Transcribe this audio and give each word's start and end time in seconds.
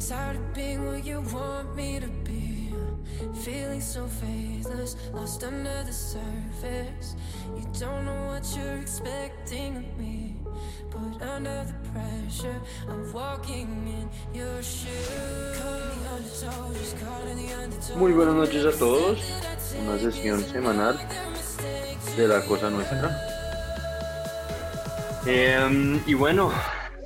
Tired 0.00 0.36
of 0.36 0.54
being 0.54 0.86
what 0.86 1.04
you 1.04 1.20
want 1.32 1.74
me 1.74 1.98
to 1.98 2.08
be. 2.24 2.72
Feeling 3.42 3.80
so 3.80 4.06
faithless, 4.06 4.96
lost 5.12 5.42
under 5.42 5.82
the 5.84 5.92
surface. 5.92 7.16
You 7.56 7.66
don't 7.78 8.04
know 8.04 8.26
what 8.26 8.44
you're 8.56 8.76
expecting 8.76 9.76
of 9.76 9.98
me. 9.98 10.36
Pressure 11.92 12.60
walking 13.12 13.68
in 13.88 14.38
your. 14.38 14.62
Muy 17.96 18.12
buenas 18.12 18.34
noches 18.34 18.64
a 18.66 18.78
todos. 18.78 19.18
Una 19.82 19.98
sesión 19.98 20.44
semanal 20.44 20.98
de 22.16 22.28
la 22.28 22.40
cosa 22.42 22.70
nuestra. 22.70 23.16
Em, 25.26 26.00
y 26.06 26.14
bueno, 26.14 26.52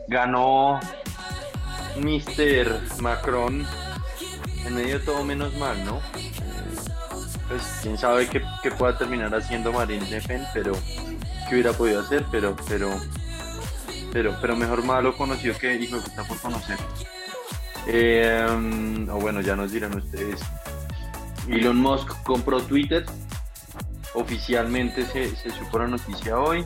ganó 0.08 0.78
Mr. 1.96 2.80
Macron 3.00 3.66
en 4.66 4.74
medio 4.74 4.98
de 4.98 5.04
todo 5.04 5.24
menos 5.24 5.54
mal, 5.56 5.84
¿no? 5.84 5.98
Eh, 6.16 6.32
pues 7.48 7.62
quién 7.82 7.98
sabe 7.98 8.28
qué, 8.28 8.70
pueda 8.70 8.96
terminar 8.96 9.34
haciendo 9.34 9.72
Marine 9.72 10.08
Le 10.08 10.20
Pen, 10.20 10.44
pero 10.54 10.72
qué 11.48 11.54
hubiera 11.54 11.72
podido 11.72 12.00
hacer, 12.00 12.24
pero, 12.30 12.56
pero, 12.68 12.90
pero, 14.12 14.36
pero 14.40 14.56
mejor 14.56 14.84
malo 14.84 15.16
conocido 15.16 15.56
que 15.58 15.74
hijo 15.74 15.96
de 15.96 16.02
puta 16.02 16.24
por 16.24 16.40
conocer. 16.40 16.78
Eh, 17.86 18.46
o 19.10 19.20
bueno, 19.20 19.40
ya 19.40 19.56
nos 19.56 19.72
dirán 19.72 19.96
ustedes. 19.96 20.40
Elon 21.48 21.76
Musk 21.76 22.22
compró 22.22 22.62
Twitter. 22.62 23.04
Oficialmente 24.14 25.04
se, 25.06 25.50
supo 25.50 25.78
la 25.78 25.88
noticia 25.88 26.38
hoy. 26.38 26.64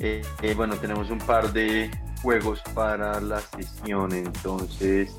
Eh, 0.00 0.22
bueno, 0.56 0.76
tenemos 0.76 1.10
un 1.10 1.18
par 1.18 1.52
de 1.52 1.90
juegos 2.24 2.60
para 2.74 3.20
la 3.20 3.40
sesión. 3.40 4.12
Entonces, 4.12 5.14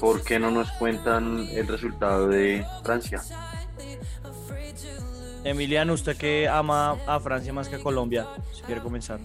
¿por 0.00 0.22
qué 0.24 0.40
no 0.40 0.50
nos 0.50 0.70
cuentan 0.72 1.46
el 1.52 1.68
resultado 1.68 2.28
de 2.28 2.66
Francia? 2.82 3.22
Emiliano, 5.44 5.94
usted 5.94 6.16
que 6.16 6.48
ama 6.48 6.98
a 7.06 7.20
Francia 7.20 7.52
más 7.52 7.68
que 7.68 7.76
a 7.76 7.78
Colombia, 7.78 8.26
si 8.52 8.62
quiere 8.62 8.82
comenzar. 8.82 9.20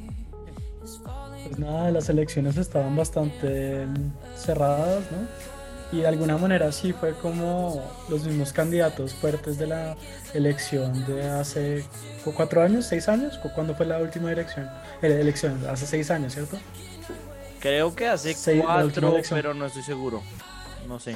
Pues 1.43 1.59
nada, 1.59 1.89
las 1.91 2.07
elecciones 2.07 2.55
estaban 2.55 2.95
bastante 2.95 3.87
cerradas, 4.37 5.03
¿no? 5.11 5.27
Y 5.91 6.01
de 6.01 6.07
alguna 6.07 6.37
manera 6.37 6.71
sí 6.71 6.93
fue 6.93 7.13
como 7.13 7.81
los 8.09 8.23
mismos 8.25 8.53
candidatos 8.53 9.13
fuertes 9.13 9.57
de 9.57 9.67
la 9.67 9.97
elección 10.33 11.05
de 11.05 11.27
hace 11.27 11.85
cuatro 12.33 12.61
años, 12.61 12.85
seis 12.85 13.07
años, 13.07 13.39
¿cuándo 13.53 13.75
fue 13.75 13.85
la 13.85 13.99
última 13.99 14.31
elección? 14.31 14.69
elección, 15.01 15.63
hace 15.69 15.85
seis 15.85 16.09
años, 16.09 16.33
¿cierto? 16.33 16.57
Creo 17.59 17.95
que 17.95 18.07
hace 18.07 18.35
cuatro, 18.61 19.21
pero 19.29 19.53
no 19.53 19.65
estoy 19.65 19.83
seguro. 19.83 20.21
No 20.87 20.99
sé. 20.99 21.15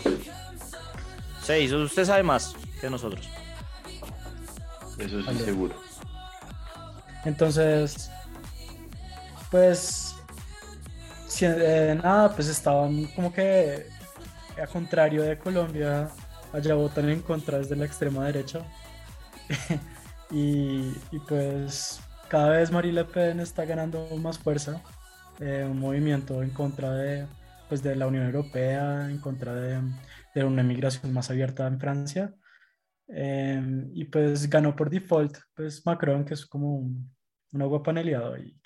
Seis, 1.44 1.72
usted 1.72 2.06
sabe 2.06 2.24
más 2.24 2.56
que 2.80 2.90
nosotros. 2.90 3.30
Eso 4.98 5.22
sí, 5.22 5.40
seguro. 5.46 5.76
Entonces, 7.26 8.12
pues, 9.50 10.16
eh, 11.42 12.00
nada, 12.02 12.34
pues 12.36 12.48
estaban 12.48 13.06
como 13.16 13.32
que 13.32 13.86
a 14.62 14.68
contrario 14.68 15.24
de 15.24 15.38
Colombia, 15.38 16.10
allá 16.52 16.76
votan 16.76 17.10
en 17.10 17.22
contra 17.22 17.60
desde 17.60 17.76
la 17.76 17.86
extrema 17.86 18.26
derecha. 18.26 18.62
y, 20.32 20.94
pues 21.28 22.02
cada 22.30 22.58
vez 22.58 22.72
Marie 22.72 22.94
Le 22.94 23.06
Pen 23.06 23.40
está 23.40 23.66
ganando 23.66 24.08
más 24.18 24.38
fuerza. 24.38 24.82
Eh, 25.40 25.68
un 25.70 25.80
movimiento 25.80 26.44
en 26.44 26.50
contra 26.52 26.94
de, 26.94 27.26
pues, 27.68 27.82
de 27.82 27.96
la 27.96 28.08
Unión 28.08 28.26
Europea, 28.26 29.10
en 29.10 29.20
contra 29.20 29.56
de, 29.56 29.82
de 30.36 30.44
una 30.44 30.64
migración 30.64 31.14
más 31.14 31.30
abierta 31.30 31.66
en 31.68 31.80
Francia. 31.80 32.34
Em, 33.08 33.90
y 33.96 34.06
pues 34.06 34.48
ganó 34.48 34.76
por 34.76 34.90
default 34.92 35.36
pues 35.56 35.84
Macron, 35.84 36.24
que 36.24 36.36
es 36.36 36.46
como 36.46 36.76
un, 36.76 37.12
un 37.52 37.62
agua 37.62 37.82
paneleado 37.82 38.38
y 38.38 38.60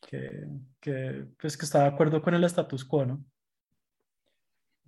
que, 0.00 0.46
que, 0.80 1.26
pues, 1.40 1.56
que 1.56 1.64
está 1.64 1.82
de 1.82 1.88
acuerdo 1.88 2.22
con 2.22 2.34
el 2.34 2.44
status 2.44 2.84
quo, 2.84 3.06
¿no? 3.06 3.24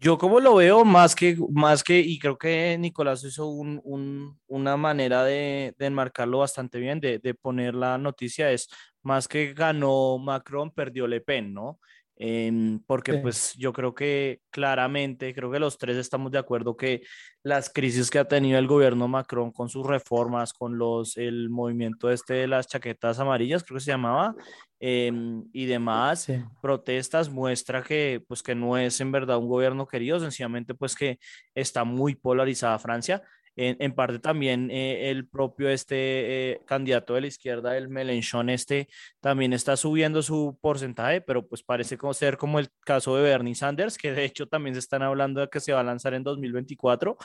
Yo 0.03 0.17
como 0.17 0.41
lo 0.41 0.55
veo, 0.55 0.83
más 0.87 1.15
que, 1.15 1.37
más 1.51 1.85
que, 1.85 1.99
y 2.01 2.19
creo 2.19 2.39
que 2.39 2.79
Nicolás 2.79 3.23
hizo 3.23 3.49
un, 3.49 3.83
un, 3.85 4.41
una 4.47 4.79
manera 4.79 5.25
de, 5.25 5.75
de, 5.79 5.87
enmarcarlo 5.87 6.39
bastante 6.39 6.79
bien, 6.79 7.01
de, 7.01 7.19
de, 7.19 7.35
poner 7.35 7.75
la 7.75 7.99
noticia, 7.99 8.51
es 8.51 8.71
más 9.03 9.29
que 9.29 9.53
ganó 9.53 10.17
Macron, 10.17 10.71
perdió 10.71 11.07
Le 11.07 11.21
Pen, 11.21 11.53
¿no? 11.53 11.81
Em, 12.23 12.81
porque 12.81 13.15
pues 13.15 13.55
yo 13.57 13.73
creo 13.73 13.95
que 13.95 14.43
claramente, 14.51 15.33
creo 15.35 15.51
que 15.51 15.59
los 15.59 15.79
tres 15.79 15.97
estamos 15.97 16.31
de 16.31 16.37
acuerdo 16.37 16.77
que 16.77 17.01
las 17.43 17.71
crisis 17.73 18.11
que 18.11 18.19
ha 18.19 18.29
tenido 18.29 18.59
el 18.59 18.67
gobierno 18.67 19.09
Macron 19.09 19.51
con 19.51 19.71
sus 19.71 19.87
reformas, 19.87 20.53
con 20.53 20.77
los, 20.77 21.17
el 21.17 21.49
movimiento 21.49 22.11
este 22.11 22.35
de 22.35 22.47
las 22.47 22.67
chaquetas 22.67 23.19
amarillas, 23.21 23.65
creo 23.65 23.79
que 23.79 23.85
se 23.85 23.93
llamaba, 23.93 24.35
em, 24.81 25.47
y 25.55 25.65
demás 25.65 26.31
protestas, 26.61 27.31
muestra 27.31 27.83
que 27.83 28.23
pues 28.29 28.43
que 28.43 28.55
no 28.55 28.77
es 28.77 29.01
en 29.01 29.13
verdad 29.13 29.39
un 29.39 29.49
gobierno 29.49 29.87
querido, 29.87 30.21
sencillamente 30.21 30.75
pues 30.75 30.95
que 30.95 31.19
está 31.55 31.85
muy 31.85 32.17
polarizada 32.17 32.79
Francia 32.79 33.23
en, 33.61 33.93
parte 33.93 34.19
también 34.19 34.71
eh, 34.71 35.11
el 35.11 35.29
propio 35.29 35.69
este 35.69 36.53
eh, 36.53 36.61
candidato 36.67 37.15
de 37.15 37.21
la 37.21 37.27
izquierda, 37.27 37.77
el 37.77 37.89
Melenchon 37.89 38.49
este, 38.49 38.89
también 39.21 39.53
está 39.53 39.77
subiendo 39.77 40.23
su 40.23 40.59
porcentaje, 40.61 41.21
pero 41.21 41.47
pues 41.47 41.63
parece 41.63 41.99
como 41.99 42.15
ser 42.15 42.37
como 42.39 42.59
el 42.59 42.69
caso 42.81 43.17
de 43.17 43.23
Bernie 43.23 43.55
Sanders, 43.55 43.99
que 43.99 44.13
de 44.13 44.25
hecho 44.25 44.47
también 44.47 44.75
se 44.75 44.81
están 44.81 45.03
hablando 45.03 45.41
de 45.41 45.49
que 45.49 45.61
se 45.61 45.73
va 45.73 45.81
a 45.81 45.85
lanzar 45.85 46.15
en 46.15 46.23
2024, 46.23 47.17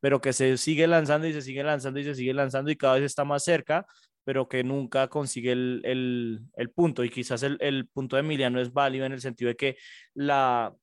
pero 0.00 0.20
que 0.20 0.32
se 0.32 0.56
sigue 0.56 0.86
lanzando 0.86 1.28
y 1.28 1.32
se 1.32 1.42
sigue 1.42 1.62
lanzando 1.62 2.00
y 2.00 2.04
se 2.04 2.14
sigue 2.14 2.34
lanzando 2.34 2.70
y 2.70 2.76
cada 2.76 2.94
vez 2.94 3.04
está 3.04 3.24
más 3.24 3.44
cerca 3.44 3.86
pero 4.24 4.48
que 4.48 4.64
nunca 4.64 5.08
consigue 5.08 5.52
el, 5.52 5.82
el, 5.84 6.40
el 6.56 6.70
punto. 6.70 7.04
Y 7.04 7.10
quizás 7.10 7.42
el, 7.42 7.58
el, 7.60 7.86
punto 7.88 8.16
de 8.16 8.20
Emiliano 8.20 8.58
es 8.58 8.72
válido 8.72 9.04
en 9.04 9.12
el 9.12 9.20
sentido 9.20 9.50
de 9.50 9.56
que 9.56 9.76
la, 10.14 10.74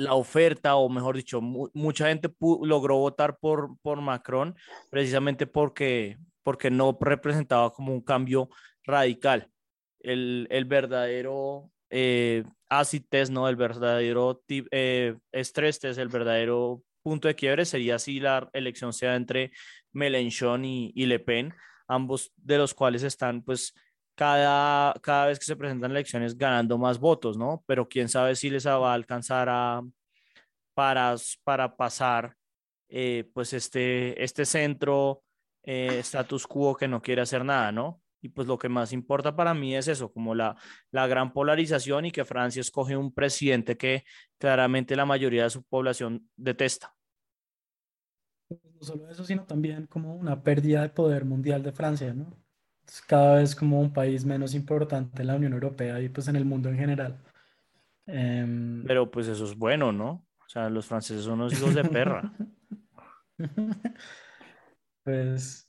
la 0.00 0.14
oferta, 0.14 0.76
o 0.76 0.88
mejor 0.88 1.16
dicho, 1.16 1.40
mucha 1.40 2.08
gente 2.08 2.32
logró 2.62 2.96
votar 2.96 3.38
por, 3.38 3.78
por 3.82 4.00
Macron 4.00 4.56
precisamente 4.90 5.46
porque, 5.46 6.16
porque 6.42 6.70
no 6.70 6.96
representaba 6.98 7.72
como 7.72 7.92
un 7.92 8.00
cambio 8.00 8.48
radical. 8.84 9.48
El, 10.00 10.46
el 10.50 10.64
verdadero 10.64 11.70
eh, 11.90 12.44
test, 13.10 13.30
¿no? 13.30 13.48
el 13.48 13.56
verdadero 13.56 14.42
eh, 14.48 15.16
estrés 15.32 15.78
test, 15.78 15.98
el 15.98 16.08
verdadero 16.08 16.82
punto 17.02 17.28
de 17.28 17.34
quiebre 17.34 17.66
sería 17.66 17.98
si 17.98 18.20
la 18.20 18.48
elección 18.54 18.92
sea 18.92 19.16
entre 19.16 19.52
Mélenchon 19.92 20.64
y, 20.64 20.92
y 20.94 21.06
Le 21.06 21.18
Pen, 21.18 21.52
ambos 21.88 22.32
de 22.36 22.56
los 22.56 22.72
cuales 22.72 23.02
están 23.02 23.42
pues 23.42 23.74
cada, 24.20 24.92
cada 25.00 25.28
vez 25.28 25.38
que 25.38 25.46
se 25.46 25.56
presentan 25.56 25.92
elecciones 25.92 26.36
ganando 26.36 26.76
más 26.76 26.98
votos, 26.98 27.38
¿no? 27.38 27.64
Pero 27.66 27.88
quién 27.88 28.06
sabe 28.06 28.36
si 28.36 28.50
les 28.50 28.66
va 28.66 28.90
a 28.90 28.92
alcanzar 28.92 29.48
a, 29.48 29.82
para, 30.74 31.14
para 31.42 31.74
pasar 31.74 32.36
eh, 32.90 33.30
pues 33.32 33.54
este, 33.54 34.22
este 34.22 34.44
centro 34.44 35.22
eh, 35.62 36.00
status 36.00 36.46
quo 36.46 36.76
que 36.76 36.86
no 36.86 37.00
quiere 37.00 37.22
hacer 37.22 37.46
nada, 37.46 37.72
¿no? 37.72 38.02
Y 38.20 38.28
pues 38.28 38.46
lo 38.46 38.58
que 38.58 38.68
más 38.68 38.92
importa 38.92 39.34
para 39.34 39.54
mí 39.54 39.74
es 39.74 39.88
eso, 39.88 40.12
como 40.12 40.34
la, 40.34 40.54
la 40.90 41.06
gran 41.06 41.32
polarización 41.32 42.04
y 42.04 42.10
que 42.10 42.26
Francia 42.26 42.60
escoge 42.60 42.98
un 42.98 43.14
presidente 43.14 43.78
que 43.78 44.04
claramente 44.36 44.96
la 44.96 45.06
mayoría 45.06 45.44
de 45.44 45.50
su 45.50 45.62
población 45.62 46.28
detesta. 46.36 46.94
No 48.50 48.82
solo 48.82 49.08
eso, 49.08 49.24
sino 49.24 49.46
también 49.46 49.86
como 49.86 50.14
una 50.14 50.42
pérdida 50.42 50.82
de 50.82 50.90
poder 50.90 51.24
mundial 51.24 51.62
de 51.62 51.72
Francia, 51.72 52.12
¿no? 52.12 52.39
Cada 53.06 53.36
vez 53.36 53.54
como 53.54 53.80
un 53.80 53.92
país 53.92 54.24
menos 54.24 54.54
importante 54.54 55.22
en 55.22 55.28
la 55.28 55.36
Unión 55.36 55.52
Europea 55.52 56.00
y 56.00 56.08
pues 56.08 56.28
en 56.28 56.36
el 56.36 56.44
mundo 56.44 56.68
en 56.68 56.76
general. 56.76 57.22
Em, 58.06 58.84
Pero 58.84 59.10
pues 59.10 59.28
eso 59.28 59.44
es 59.44 59.56
bueno, 59.56 59.92
¿no? 59.92 60.26
O 60.38 60.48
sea, 60.48 60.68
los 60.68 60.86
franceses 60.86 61.24
son 61.24 61.40
unos 61.40 61.52
hijos 61.52 61.74
de 61.74 61.84
perra. 61.84 62.32
pues 65.04 65.66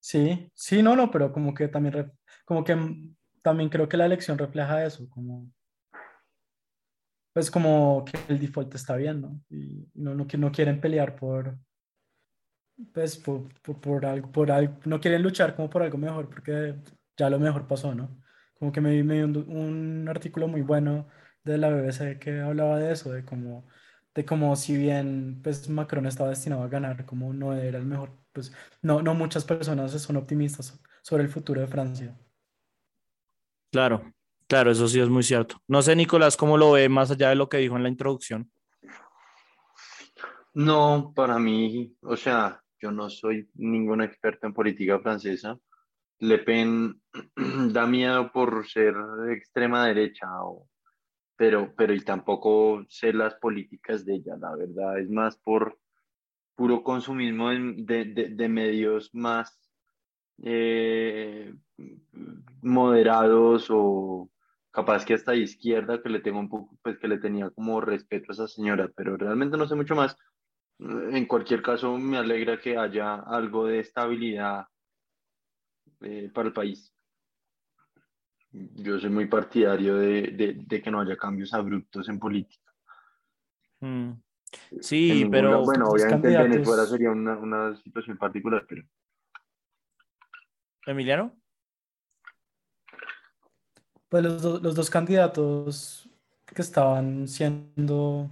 sí, 0.00 0.50
sí, 0.54 0.82
no, 0.82 0.96
no, 0.96 1.10
pero 1.10 1.32
como 1.32 1.54
que 1.54 1.68
también, 1.68 2.12
como 2.44 2.64
que 2.64 2.76
también 3.42 3.68
creo 3.68 3.88
que 3.88 3.96
la 3.96 4.06
elección 4.06 4.36
refleja 4.36 4.84
eso, 4.84 5.08
como 5.08 5.50
pues 7.32 7.50
como 7.50 8.04
que 8.04 8.18
el 8.28 8.40
default 8.40 8.74
está 8.74 8.96
bien, 8.96 9.20
¿no? 9.20 9.40
Y 9.48 9.88
no, 9.94 10.14
no, 10.14 10.26
no 10.26 10.52
quieren 10.52 10.80
pelear 10.80 11.16
por, 11.16 11.56
pues 12.92 13.16
por, 13.16 13.48
por, 13.80 14.06
algo, 14.06 14.30
por 14.32 14.50
algo, 14.50 14.74
no 14.84 15.00
quieren 15.00 15.22
luchar 15.22 15.54
como 15.54 15.70
por 15.70 15.82
algo 15.82 15.98
mejor, 15.98 16.28
porque 16.28 16.76
ya 17.16 17.30
lo 17.30 17.38
mejor 17.38 17.66
pasó, 17.66 17.94
¿no? 17.94 18.22
Como 18.58 18.72
que 18.72 18.80
me, 18.80 19.02
me 19.04 19.16
dio 19.16 19.24
un, 19.26 20.06
artículo 20.08 20.48
muy 20.48 20.62
bueno 20.62 21.08
de 21.44 21.58
la 21.58 21.70
BBC 21.70 22.18
que 22.18 22.40
hablaba 22.40 22.78
de 22.78 22.92
eso, 22.92 23.12
de 23.12 23.24
como, 23.24 23.66
de 24.14 24.24
como 24.24 24.54
si 24.56 24.76
bien 24.76 25.40
pues 25.42 25.68
Macron 25.68 26.06
estaba 26.06 26.30
destinado 26.30 26.62
a 26.62 26.68
ganar, 26.68 27.06
como 27.06 27.32
no 27.32 27.54
era 27.54 27.78
el 27.78 27.86
mejor, 27.86 28.12
pues 28.32 28.52
no, 28.82 29.02
no 29.02 29.14
muchas 29.14 29.44
personas 29.44 29.92
son 29.92 30.16
optimistas 30.16 30.80
sobre 31.02 31.24
el 31.24 31.28
futuro 31.30 31.60
de 31.60 31.66
Francia. 31.66 32.16
Claro, 33.72 34.12
Claro, 34.50 34.72
eso 34.72 34.88
sí 34.88 34.98
es 34.98 35.08
muy 35.08 35.22
cierto. 35.22 35.62
No 35.68 35.80
sé, 35.80 35.94
Nicolás, 35.94 36.36
cómo 36.36 36.58
lo 36.58 36.72
ve 36.72 36.88
más 36.88 37.08
allá 37.12 37.28
de 37.28 37.36
lo 37.36 37.48
que 37.48 37.58
dijo 37.58 37.76
en 37.76 37.84
la 37.84 37.88
introducción. 37.88 38.50
No, 40.52 41.12
para 41.14 41.38
mí, 41.38 41.94
o 42.02 42.16
sea, 42.16 42.60
yo 42.80 42.90
no 42.90 43.10
soy 43.10 43.48
ningún 43.54 44.02
experto 44.02 44.46
en 44.46 44.54
política 44.54 44.98
francesa. 45.00 45.58
Le 46.18 46.38
Pen 46.38 47.00
da 47.72 47.86
miedo 47.86 48.30
por 48.32 48.66
ser 48.66 48.94
de 48.94 49.34
extrema 49.34 49.86
derecha, 49.86 50.26
pero, 51.36 51.72
pero 51.76 51.94
y 51.94 52.00
tampoco 52.00 52.84
sé 52.88 53.12
las 53.12 53.34
políticas 53.34 54.04
de 54.04 54.16
ella, 54.16 54.36
la 54.38 54.54
verdad, 54.56 54.98
es 54.98 55.10
más 55.10 55.36
por 55.38 55.78
puro 56.54 56.82
consumismo 56.82 57.48
de, 57.48 58.48
medios 58.50 59.14
más 59.14 59.58
eh, 60.42 61.54
moderados 62.60 63.68
o 63.70 64.30
capaz 64.70 65.04
que 65.04 65.14
hasta 65.14 65.32
de 65.32 65.38
izquierda 65.38 66.02
que 66.02 66.10
le 66.10 66.20
tengo 66.20 66.38
un 66.38 66.48
poco, 66.48 66.76
pues 66.82 66.98
que 66.98 67.08
le 67.08 67.18
tenía 67.18 67.48
como 67.50 67.80
respeto 67.80 68.26
a 68.28 68.34
esa 68.34 68.48
señora, 68.48 68.90
pero 68.94 69.16
realmente 69.16 69.56
no 69.56 69.66
sé 69.66 69.74
mucho 69.74 69.94
más. 69.94 70.16
En 70.80 71.26
cualquier 71.26 71.60
caso, 71.60 71.98
me 71.98 72.16
alegra 72.16 72.58
que 72.58 72.76
haya 72.76 73.16
algo 73.16 73.66
de 73.66 73.80
estabilidad 73.80 74.66
eh, 76.00 76.30
para 76.32 76.48
el 76.48 76.54
país. 76.54 76.94
Yo 78.52 78.98
soy 78.98 79.10
muy 79.10 79.26
partidario 79.26 79.96
de, 79.96 80.82
que 80.82 80.90
no 80.90 81.00
haya 81.00 81.16
cambios 81.16 81.52
abruptos 81.52 82.08
en 82.08 82.18
política. 82.18 82.72
Mm. 83.80 84.12
Sí, 84.80 85.28
pero... 85.30 85.62
Bueno, 85.64 85.90
obviamente 85.90 86.34
en 86.34 86.50
Venezuela 86.50 86.86
sería 86.86 87.10
una, 87.10 87.36
una 87.36 87.76
situación 87.76 88.16
particular, 88.16 88.64
pero... 88.66 88.82
Emiliano. 90.86 91.36
Pues 94.08 94.24
los, 94.24 94.62
los 94.62 94.74
dos 94.74 94.90
candidatos 94.90 96.10
que 96.46 96.62
estaban 96.62 97.28
siendo, 97.28 98.30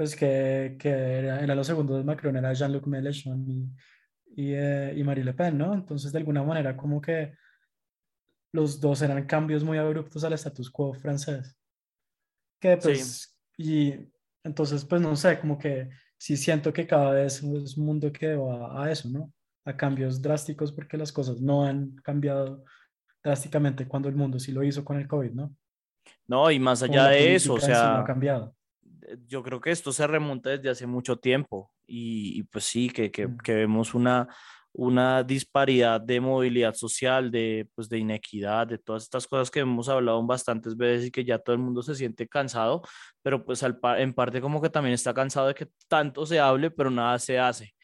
pues 0.00 0.16
que, 0.16 0.76
que 0.78 0.88
eran 0.88 1.54
los 1.54 1.66
segundos 1.66 1.98
de 1.98 2.04
Macron, 2.04 2.34
era 2.34 2.54
Jean-Luc 2.54 2.86
Mélenchon 2.86 3.44
y, 3.46 4.44
y, 4.44 4.54
eh, 4.54 4.94
y, 4.96 5.04
Marie 5.04 5.22
Le 5.22 5.34
Pen, 5.34 5.58
¿no? 5.58 5.74
Entonces, 5.74 6.10
de 6.10 6.16
alguna 6.16 6.42
manera, 6.42 6.74
como 6.74 7.02
que 7.02 7.34
los 8.50 8.80
dos 8.80 9.02
eran 9.02 9.26
cambios 9.26 9.62
muy 9.62 9.76
abruptos 9.76 10.24
al 10.24 10.32
status 10.32 10.70
quo 10.70 10.94
francés. 10.94 11.54
Que 12.58 12.78
pues, 12.78 13.38
y 13.58 13.92
entonces, 14.42 14.86
pues 14.86 15.02
no 15.02 15.14
sé, 15.16 15.38
como 15.38 15.58
que 15.58 15.90
sí 16.16 16.34
siento 16.34 16.72
que 16.72 16.86
cada 16.86 17.10
vez 17.10 17.42
es 17.42 17.76
un 17.76 17.84
mundo 17.84 18.10
que 18.10 18.36
va 18.36 18.82
a 18.82 18.90
eso, 18.90 19.06
¿no? 19.10 19.30
A 19.66 19.76
cambios 19.76 20.22
drásticos 20.22 20.72
porque 20.72 20.96
las 20.96 21.12
cosas 21.12 21.42
no 21.42 21.66
han 21.66 21.94
cambiado 21.96 22.64
drásticamente 23.22 23.86
cuando 23.86 24.08
el 24.08 24.16
mundo 24.16 24.38
sí 24.38 24.50
lo 24.50 24.64
hizo 24.64 24.82
con 24.82 24.96
el 24.96 25.06
COVID, 25.06 25.32
¿no? 25.32 25.54
No, 26.26 26.50
y 26.50 26.58
más 26.58 26.82
allá 26.82 27.08
de 27.08 27.34
eso, 27.34 27.52
o 27.52 27.60
sea, 27.60 28.00
ha 28.00 28.04
cambiado. 28.04 28.56
Yo 29.26 29.42
creo 29.42 29.60
que 29.60 29.70
esto 29.70 29.92
se 29.92 30.06
remonta 30.06 30.50
desde 30.50 30.70
hace 30.70 30.86
mucho 30.86 31.16
tiempo 31.18 31.72
y, 31.86 32.42
pues 32.44 32.64
sí, 32.64 32.90
que, 32.90 33.10
que, 33.10 33.28
que, 33.42 33.54
vemos 33.54 33.94
una, 33.94 34.28
una 34.72 35.22
disparidad 35.22 36.00
de 36.00 36.20
movilidad 36.20 36.74
social, 36.74 37.30
de, 37.30 37.68
pues 37.74 37.88
de 37.88 37.98
inequidad, 37.98 38.66
de 38.68 38.78
todas 38.78 39.04
estas 39.04 39.26
cosas 39.26 39.50
que 39.50 39.60
hemos 39.60 39.88
hablado 39.88 40.24
bastantes 40.24 40.76
veces 40.76 41.06
y 41.08 41.10
que 41.10 41.24
ya 41.24 41.38
todo 41.38 41.54
el 41.54 41.62
mundo 41.62 41.82
se 41.82 41.94
siente 41.94 42.28
cansado, 42.28 42.82
pero 43.22 43.44
pues 43.44 43.62
al, 43.62 43.78
en 43.98 44.14
parte 44.14 44.40
como 44.40 44.62
que 44.62 44.70
también 44.70 44.94
está 44.94 45.12
cansado 45.14 45.48
de 45.48 45.54
que 45.54 45.68
tanto 45.88 46.26
se 46.26 46.38
hable, 46.38 46.70
pero 46.70 46.90
nada 46.90 47.18
se 47.18 47.38
hace, 47.38 47.74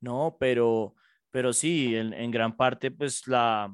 ¿no? 0.00 0.36
Pero, 0.38 0.94
pero 1.30 1.52
sí, 1.52 1.96
en, 1.96 2.12
en 2.12 2.30
gran 2.30 2.56
parte 2.56 2.90
pues 2.90 3.26
la 3.26 3.72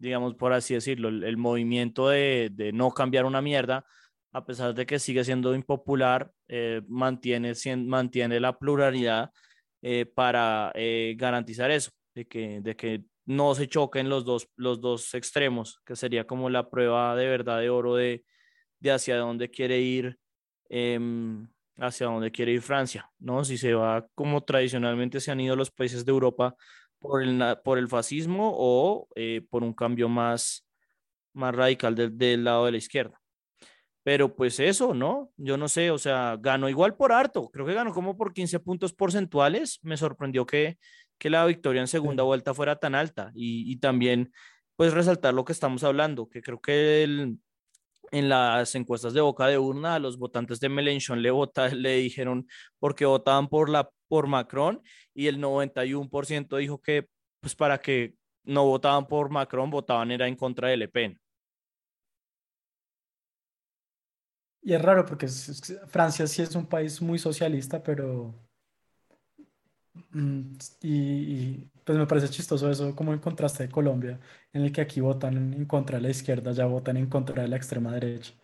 digamos 0.00 0.34
por 0.34 0.52
así 0.52 0.74
decirlo, 0.74 1.08
el, 1.10 1.36
movimiento 1.36 2.08
de, 2.08 2.48
de, 2.52 2.72
no 2.72 2.90
cambiar 2.90 3.26
una 3.26 3.42
mierda, 3.42 3.84
a 4.32 4.44
pesar 4.44 4.74
de 4.74 4.86
que 4.86 4.98
sigue 4.98 5.24
siendo 5.24 5.54
impopular, 5.54 6.30
eh, 6.48 6.82
mantiene, 6.88 7.52
mantiene 7.86 8.40
la 8.40 8.58
pluralidad 8.58 9.30
eh, 9.82 10.06
para 10.06 10.72
eh, 10.74 11.14
garantizar 11.18 11.70
eso, 11.70 11.90
de 12.14 12.26
que, 12.26 12.60
de 12.60 12.76
que 12.76 13.04
no 13.26 13.54
se 13.54 13.68
choquen 13.68 14.08
los 14.08 14.24
dos, 14.24 14.48
los 14.56 14.80
dos 14.80 15.14
extremos, 15.14 15.80
que 15.84 15.96
sería 15.96 16.26
como 16.26 16.50
la 16.50 16.70
prueba 16.70 17.16
de 17.16 17.26
verdad 17.26 17.60
de 17.60 17.70
oro 17.70 17.96
de, 17.96 18.24
de 18.80 18.92
hacia 18.92 19.16
dónde 19.16 19.50
quiere 19.50 19.80
ir. 19.80 20.18
Em, 20.68 21.48
hacia 21.78 22.06
dónde 22.06 22.30
quiere 22.30 22.52
ir 22.52 22.62
Francia, 22.62 23.10
¿no? 23.18 23.42
Si 23.42 23.56
se 23.56 23.74
va 23.74 24.06
como 24.14 24.42
tradicionalmente 24.44 25.18
se 25.18 25.30
han 25.30 25.40
ido 25.40 25.56
los 25.56 25.70
países 25.70 26.04
de 26.04 26.12
Europa 26.12 26.54
por 26.98 27.22
el, 27.22 27.42
por 27.64 27.78
el 27.78 27.88
fascismo 27.88 28.52
o 28.54 29.08
por 29.50 29.64
un 29.64 29.72
cambio 29.72 30.08
más, 30.08 30.68
más 31.32 31.54
radical 31.54 31.94
del 31.94 32.44
lado 32.44 32.66
de 32.66 32.72
la 32.72 32.76
izquierda. 32.78 33.19
Pero 34.02 34.34
pues 34.34 34.60
eso, 34.60 34.94
¿no? 34.94 35.30
Yo 35.36 35.56
no 35.56 35.68
sé, 35.68 35.90
o 35.90 35.98
sea, 35.98 36.36
ganó 36.40 36.68
igual 36.68 36.96
por 36.96 37.12
harto, 37.12 37.50
creo 37.50 37.66
que 37.66 37.74
ganó 37.74 37.92
como 37.92 38.16
por 38.16 38.32
15 38.32 38.60
puntos 38.60 38.92
porcentuales. 38.92 39.78
Me 39.82 39.96
sorprendió 39.96 40.46
que, 40.46 40.78
que 41.18 41.30
la 41.30 41.44
victoria 41.46 41.80
en 41.82 41.88
segunda 41.88 42.22
vuelta 42.22 42.54
fuera 42.54 42.76
tan 42.76 42.94
alta 42.94 43.30
y, 43.34 43.70
y 43.70 43.76
también 43.76 44.32
pues 44.76 44.94
resaltar 44.94 45.34
lo 45.34 45.44
que 45.44 45.52
estamos 45.52 45.84
hablando, 45.84 46.28
que 46.28 46.40
creo 46.40 46.60
que 46.60 47.02
el, 47.04 47.38
en 48.10 48.28
las 48.28 48.74
encuestas 48.74 49.12
de 49.14 49.20
boca 49.20 49.46
de 49.46 49.58
urna 49.58 49.94
a 49.94 49.98
los 49.98 50.18
votantes 50.18 50.60
de 50.60 50.68
Mélenchon 50.68 51.22
le, 51.22 51.30
vota, 51.30 51.68
le 51.74 51.96
dijeron 51.96 52.46
porque 52.78 53.04
votaban 53.04 53.48
por, 53.48 53.68
la, 53.68 53.90
por 54.08 54.26
Macron 54.26 54.82
y 55.14 55.26
el 55.26 55.38
91% 55.38 56.56
dijo 56.56 56.80
que 56.80 57.08
pues 57.40 57.54
para 57.54 57.78
que 57.78 58.14
no 58.44 58.64
votaban 58.64 59.06
por 59.06 59.30
Macron, 59.30 59.70
votaban 59.70 60.10
era 60.10 60.26
en 60.26 60.36
contra 60.36 60.68
de 60.68 60.76
Le 60.76 60.88
Pen. 60.88 61.20
Y 64.62 64.74
es 64.74 64.82
raro 64.82 65.06
porque 65.06 65.26
Francia 65.88 66.26
sí 66.26 66.42
es 66.42 66.54
un 66.54 66.66
país 66.66 67.00
muy 67.00 67.18
socialista, 67.18 67.82
pero... 67.82 68.34
Mm, 70.10 70.56
y, 70.82 71.54
pues 71.84 71.98
me 71.98 72.06
parece 72.06 72.28
chistoso 72.28 72.70
eso, 72.70 72.94
como 72.94 73.12
el 73.12 73.20
contraste 73.20 73.64
de 73.64 73.70
Colombia, 73.70 74.20
en 74.52 74.62
el 74.62 74.72
que 74.72 74.80
aquí 74.80 75.00
votan 75.00 75.54
en 75.54 75.64
contra 75.66 75.98
de 75.98 76.02
la 76.02 76.10
izquierda, 76.10 76.52
ya 76.52 76.66
votan 76.66 76.96
en 76.96 77.08
contra 77.08 77.42
de 77.42 77.48
la 77.48 77.56
extrema 77.56 77.92
derecha. 77.92 78.34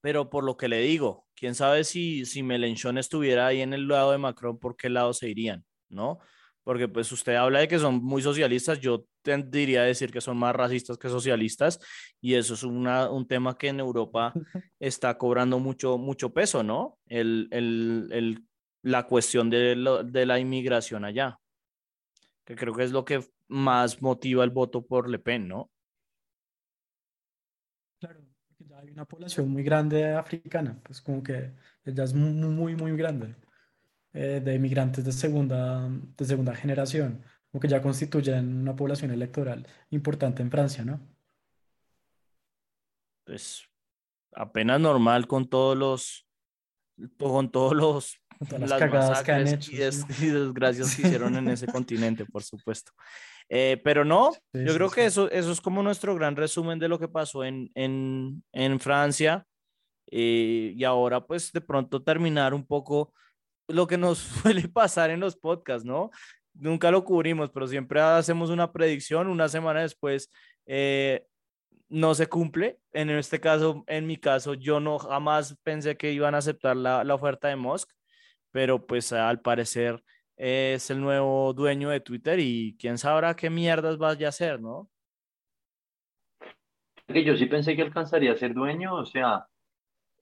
Pero 0.00 0.30
por 0.30 0.44
lo 0.44 0.56
que 0.56 0.68
le 0.68 0.80
digo, 0.80 1.26
quién 1.34 1.54
sabe 1.54 1.84
si, 1.84 2.24
si 2.26 2.42
Melenchón 2.42 2.98
estuviera 2.98 3.46
ahí 3.46 3.60
en 3.62 3.72
el 3.72 3.88
lado 3.88 4.12
de 4.12 4.18
Macron, 4.18 4.58
por 4.58 4.76
qué 4.76 4.90
lado 4.90 5.12
se 5.14 5.28
irían, 5.28 5.64
¿no? 5.88 6.18
Porque 6.64 6.88
pues 6.88 7.10
usted 7.10 7.34
habla 7.34 7.60
de 7.60 7.68
que 7.68 7.78
son 7.78 8.02
muy 8.02 8.22
socialistas, 8.22 8.80
yo 8.80 9.04
tendría 9.22 9.82
a 9.82 9.84
decir 9.84 10.12
que 10.12 10.20
son 10.20 10.36
más 10.36 10.54
racistas 10.54 10.96
que 10.96 11.08
socialistas, 11.08 11.80
y 12.20 12.34
eso 12.34 12.54
es 12.54 12.62
una, 12.62 13.10
un 13.10 13.26
tema 13.26 13.58
que 13.58 13.68
en 13.68 13.80
Europa 13.80 14.32
está 14.80 15.18
cobrando 15.18 15.58
mucho, 15.58 15.98
mucho 15.98 16.32
peso, 16.32 16.62
¿no? 16.62 16.98
El, 17.06 17.48
el, 17.50 18.08
el, 18.12 18.44
la 18.82 19.06
cuestión 19.06 19.50
de, 19.50 19.74
lo, 19.76 20.04
de 20.04 20.26
la 20.26 20.38
inmigración 20.38 21.04
allá 21.04 21.38
que 22.44 22.56
creo 22.56 22.74
que 22.74 22.84
es 22.84 22.92
lo 22.92 23.04
que 23.04 23.24
más 23.48 24.00
motiva 24.02 24.44
el 24.44 24.50
voto 24.50 24.84
por 24.84 25.08
Le 25.08 25.18
Pen, 25.18 25.48
¿no? 25.48 25.70
Claro, 28.00 28.20
ya 28.58 28.78
hay 28.78 28.90
una 28.90 29.04
población 29.04 29.48
muy 29.48 29.62
grande 29.62 30.12
africana, 30.12 30.80
pues 30.82 31.00
como 31.00 31.22
que 31.22 31.52
ya 31.84 32.04
es 32.04 32.14
muy, 32.14 32.32
muy, 32.32 32.74
muy 32.74 32.96
grande, 32.96 33.34
eh, 34.12 34.40
de 34.44 34.54
inmigrantes 34.54 35.04
de 35.04 35.12
segunda, 35.12 35.88
de 35.88 36.24
segunda 36.24 36.54
generación, 36.54 37.22
como 37.50 37.60
que 37.60 37.68
ya 37.68 37.82
constituyen 37.82 38.56
una 38.56 38.76
población 38.76 39.10
electoral 39.10 39.66
importante 39.90 40.42
en 40.42 40.50
Francia, 40.50 40.84
¿no? 40.84 41.00
Pues 43.24 43.68
apenas 44.34 44.80
normal 44.80 45.26
con 45.26 45.48
todos 45.48 45.76
los, 45.76 46.26
con 47.18 47.50
todos 47.50 47.74
los 47.74 48.22
las, 48.50 48.72
cagadas 48.72 49.22
que 49.22 49.32
han 49.32 49.48
hecho. 49.48 49.70
Y, 50.20 50.26
desgracias 50.26 50.96
que 50.96 51.02
hicieron 51.02 51.36
en 51.36 51.48
ese 51.48 51.66
continente, 51.72 52.24
por 52.26 52.42
supuesto. 52.42 52.92
Eh, 53.48 53.80
pero 53.84 54.04
no, 54.04 54.32
yo 54.52 54.74
creo 54.74 54.90
que 54.90 55.04
eso, 55.04 55.30
eso 55.30 55.52
es 55.52 55.60
como 55.60 55.82
nuestro 55.82 56.14
gran 56.14 56.36
resumen 56.36 56.78
de 56.78 56.88
lo 56.88 56.98
que 56.98 57.08
pasó 57.08 57.44
en, 57.44 57.70
en, 57.74 58.42
en 58.52 58.80
Francia. 58.80 59.44
Eh, 60.10 60.74
y 60.76 60.84
ahora, 60.84 61.26
pues, 61.26 61.52
de 61.52 61.60
pronto 61.60 62.02
terminar 62.02 62.54
un 62.54 62.66
poco 62.66 63.12
lo 63.68 63.86
que 63.86 63.98
nos 63.98 64.18
suele 64.42 64.68
pasar 64.68 65.10
en 65.10 65.20
los 65.20 65.36
podcasts, 65.36 65.84
¿no? 65.84 66.10
Nunca 66.54 66.90
lo 66.90 67.04
cubrimos, 67.04 67.50
pero 67.50 67.66
siempre 67.66 68.00
hacemos 68.00 68.50
una 68.50 68.72
predicción. 68.72 69.28
Una 69.28 69.48
semana 69.48 69.80
después 69.80 70.30
eh, 70.66 71.26
no 71.88 72.14
se 72.14 72.26
cumple. 72.26 72.78
En 72.92 73.08
este 73.10 73.40
caso, 73.40 73.84
en 73.86 74.06
mi 74.06 74.18
caso, 74.18 74.54
yo 74.54 74.78
no 74.80 74.98
jamás 74.98 75.56
pensé 75.62 75.96
que 75.96 76.12
iban 76.12 76.34
a 76.34 76.38
aceptar 76.38 76.76
la, 76.76 77.04
la 77.04 77.14
oferta 77.14 77.48
de 77.48 77.56
Musk 77.56 77.88
pero 78.52 78.86
pues 78.86 79.12
al 79.12 79.40
parecer 79.40 80.04
es 80.36 80.90
el 80.90 81.00
nuevo 81.00 81.52
dueño 81.52 81.88
de 81.88 82.00
Twitter 82.00 82.38
y 82.38 82.76
quién 82.78 82.98
sabrá 82.98 83.34
qué 83.34 83.50
mierdas 83.50 83.98
vaya 83.98 84.26
a 84.26 84.28
hacer, 84.28 84.60
¿no? 84.60 84.88
Yo 87.08 87.36
sí 87.36 87.46
pensé 87.46 87.74
que 87.74 87.82
alcanzaría 87.82 88.32
a 88.32 88.36
ser 88.36 88.54
dueño, 88.54 88.94
o 88.94 89.04
sea, 89.04 89.46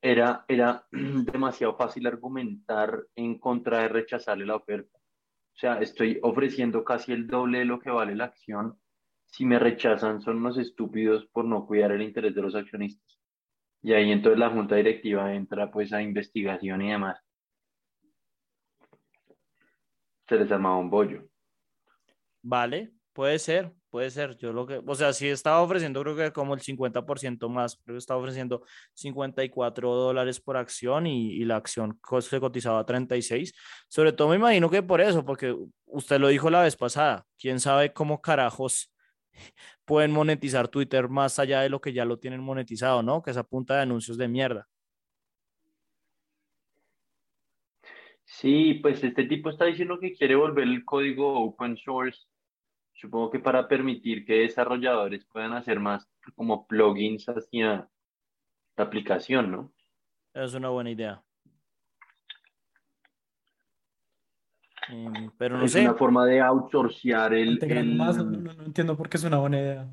era, 0.03 0.45
era 0.49 0.87
demasiado 0.93 1.77
fácil 1.77 2.07
argumentar 2.07 3.07
en 3.15 3.39
contra 3.39 3.83
de 3.83 3.89
rechazarle 3.89 4.47
la 4.47 4.57
oferta. 4.57 4.99
O 4.99 5.59
sea, 5.61 5.81
estoy 5.81 6.19
ofreciendo 6.23 6.85
casi 6.85 7.13
el 7.13 7.27
doble 7.27 7.59
de 7.61 7.65
lo 7.65 7.81
que 7.81 7.91
vale 7.91 8.15
la 8.15 8.25
acción. 8.25 8.79
Si 9.27 9.45
me 9.45 9.59
rechazan, 9.59 10.21
son 10.21 10.39
unos 10.39 10.59
estúpidos 10.59 11.27
por 11.27 11.45
no 11.45 11.67
cuidar 11.67 11.93
el 11.93 12.03
interés 12.03 12.35
de 12.35 12.43
los 12.43 12.55
accionistas. 12.55 13.19
Y 13.83 13.93
ahí 13.93 14.11
entonces 14.11 14.39
la 14.39 14.51
junta 14.51 14.77
directiva 14.77 15.35
entra 15.35 15.71
pues 15.71 15.93
a 15.93 16.03
investigación 16.03 16.83
y 16.83 16.91
demás. 16.91 17.19
Se 20.29 20.37
les 20.37 20.51
armaba 20.51 20.79
un 20.79 20.91
bollo. 20.91 21.29
Vale, 22.43 22.93
puede 23.13 23.39
ser, 23.39 23.73
puede 23.91 24.11
ser. 24.11 24.37
Yo 24.37 24.53
lo 24.53 24.67
que, 24.67 24.81
o 24.85 24.95
sea, 24.95 25.13
sí 25.13 25.29
estaba 25.29 25.61
ofreciendo 25.61 26.03
creo 26.03 26.17
que 26.17 26.33
como 26.33 26.55
el 26.55 26.61
50% 26.61 27.49
más, 27.49 27.77
creo 27.85 27.95
que 27.95 27.99
estaba 27.99 28.21
ofreciendo 28.21 28.63
54 28.95 29.95
dólares 29.95 30.41
por 30.41 30.57
acción 30.57 31.07
y, 31.07 31.45
la 31.45 31.57
acción 31.57 31.99
se 32.21 32.41
cotizaba 32.41 32.81
a 32.81 32.87
36. 32.87 33.53
Sobre 33.89 34.13
todo 34.13 34.29
me 34.29 34.37
imagino 34.37 34.71
que 34.71 34.83
por 34.83 35.01
eso, 35.01 35.25
porque 35.25 35.55
usted 35.87 36.21
lo 36.21 36.29
dijo 36.29 36.51
la 36.51 36.63
vez 36.63 36.77
pasada, 36.77 37.27
quién 37.39 37.61
sabe 37.61 37.93
cómo 37.93 38.21
carajos 38.21 38.93
pueden 39.85 40.13
monetizar 40.13 40.69
Twitter 40.69 41.09
más 41.09 41.39
allá 41.39 41.63
de 41.63 41.71
lo 41.71 41.81
que 41.81 41.93
ya 41.93 42.05
lo 42.05 42.19
tienen 42.19 42.41
monetizado, 42.41 43.03
¿no? 43.03 43.23
Que 43.23 43.33
es 43.33 43.37
a 43.37 43.45
punta 43.45 43.77
de 43.77 43.83
anuncios 43.83 44.17
de 44.19 44.29
mierda. 44.29 44.69
Sí, 48.25 48.75
pues 48.75 49.03
este 49.03 49.25
tipo 49.25 49.51
está 49.51 49.65
diciendo 49.67 49.99
que 49.99 50.15
quiere 50.15 50.37
volver 50.37 50.65
el 50.65 50.85
código 50.85 51.43
open 51.45 51.77
source, 51.77 52.21
supongo 53.01 53.31
que 53.31 53.39
para 53.41 53.67
permitir 53.67 54.25
que 54.27 54.41
desarrolladores 54.41 55.25
puedan 55.25 55.55
hacer 55.55 55.81
más 55.81 56.09
como 56.35 56.67
plugins 56.67 57.27
hacia 57.29 57.89
la 58.77 58.85
aplicación, 58.85 59.51
¿no? 59.51 59.73
Es 60.35 60.55
una 60.55 60.69
buena 60.69 60.91
idea. 60.91 61.23
Em, 64.89 65.31
pero 65.39 65.57
no 65.59 65.65
es 65.65 65.73
sé. 65.73 65.83
una 65.83 65.95
forma 65.95 66.27
de 66.27 66.41
outsourcear 66.41 67.33
el... 67.35 67.59
Más, 67.97 68.17
no, 68.17 68.25
no- 68.25 68.55
no 68.55 68.65
entiendo 68.65 68.97
por 68.97 69.09
qué 69.09 69.17
es 69.17 69.25
una 69.25 69.39
buena 69.39 69.59
idea. 69.61 69.89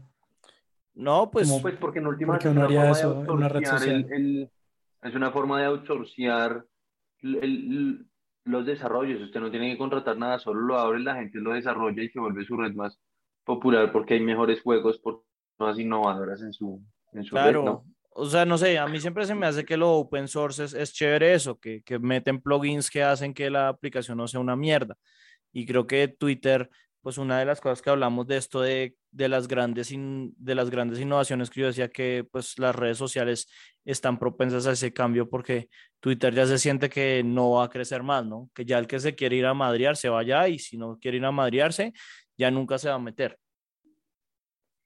No, 0.96 1.30
pues 1.30 1.48
Como- 1.48 1.62
Pues 1.62 1.76
porque 1.78 2.00
en 2.00 2.08
última 2.08 2.34
¿Por 2.34 2.42
qué 2.42 2.48
es 2.50 2.56
una 2.56 2.66
haría 2.66 2.80
forma 2.82 2.94
de 2.96 3.00
eso 3.02 3.24
en 3.24 3.30
una 3.32 3.50
red 3.50 3.60
el- 3.60 3.66
social? 3.68 4.08
el- 4.12 4.52
es 5.04 5.16
una 5.16 5.32
forma 5.32 5.60
de 5.60 5.66
outsourcear 5.66 6.66
el- 7.22 7.36
el- 7.36 8.06
los 8.48 8.66
desarrollos. 8.66 9.22
Usted 9.22 9.40
no 9.40 9.52
tiene 9.52 9.72
que 9.72 9.78
contratar 9.78 10.18
nada, 10.18 10.40
solo 10.40 10.62
lo 10.62 10.78
abre, 10.78 11.00
la 11.00 11.16
gente 11.16 11.40
lo 11.40 11.54
desarrolla 11.54 12.04
y 12.04 12.10
se 12.10 12.20
vuelve 12.20 12.46
su 12.46 12.58
red 12.58 12.74
más 12.74 13.00
popular 13.44 13.92
porque 13.92 14.16
hay 14.16 14.20
mejores 14.20 14.62
juegos, 14.62 15.00
por 15.00 15.24
más 15.60 15.80
innovadoras 15.80 16.42
en 16.42 16.54
su, 16.54 16.82
en 17.14 17.24
su 17.24 17.36
red, 17.36 17.44
Claro, 17.44 17.64
¿no? 17.64 17.86
o 18.20 18.26
sea, 18.26 18.46
no 18.46 18.58
sé, 18.58 18.80
a 18.80 18.88
mí 18.88 19.00
siempre 19.00 19.26
se 19.26 19.36
me 19.36 19.46
hace 19.46 19.64
que 19.64 19.78
lo 19.78 19.92
open 19.92 20.28
source 20.28 20.64
es, 20.64 20.74
es 20.74 20.92
chévere 20.92 21.34
eso, 21.34 21.60
que, 21.60 21.84
que 21.84 22.00
meten 22.00 22.42
plugins 22.42 22.90
que 22.90 23.04
hacen 23.04 23.34
que 23.34 23.50
la 23.50 23.70
aplicación 23.70 24.18
no 24.18 24.28
sea 24.28 24.40
una 24.40 24.56
mierda. 24.56 24.98
Y 25.54 25.66
creo 25.66 25.86
que 25.86 26.08
Twitter, 26.08 26.70
pues 27.08 27.18
una 27.18 27.40
de 27.40 27.46
las 27.46 27.62
cosas 27.62 27.82
que 27.82 27.90
hablamos 27.90 28.28
de 28.28 28.36
esto 28.36 28.60
de, 28.60 28.98
de 29.12 29.30
las 29.30 29.48
grandes 29.48 29.94
de 29.96 30.56
las 30.56 30.70
grandes 30.70 31.00
innovaciones 31.00 31.50
que 31.50 31.62
yo 31.62 31.68
decía 31.68 31.88
que 31.88 32.28
pues 32.30 32.60
las 32.60 32.76
redes 32.76 32.98
sociales 32.98 33.48
están 33.86 34.20
propensas 34.20 34.68
a 34.68 34.74
ese 34.74 34.92
cambio 34.92 35.30
porque 35.30 35.70
Twitter 36.02 36.36
ya 36.36 36.46
se 36.46 36.58
siente 36.58 36.90
que 36.90 37.24
no 37.24 37.52
va 37.52 37.64
a 37.64 37.70
crecer 37.70 38.04
más, 38.04 38.26
¿no? 38.26 38.50
Que 38.54 38.66
ya 38.66 38.78
el 38.78 38.88
que 38.88 39.00
se 39.00 39.16
quiere 39.16 39.38
ir 39.38 39.46
a 39.46 39.54
madrear 39.54 39.96
se 39.96 40.10
vaya 40.10 40.50
y 40.50 40.60
si 40.60 40.78
no 40.78 41.00
quiere 41.00 41.16
ir 41.16 41.24
a 41.24 41.32
madrearse, 41.32 41.94
ya 42.38 42.52
nunca 42.52 42.78
se 42.78 42.90
va 42.90 42.96
a 42.96 43.00
meter. 43.00 43.40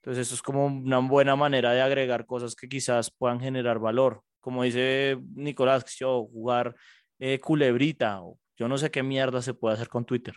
Entonces 0.03 0.27
eso 0.27 0.35
es 0.35 0.43
como 0.43 0.67
una 0.67 0.99
buena 0.99 1.35
manera 1.35 1.71
de 1.71 1.81
agregar 1.81 2.27
cosas 2.27 2.55
que 2.55 2.69
quizás 2.69 3.09
puedan 3.09 3.39
generar 3.39 3.79
valor. 3.79 4.21
Como 4.41 4.61
dice 4.61 5.17
Nicolás, 5.33 5.85
yo 5.97 6.27
jugar 6.31 6.75
eh, 7.17 7.39
culebrita 7.39 8.21
o 8.21 8.37
yo 8.57 8.67
no 8.67 8.77
sé 8.77 8.91
qué 8.91 9.01
mierda 9.01 9.41
se 9.41 9.55
puede 9.55 9.73
hacer 9.73 9.89
con 9.89 10.05
Twitter. 10.05 10.35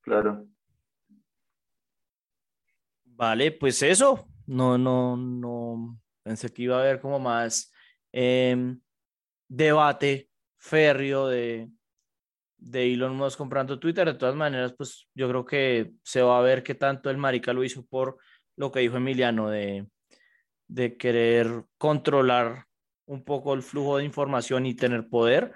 Claro. 0.00 0.46
Vale, 3.04 3.52
pues 3.52 3.82
eso. 3.82 4.26
No, 4.46 4.78
no, 4.78 5.16
no. 5.16 5.98
Pensé 6.22 6.52
que 6.52 6.62
iba 6.62 6.76
a 6.76 6.80
haber 6.80 7.00
como 7.00 7.18
más 7.18 7.72
em, 8.12 8.80
debate 9.48 10.30
férreo 10.58 11.28
de, 11.28 11.70
de 12.56 12.92
Elon 12.92 13.16
Musk 13.16 13.38
comprando 13.38 13.78
Twitter. 13.78 14.06
De 14.06 14.18
todas 14.18 14.34
maneras, 14.34 14.74
pues 14.76 15.08
yo 15.14 15.28
creo 15.28 15.44
que 15.44 15.92
se 16.02 16.22
va 16.22 16.38
a 16.38 16.42
ver 16.42 16.62
qué 16.62 16.74
tanto 16.74 17.10
el 17.10 17.18
marica 17.18 17.52
lo 17.52 17.64
hizo 17.64 17.84
por 17.86 18.18
lo 18.56 18.70
que 18.72 18.80
dijo 18.80 18.96
Emiliano 18.96 19.50
de, 19.50 19.86
de 20.68 20.96
querer 20.96 21.64
controlar 21.78 22.64
un 23.06 23.24
poco 23.24 23.54
el 23.54 23.62
flujo 23.62 23.98
de 23.98 24.04
información 24.04 24.66
y 24.66 24.74
tener 24.74 25.08
poder 25.08 25.52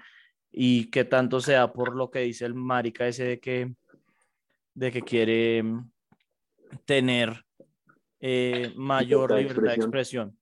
y 0.51 0.91
qué 0.91 1.05
tanto 1.05 1.41
sea 1.41 1.73
por 1.73 1.95
lo 1.95 2.11
que 2.11 2.21
dice 2.21 2.45
el 2.47 2.55
marica 2.55 3.07
ese 3.07 3.25
de 3.25 3.41
que, 3.41 3.75
de 4.75 4.93
que 4.93 5.03
quiere 5.03 5.59
em, 5.59 5.89
tener 6.85 7.45
eh, 8.21 8.73
mayor 8.77 9.31
Libertad 9.31 9.37
de 9.37 9.43
libertad 9.43 9.63
de 9.63 9.75
expresión. 9.75 10.29
expresión. 10.29 10.39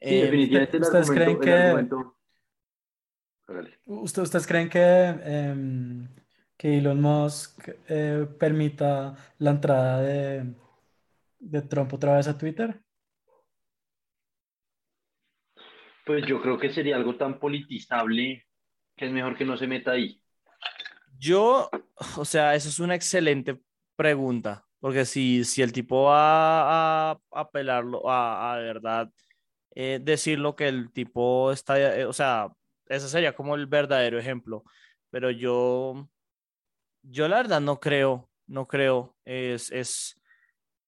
Sí, 0.00 0.20
definitivamente 0.20 0.76
el 0.78 0.82
¿ustedes 0.82 1.10
creen 1.10 1.40
que- 1.40 1.52
argumento- 1.52 2.16
Hágale. 3.48 3.78
¿Usted- 3.86 4.22
¿Ustedes 4.22 4.46
creen 4.46 4.68
que, 4.68 4.80
em, 4.80 6.08
que 6.56 6.78
Elon 6.78 7.00
Musk 7.00 7.68
eh, 7.88 8.26
permita 8.38 9.14
la 9.38 9.50
entrada 9.50 10.00
de, 10.00 10.54
de 11.40 11.62
Trump 11.62 11.92
otra 11.92 12.16
vez 12.16 12.28
a 12.28 12.38
Twitter? 12.38 12.80
Pues 16.06 16.24
yo 16.26 16.40
creo 16.40 16.58
que 16.58 16.70
sería 16.70 16.96
algo 16.96 17.16
tan 17.16 17.38
politizable 17.38 18.46
que 18.96 19.06
es 19.06 19.12
mejor 19.12 19.36
que 19.36 19.44
no 19.44 19.56
se 19.56 19.66
meta 19.66 19.92
ahí. 19.92 20.21
Yo, 21.22 21.70
o 22.16 22.24
sea, 22.24 22.56
eso 22.56 22.68
es 22.68 22.80
una 22.80 22.96
excelente 22.96 23.60
pregunta, 23.94 24.66
porque 24.80 25.04
si, 25.04 25.44
si 25.44 25.62
el 25.62 25.72
tipo 25.72 26.04
va 26.04 27.12
a 27.12 27.20
apelarlo 27.30 28.10
a, 28.10 28.56
verdad 28.56 29.08
eh, 29.76 30.00
decir 30.02 30.40
lo 30.40 30.56
que 30.56 30.66
el 30.66 30.92
tipo 30.92 31.52
está, 31.52 31.78
eh, 31.78 32.06
o 32.06 32.12
sea, 32.12 32.48
ese 32.86 33.08
sería 33.08 33.36
como 33.36 33.54
el 33.54 33.66
verdadero 33.68 34.18
ejemplo, 34.18 34.64
pero 35.10 35.30
yo, 35.30 36.08
yo 37.02 37.28
la 37.28 37.36
verdad 37.36 37.60
no 37.60 37.78
creo, 37.78 38.28
no 38.48 38.66
creo, 38.66 39.16
es, 39.24 39.70
es, 39.70 40.20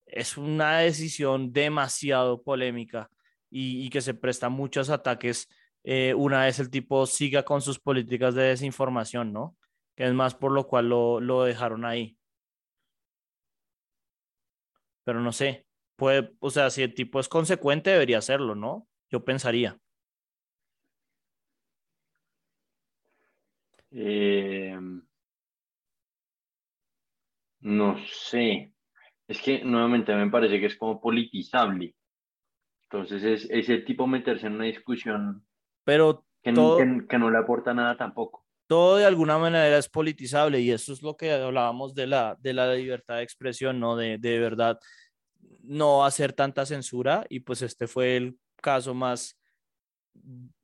es 0.07 0.37
una 0.37 0.79
decisión 0.79 1.53
demasiado 1.53 2.43
polémica 2.43 3.09
y, 3.51 3.89
que 3.91 4.01
se 4.01 4.15
presta 4.15 4.49
muchos 4.49 4.91
ataques 4.91 5.49
eh, 5.85 6.13
una 6.15 6.45
vez 6.45 6.59
el 6.59 6.71
tipo 6.71 7.07
siga 7.07 7.45
con 7.45 7.63
sus 7.63 7.79
políticas 7.79 8.35
de 8.35 8.43
desinformación, 8.45 9.33
¿no? 9.33 9.57
Que 9.95 10.05
es 10.07 10.13
más 10.15 10.35
por 10.35 10.53
lo 10.53 10.67
cual 10.67 10.89
lo, 10.89 11.21
lo 11.21 11.45
dejaron 11.45 11.85
ahí. 11.85 12.19
Pero 15.05 15.21
no 15.21 15.33
sé, 15.33 15.67
puede, 15.97 16.33
o 16.41 16.51
sea, 16.51 16.71
si 16.71 16.83
el 16.83 16.95
tipo 16.95 17.21
es 17.21 17.29
consecuente, 17.29 17.91
debería 17.91 18.19
hacerlo, 18.19 18.55
¿no? 18.55 18.89
Yo 19.11 19.25
pensaría. 19.25 19.79
Eh, 23.91 24.77
no 27.61 27.97
sé. 28.07 28.73
Es 29.27 29.41
que 29.41 29.65
nuevamente 29.65 30.15
me 30.15 30.31
parece 30.31 30.61
que 30.61 30.67
es 30.67 30.77
como 30.77 31.01
politizable. 31.01 31.95
Entonces 32.85 33.25
es 33.25 33.51
ese 33.51 33.79
tipo 33.79 34.07
meterse 34.07 34.47
en 34.47 34.55
una 34.55 34.65
discusión 34.67 35.47
Pero 35.85 36.25
que, 36.43 36.53
no- 36.53 36.57
todo, 36.57 36.79
que- 36.79 37.07
que 37.09 37.19
no 37.19 37.31
le 37.31 37.39
aporta 37.39 37.75
nada 37.75 37.97
tampoco. 37.97 38.44
Todo 38.75 38.97
de 38.97 39.05
alguna 39.05 39.39
manera 39.39 39.79
es 39.79 39.89
politizable 39.89 40.59
y 40.59 40.73
eso 40.73 40.93
es 40.93 41.01
lo 41.01 41.17
que 41.17 41.31
hablábamos 41.33 41.95
de 41.95 42.09
la, 42.09 42.37
de 42.41 42.53
la 42.53 42.75
libertad 42.75 43.19
de 43.19 43.23
expresión, 43.23 43.79
¿no? 43.79 43.95
De, 43.95 44.19
de 44.19 44.41
verdad 44.41 44.81
no 45.63 46.05
hacer 46.05 46.33
tanta 46.33 46.67
censura 46.67 47.25
y 47.29 47.39
pues 47.39 47.63
este 47.63 47.87
fue 47.87 48.17
el 48.17 48.37
caso 48.61 48.93
más 48.93 49.39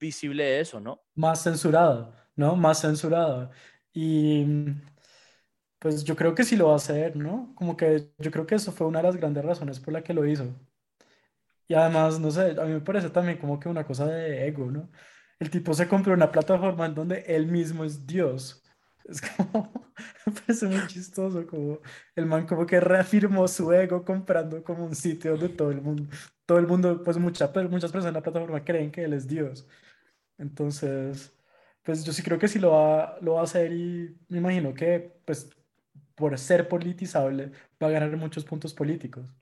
visible 0.00 0.42
de 0.42 0.58
eso, 0.58 0.80
¿no? 0.80 1.04
Más 1.14 1.44
censurado, 1.44 2.12
¿no? 2.34 2.56
Más 2.56 2.80
censurado. 2.80 3.52
Y 3.92 4.44
pues 5.78 6.02
yo 6.02 6.16
creo 6.16 6.34
que 6.34 6.42
sí 6.42 6.56
lo 6.56 6.66
va 6.66 6.72
a 6.72 6.76
hacer, 6.76 7.14
¿no? 7.14 7.54
Como 7.54 7.76
que 7.76 8.10
yo 8.18 8.32
creo 8.32 8.44
que 8.44 8.56
eso 8.56 8.72
fue 8.72 8.88
una 8.88 8.98
de 8.98 9.04
las 9.04 9.16
grandes 9.16 9.44
razones 9.44 9.78
por 9.78 9.94
la 9.94 10.02
que 10.02 10.14
lo 10.14 10.26
hizo. 10.26 10.52
Y 11.68 11.74
además, 11.74 12.18
no 12.18 12.32
sé, 12.32 12.56
a 12.60 12.64
mí 12.64 12.72
me 12.72 12.80
parece 12.80 13.08
también 13.10 13.38
como 13.38 13.60
que 13.60 13.68
una 13.68 13.86
cosa 13.86 14.04
de 14.06 14.48
ego, 14.48 14.68
¿no? 14.68 14.90
El 15.40 15.50
tipo 15.50 15.74
se 15.74 15.88
compró 15.88 16.14
una 16.14 16.32
plataforma 16.32 16.86
en 16.86 16.94
donde 16.96 17.20
él 17.28 17.48
mismo 17.48 17.84
es 17.84 18.06
Dios. 18.06 18.62
Es 19.06 19.20
como, 19.22 19.72
me 20.26 20.32
parece 20.34 20.68
muy 20.68 20.86
chistoso, 20.86 21.46
como 21.48 21.80
el 22.16 22.26
man 22.26 22.46
como 22.46 22.66
que 22.66 22.80
reafirmó 22.80 23.48
su 23.48 23.72
ego 23.72 24.04
comprando 24.04 24.64
como 24.64 24.86
un 24.86 24.96
sitio 24.96 25.32
donde 25.32 25.50
todo 25.50 25.72
el 25.72 25.82
mundo, 25.82 26.08
todo 26.46 26.58
el 26.58 26.68
mundo, 26.68 27.02
pues 27.04 27.18
mucha- 27.18 27.50
muchas 27.70 27.92
personas 27.92 28.08
en 28.10 28.14
la 28.14 28.22
plataforma 28.22 28.64
creen 28.64 28.92
que 28.92 29.04
él 29.04 29.14
es 29.14 29.28
Dios. 29.28 29.68
Entonces, 30.38 31.34
pues 31.84 32.04
yo 32.04 32.12
sí 32.12 32.22
creo 32.22 32.38
que 32.38 32.48
sí 32.48 32.58
lo 32.58 32.72
va, 32.72 33.18
lo 33.22 33.34
va 33.34 33.40
a 33.42 33.44
hacer 33.44 33.72
y 33.72 34.18
me 34.28 34.38
imagino 34.38 34.74
que, 34.74 35.20
pues, 35.26 35.50
por 36.16 36.38
ser 36.38 36.68
politizable, 36.68 37.52
va 37.82 37.88
a 37.88 37.90
ganar 37.90 38.16
muchos 38.18 38.44
puntos 38.44 38.74
políticos 38.74 39.34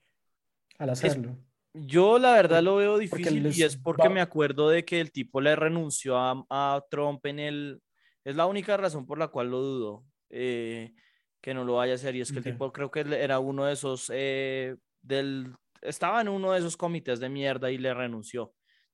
al 0.79 0.89
hacerlo. 0.91 1.37
Yo 1.73 2.17
la 2.19 2.33
verdad 2.33 2.63
lo 2.63 2.75
veo 2.77 2.97
difícil 2.97 3.43
y 3.59 3.63
es 3.63 3.75
porque 3.77 4.03
me 4.09 4.21
acuerdo 4.21 4.69
de 4.69 4.83
que 4.85 4.99
el 4.99 5.11
tipo 5.11 5.39
le 5.39 5.55
renunció 5.55 6.17
a, 6.17 6.43
a 6.49 6.83
Trump 6.89 7.25
en 7.25 7.39
el... 7.39 7.81
Es 8.23 8.35
la 8.35 8.47
única 8.47 8.75
razón 8.77 9.05
por 9.05 9.17
la 9.17 9.27
cual 9.29 9.49
lo 9.51 9.59
dudo 9.61 10.03
eh, 10.29 10.93
que 11.41 11.53
no 11.53 11.63
lo 11.63 11.75
vaya 11.75 11.93
a 11.93 11.95
hacer 11.95 12.15
y 12.15 12.21
es 12.21 12.31
que 12.31 12.39
el 12.39 12.43
tipo 12.53 12.71
creo 12.73 12.91
que 12.91 13.01
era 13.01 13.39
uno 13.39 13.65
de 13.65 13.73
esos 13.73 14.11
eh, 14.13 14.75
del, 15.01 15.55
estaba 15.81 16.21
en 16.21 16.27
uno 16.29 16.51
de 16.51 16.59
esos 16.59 16.75
comités 16.75 17.19
de 17.19 17.29
mierda 17.29 17.71
y 17.71 17.77
le 17.77 17.93
renunció. 17.93 18.53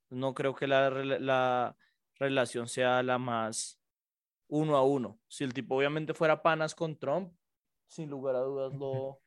No 0.09 0.33
creo 0.33 0.53
que 0.53 0.67
la, 0.67 0.89
la 0.89 1.75
relación 2.19 2.67
sea 2.67 3.01
la 3.03 3.17
más 3.17 3.79
uno 4.47 4.75
a 4.77 4.83
uno. 4.83 5.19
Si 5.27 5.43
el 5.43 5.53
tipo 5.53 5.75
obviamente 5.75 6.13
fuera 6.13 6.43
panas 6.43 6.75
con 6.75 6.97
Trump, 6.97 7.33
sin 7.87 8.09
lugar 8.09 8.35
a 8.35 8.39
dudas 8.41 8.73
lo, 8.73 9.21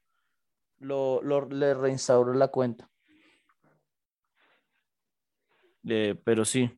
lo, 0.78 1.21
lo- 1.23 1.49
le 1.49 1.75
reinstauró 1.75 2.33
la 2.35 2.49
cuenta. 2.49 2.88
Eh, 5.88 6.14
pero 6.25 6.45
sí. 6.45 6.71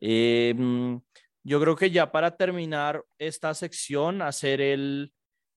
Eh, 0.00 0.54
mm, 0.56 0.98
yo 1.44 1.60
creo 1.60 1.76
que 1.76 1.90
ya 1.90 2.12
para 2.12 2.36
terminar 2.36 3.04
esta 3.18 3.54
sección, 3.54 4.22
hacer 4.22 4.60
el, 4.60 5.12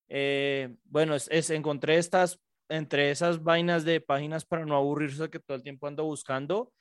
eh, 0.09 0.75
bueno, 0.85 1.15
es, 1.15 1.27
es- 1.31 1.49
encontré 1.51 1.97
estas, 1.97 2.39
entre 2.69 3.11
esas 3.11 3.43
vainas 3.43 3.85
de 3.85 4.01
páginas 4.01 4.45
para 4.45 4.65
no 4.65 4.75
aburrirse 4.77 5.29
que 5.29 5.39
todo 5.39 5.57
el 5.57 5.63
tiempo 5.63 5.87
ando 5.87 6.05
buscando, 6.05 6.73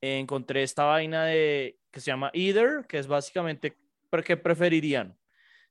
encontré 0.00 0.62
esta 0.64 0.84
vaina 0.84 1.26
de, 1.26 1.78
que 1.92 2.00
se 2.00 2.10
llama 2.10 2.30
Either, 2.34 2.86
que 2.88 2.98
es 2.98 3.06
básicamente, 3.08 3.78
¿por 4.10 4.24
qué 4.24 4.36
preferirían? 4.36 5.18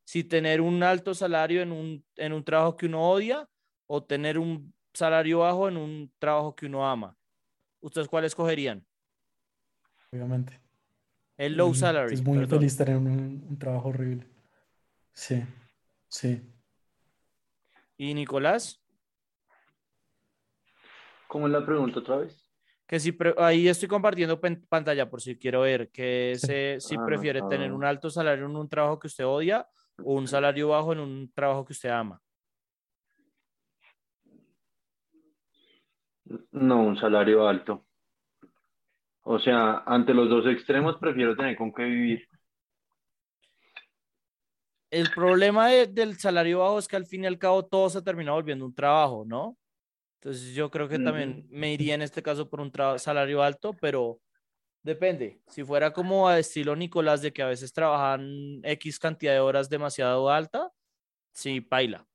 Si 0.06 0.24
tener 0.26 0.62
un 0.62 0.84
alto 0.84 1.14
salario 1.16 1.62
en 1.62 1.72
un, 1.72 2.06
en 2.18 2.34
un 2.34 2.44
trabajo 2.44 2.78
que 2.78 2.88
uno 2.88 3.10
odia 3.12 3.48
o 3.88 4.04
tener 4.04 4.40
un 4.40 4.74
salario 4.94 5.40
bajo 5.40 5.68
en 5.70 5.78
un 5.78 6.14
trabajo 6.20 6.56
que 6.56 6.66
uno 6.68 6.88
ama. 6.90 7.18
¿Ustedes 7.82 8.08
cuál 8.10 8.26
escogerían? 8.26 8.86
Obviamente. 10.14 10.60
El 11.38 11.56
low 11.56 11.74
salary. 11.74 12.14
Es 12.14 12.24
muy 12.24 12.40
perdón. 12.40 12.60
feliz 12.60 12.78
tener 12.78 12.98
un, 12.98 13.08
un 13.50 13.58
trabajo 13.58 13.90
horrible. 13.90 14.28
Sí, 15.14 15.42
sí. 16.10 16.42
¿Y 17.98 18.14
Nicolás? 18.14 18.84
¿Cómo 21.28 21.48
es 21.48 21.54
la 21.54 21.66
pregunta 21.66 22.00
otra 22.00 22.18
vez? 22.18 22.46
Que 22.86 23.00
si 23.00 23.14
pre- 23.14 23.34
ahí 23.38 23.70
estoy 23.70 23.88
compartiendo 23.88 24.40
pantalla 24.68 25.10
por 25.10 25.22
si 25.22 25.38
quiero 25.38 25.62
ver 25.62 25.90
que 25.92 26.34
se- 26.38 26.78
si 26.82 26.96
Ah, 26.98 27.06
prefiere 27.06 27.40
ah. 27.42 27.48
tener 27.48 27.72
un 27.72 27.86
alto 27.86 28.10
salario 28.10 28.46
en 28.46 28.56
un 28.56 28.68
trabajo 28.68 29.00
que 29.00 29.08
usted 29.08 29.26
odia 29.26 29.66
o 30.04 30.16
un 30.16 30.28
salario 30.28 30.68
bajo 30.70 30.92
en 30.92 31.00
un 31.00 31.32
trabajo 31.32 31.64
que 31.64 31.72
usted 31.72 31.90
ama. 31.90 32.22
No, 36.52 36.84
un 36.84 36.98
salario 36.98 37.48
alto. 37.48 37.86
O 39.24 39.40
sea, 39.40 39.84
ante 39.86 40.14
los 40.14 40.30
dos 40.30 40.46
extremos 40.48 40.98
prefiero 40.98 41.36
tener 41.36 41.56
con 41.56 41.74
qué 41.74 41.84
vivir. 41.84 42.28
El 44.90 45.10
problema 45.14 45.70
de- 45.70 45.88
del 45.88 46.18
salario 46.20 46.60
bajo 46.60 46.80
es 46.80 46.88
que 46.88 46.96
al 46.98 47.06
fin 47.06 47.24
y 47.24 47.28
al 47.28 47.38
cabo 47.40 47.66
todo 47.66 47.90
se 47.90 48.02
termina 48.02 48.34
volviendo 48.34 48.66
un 48.66 48.76
trabajo, 48.76 49.24
¿no? 49.26 49.58
Entonces 50.22 50.54
yo 50.56 50.72
creo 50.72 50.90
que 50.90 51.00
también 51.00 51.48
me 51.50 51.74
iría 51.74 51.96
en 51.96 52.02
este 52.04 52.24
caso 52.24 52.50
por 52.50 52.62
un 52.62 52.72
salario 53.00 53.44
alto, 53.44 53.74
pero 53.82 54.22
depende. 54.84 55.42
Si 55.48 55.64
fuera 55.66 55.94
como 55.94 56.28
a 56.30 56.40
estilo 56.40 56.76
Nicolás 56.76 57.22
de 57.22 57.34
que 57.34 57.44
a 57.44 57.48
veces 57.48 57.74
trabajan 57.74 58.62
X 58.64 59.00
cantidad 59.00 59.34
de 59.34 59.40
horas 59.42 59.70
demasiado 59.70 60.30
alta, 60.30 60.72
sí, 61.34 61.62
paila. 61.62 62.08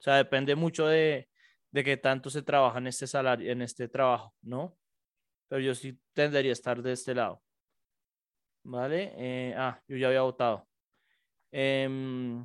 O 0.00 0.02
sea, 0.02 0.16
depende 0.16 0.54
mucho 0.56 0.86
de, 0.86 1.28
de 1.72 1.84
qué 1.84 1.96
tanto 1.96 2.30
se 2.30 2.42
trabaja 2.42 2.78
en 2.78 2.88
este 2.88 3.06
salario, 3.08 3.50
en 3.52 3.62
este 3.62 3.88
trabajo, 3.88 4.34
¿no? 4.42 4.76
Pero 5.48 5.60
yo 5.62 5.74
sí 5.74 5.98
tendería 6.12 6.52
a 6.52 6.52
estar 6.52 6.82
de 6.82 6.92
este 6.92 7.14
lado. 7.14 7.42
¿Vale? 8.64 9.12
Eh, 9.16 9.54
ah, 9.56 9.82
yo 9.88 9.96
ya 9.96 10.08
había 10.08 10.22
votado. 10.22 10.68
Em, 11.50 12.44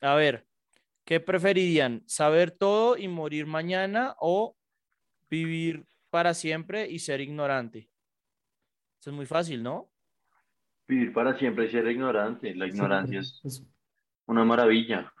a 0.00 0.14
ver, 0.14 0.46
¿qué 1.04 1.20
preferirían? 1.20 2.02
¿Saber 2.06 2.50
todo 2.50 2.96
y 2.96 3.08
morir 3.08 3.46
mañana 3.46 4.14
o 4.18 4.56
vivir 5.30 5.84
para 6.10 6.32
siempre 6.34 6.88
y 6.88 7.00
ser 7.00 7.20
ignorante? 7.20 7.90
Eso 9.00 9.10
es 9.10 9.16
muy 9.16 9.26
fácil, 9.26 9.62
¿no? 9.62 9.92
Vivir 10.88 11.12
para 11.12 11.38
siempre 11.38 11.66
y 11.66 11.70
ser 11.70 11.86
ignorante. 11.88 12.54
La 12.54 12.66
ignorancia 12.66 13.20
es 13.20 13.40
Es- 13.44 13.62
una 14.26 14.44
maravilla. 14.44 15.12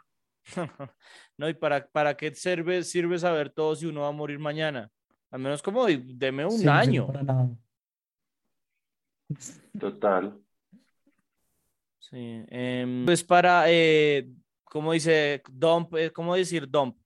No, 1.36 1.48
¿y 1.48 1.54
para, 1.54 1.86
para 1.88 2.16
qué 2.16 2.34
sirve, 2.34 2.82
sirve 2.82 3.18
saber 3.18 3.50
todo 3.50 3.76
si 3.76 3.86
uno 3.86 4.00
va 4.00 4.08
a 4.08 4.12
morir 4.12 4.38
mañana? 4.38 4.90
Al 5.30 5.40
menos 5.40 5.62
como 5.62 5.84
de- 5.86 6.00
deme 6.04 6.44
un 6.44 6.52
sí, 6.52 6.64
no 6.64 6.72
sirve 6.82 6.90
año. 6.90 7.06
para 7.06 7.22
nada. 7.22 7.48
Total. 9.78 10.38
Sí. 11.98 12.44
em, 12.48 13.04
pues 13.04 13.22
para, 13.22 13.64
eh, 13.68 14.30
¿cómo 14.64 14.92
dice 14.92 15.42
dump? 15.50 15.94
eh, 15.96 16.10
¿Cómo 16.10 16.34
decir 16.34 16.68
dump? 16.70 16.96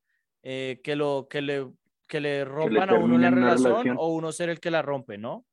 Eh, 0.43 0.81
que 0.85 0.95
lo 0.97 1.27
que 1.29 1.43
le 1.43 1.69
que 2.09 2.21
le 2.21 2.45
rompan 2.45 2.91
a 2.91 2.95
uno 2.95 3.17
la 3.17 3.31
relación 3.31 3.73
relación. 3.73 3.97
o 3.99 4.09
uno 4.09 4.33
ser 4.33 4.51
el 4.51 4.61
que 4.61 4.71
la 4.71 4.83
rompe, 4.83 5.17
¿no? 5.19 5.47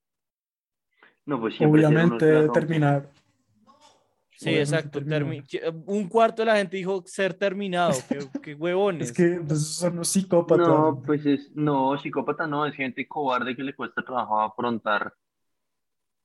No, 1.26 1.40
pues 1.40 1.56
siempre 1.56 1.86
Obviamente 1.86 2.26
que 2.26 2.50
terminar. 2.50 3.10
Sí, 4.39 4.56
exacto. 4.56 5.02
que- 5.04 5.69
Un 5.86 6.08
cuarto 6.08 6.43
de 6.43 6.45
la 6.45 6.56
gente 6.56 6.78
dijo 6.78 7.04
ser 7.06 7.34
terminado. 7.34 7.91
Qué, 8.08 8.19
qué 8.41 8.56
huevones. 8.56 9.10
Es 9.10 9.12
que 9.13 9.41
pues, 9.45 9.67
son 9.75 9.93
unos 9.93 10.08
psicópatas. 10.08 10.65
No, 10.65 11.02
pues 11.06 11.25
es, 11.25 11.52
no, 11.56 11.97
psicópata 11.99 12.47
no, 12.47 12.65
es 12.65 12.73
gente 12.73 13.06
cobarde 13.06 13.54
que 13.54 13.63
le 13.63 13.75
cuesta 13.75 14.02
trabajo 14.02 14.39
afrontar. 14.39 15.13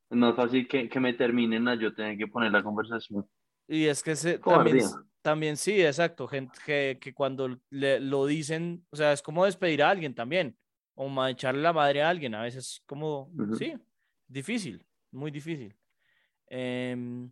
Es 0.08 0.16
más 0.16 0.36
fácil 0.36 0.68
que, 0.68 0.88
que 0.88 1.00
me 1.00 1.12
terminen 1.14 1.66
a 1.66 1.74
yo 1.74 1.92
tener 1.92 2.16
que 2.16 2.28
poner 2.28 2.52
la 2.52 2.62
conversación. 2.62 3.28
Y 3.66 3.86
es 3.86 4.00
que 4.00 4.14
se, 4.14 4.38
también, 4.38 4.86
también 5.20 5.56
sí, 5.56 5.82
exacto. 5.82 6.28
Gente 6.28 6.56
que, 6.64 6.98
que 7.00 7.12
cuando 7.12 7.58
le, 7.70 7.98
lo 7.98 8.26
dicen, 8.26 8.86
o 8.90 8.96
sea, 8.96 9.12
es 9.12 9.22
como 9.22 9.44
despedir 9.44 9.82
a 9.82 9.90
alguien 9.90 10.14
también. 10.14 10.56
O 10.94 11.08
ma- 11.08 11.30
echarle 11.30 11.62
la 11.62 11.72
madre 11.72 12.00
a 12.02 12.10
alguien. 12.10 12.36
A 12.36 12.42
veces 12.42 12.80
como, 12.86 13.22
Ujú. 13.36 13.56
sí, 13.56 13.74
difícil, 14.28 14.86
muy 15.10 15.32
difícil. 15.32 15.74
Em, 16.46 17.28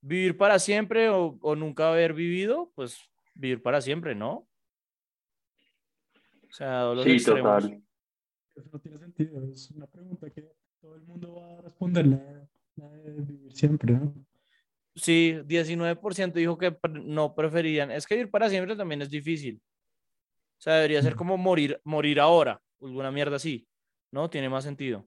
vivir 0.00 0.36
para 0.36 0.58
siempre 0.58 1.08
o, 1.10 1.38
o 1.40 1.54
nunca 1.56 1.88
haber 1.90 2.14
vivido, 2.14 2.72
pues 2.74 2.98
vivir 3.34 3.62
para 3.62 3.80
siempre, 3.80 4.14
¿no? 4.14 4.46
O 6.48 6.52
sea, 6.52 6.84
los 6.94 7.04
Sí, 7.04 7.12
extremos. 7.12 7.62
total. 7.62 7.82
Eso 8.56 8.68
no 8.72 8.78
tiene 8.80 8.98
sentido. 8.98 9.44
Es 9.44 9.70
una 9.70 9.86
pregunta 9.86 10.28
que 10.30 10.52
todo 10.80 10.96
el 10.96 11.02
mundo 11.02 11.34
va 11.36 11.58
a 11.58 11.62
responder. 11.62 12.06
La, 12.06 12.48
la 12.76 12.88
de 12.90 13.12
vivir 13.22 13.52
siempre, 13.52 13.92
¿no? 13.92 14.14
Sí, 14.96 15.38
19% 15.46 16.32
dijo 16.34 16.58
que 16.58 16.76
no 16.90 17.34
preferirían. 17.34 17.90
Es 17.92 18.06
que 18.06 18.16
vivir 18.16 18.30
para 18.30 18.48
siempre 18.50 18.74
también 18.74 19.02
es 19.02 19.10
difícil. 19.10 19.62
O 20.58 20.62
sea, 20.62 20.74
debería 20.74 21.00
ser 21.02 21.14
Mm. 21.14 21.18
como 21.18 21.36
morir, 21.38 21.80
morir 21.84 22.18
ahora, 22.20 22.60
alguna 22.82 23.10
mierda 23.12 23.36
así, 23.36 23.66
¿no? 24.10 24.28
Tiene 24.28 24.48
más 24.48 24.64
sentido. 24.64 25.06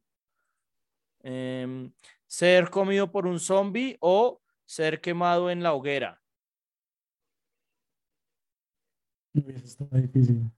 Em, 1.22 1.92
ser 2.26 2.70
comido 2.70 3.12
por 3.12 3.28
un 3.28 3.40
zombie 3.40 3.98
o 4.00 4.42
ser 4.66 5.02
quemado 5.02 5.50
en 5.50 5.64
la 5.64 5.74
hoguera. 5.74 6.22
Eso 9.34 9.66
está 9.66 9.86
difícil. 9.98 10.52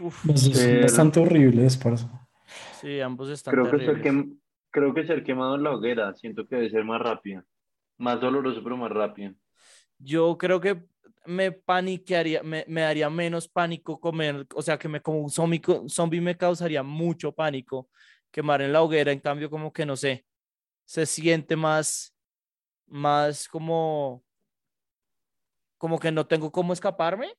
Uf, 0.00 0.24
Los 0.26 0.44
dos 0.44 0.54
son 0.54 0.54
Ser- 0.54 0.82
bastante 0.82 1.20
horribles, 1.20 1.76
parce. 1.76 2.06
sí, 2.80 3.00
ambos 3.00 3.30
están 3.30 3.54
Creo 3.54 3.70
que, 3.70 4.10
ser 4.10 4.26
creo 4.70 4.94
que 4.94 5.06
ser 5.06 5.22
quemado 5.24 5.54
en 5.54 5.62
la 5.62 5.70
hoguera, 5.72 6.14
siento 6.14 6.46
que 6.46 6.56
debe 6.56 6.70
ser 6.70 6.84
más 6.84 7.00
rápido. 7.00 7.42
Más 7.98 8.20
doloroso, 8.20 8.62
pero 8.64 8.76
más 8.76 8.90
rápido. 8.90 9.34
Yo 9.98 10.36
creo 10.36 10.60
que 10.60 10.82
me 11.26 11.52
paniquearía, 11.52 12.42
me, 12.42 12.64
me 12.66 12.80
daría 12.80 13.08
menos 13.08 13.48
pánico 13.48 14.00
comer, 14.00 14.46
o 14.54 14.62
sea, 14.62 14.78
que 14.78 14.88
me 14.88 15.00
como 15.00 15.20
un 15.20 15.30
zombie, 15.30 15.62
zombie 15.88 16.20
me 16.20 16.36
causaría 16.36 16.82
mucho 16.82 17.32
pánico 17.32 17.88
quemar 18.32 18.62
en 18.62 18.72
la 18.72 18.82
hoguera, 18.82 19.12
en 19.12 19.20
cambio 19.20 19.48
como 19.48 19.72
que 19.72 19.86
no 19.86 19.94
sé, 19.94 20.24
se 20.84 21.06
siente 21.06 21.54
más, 21.54 22.11
más 22.92 23.48
como, 23.48 24.22
como 25.78 25.98
que 25.98 26.12
no 26.12 26.26
tengo 26.26 26.52
cómo 26.52 26.72
escaparme. 26.72 27.34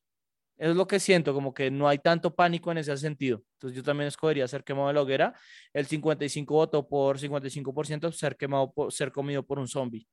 Eso 0.56 0.70
es 0.70 0.76
lo 0.76 0.86
que 0.86 1.00
siento, 1.00 1.34
como 1.34 1.52
que 1.52 1.70
no 1.70 1.88
hay 1.88 1.98
tanto 1.98 2.34
pánico 2.34 2.70
en 2.70 2.78
ese 2.78 2.96
sentido. 2.96 3.42
Entonces 3.54 3.76
yo 3.76 3.82
también 3.82 4.08
escogería 4.08 4.46
ser 4.46 4.62
quemado 4.62 4.88
en 4.90 4.94
la 4.96 5.02
hoguera. 5.02 5.34
El 5.72 5.86
55 5.86 6.54
votó 6.54 6.88
por 6.88 7.18
55% 7.18 8.12
ser 8.12 8.36
quemado, 8.36 8.72
por, 8.72 8.92
ser 8.92 9.10
comido 9.10 9.44
por 9.44 9.58
un 9.58 9.66
zombie, 9.66 10.06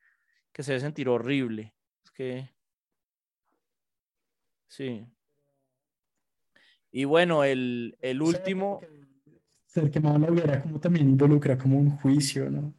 que 0.52 0.64
se 0.64 0.72
debe 0.72 0.82
sentir 0.82 1.10
horrible. 1.10 1.76
Es 2.04 2.12
que 2.12 2.50
Sí. 4.68 5.06
Y 6.92 7.04
bueno, 7.04 7.44
el, 7.44 7.98
el 8.00 8.22
último, 8.22 8.80
Ser 9.66 9.90
quemado 9.90 10.16
en 10.16 10.22
la 10.22 10.28
hoguera 10.30 10.62
como 10.62 10.80
también 10.80 11.10
involucra 11.10 11.58
como 11.58 11.78
un 11.78 11.92
juicio, 11.98 12.50
¿no? 12.50 12.74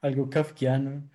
Algo 0.00 0.28
kafkiano. 0.30 1.08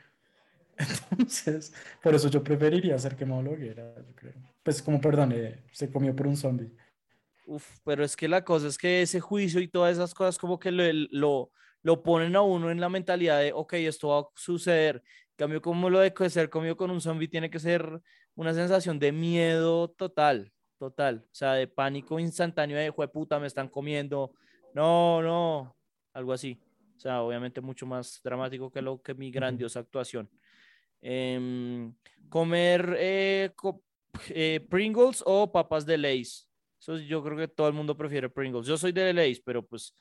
Entonces, 0.78 1.74
por 2.02 2.16
eso 2.16 2.30
yo 2.30 2.44
preferiría 2.44 2.98
ser 2.98 3.16
quemado 3.16 3.42
en 3.42 3.46
la 3.48 3.52
hoguera, 3.54 3.96
yo 3.98 4.16
creo. 4.16 4.34
Pues 4.64 4.82
como, 4.82 5.00
perdón, 5.00 5.32
eh, 5.34 5.64
se 5.72 5.92
comió 5.92 6.16
por 6.16 6.28
un 6.28 6.38
zombie. 6.38 6.72
uf, 7.46 7.80
pero 7.84 8.04
es 8.04 8.16
que 8.16 8.28
la 8.28 8.44
cosa 8.44 8.68
es 8.68 8.78
que 8.78 9.02
ese 9.02 9.20
juicio 9.20 9.60
y 9.62 9.68
todas 9.68 9.94
esas 9.94 10.14
cosas 10.14 10.38
como 10.38 10.60
que 10.60 10.72
lo, 10.72 10.84
lo, 11.12 11.52
lo 11.82 12.04
ponen 12.04 12.36
a 12.36 12.42
uno 12.42 12.72
en 12.72 12.80
la 12.80 12.90
mentalidad 12.90 13.40
de, 13.40 13.54
ok, 13.54 13.74
esto 13.74 14.10
va 14.10 14.20
a 14.20 14.28
suceder. 14.36 15.04
En 15.32 15.36
cambio, 15.38 15.62
como 15.62 15.90
lo 15.90 16.00
de 16.00 16.14
ser 16.30 16.50
comido 16.50 16.78
con 16.78 16.92
un 16.92 17.02
zombie 17.02 17.28
tiene 17.28 17.50
que 17.50 17.60
ser 17.60 18.02
una 18.36 18.54
sensación 18.54 19.00
de 19.00 19.12
miedo 19.12 19.90
total, 19.90 20.52
total. 20.80 21.26
O 21.26 21.36
sea, 21.36 21.54
de 21.54 21.68
pánico 21.68 22.20
instantáneo 22.20 22.78
de, 22.78 22.86
de 22.86 23.08
puta, 23.08 23.40
me 23.40 23.48
están 23.48 23.68
comiendo. 23.68 24.34
No, 24.74 25.22
no, 25.22 25.76
algo 26.14 26.34
así. 26.34 26.60
O 26.96 27.00
sea, 27.00 27.22
obviamente 27.22 27.62
mucho 27.62 27.86
más 27.86 28.22
dramático 28.24 28.72
que 28.72 28.82
lo 28.82 29.02
que 29.02 29.14
mi 29.14 29.32
grandiosa 29.32 29.80
actuación. 29.80 30.30
Em, 31.06 31.94
comer 32.30 32.96
eh, 32.98 33.52
eh, 34.30 34.66
Pringles 34.70 35.22
o 35.26 35.52
papas 35.52 35.86
de 35.86 35.98
Lay's. 35.98 36.50
Eso 36.80 36.98
yo 36.98 37.22
creo 37.22 37.38
que 37.38 37.50
todo 37.50 37.68
el 37.68 37.74
mundo 37.74 37.98
prefiere 37.98 38.30
Pringles. 38.30 38.66
Yo 38.66 38.78
soy 38.78 38.94
de 38.94 39.12
Lay's, 39.14 39.42
pero 39.42 39.66
pues 39.66 39.94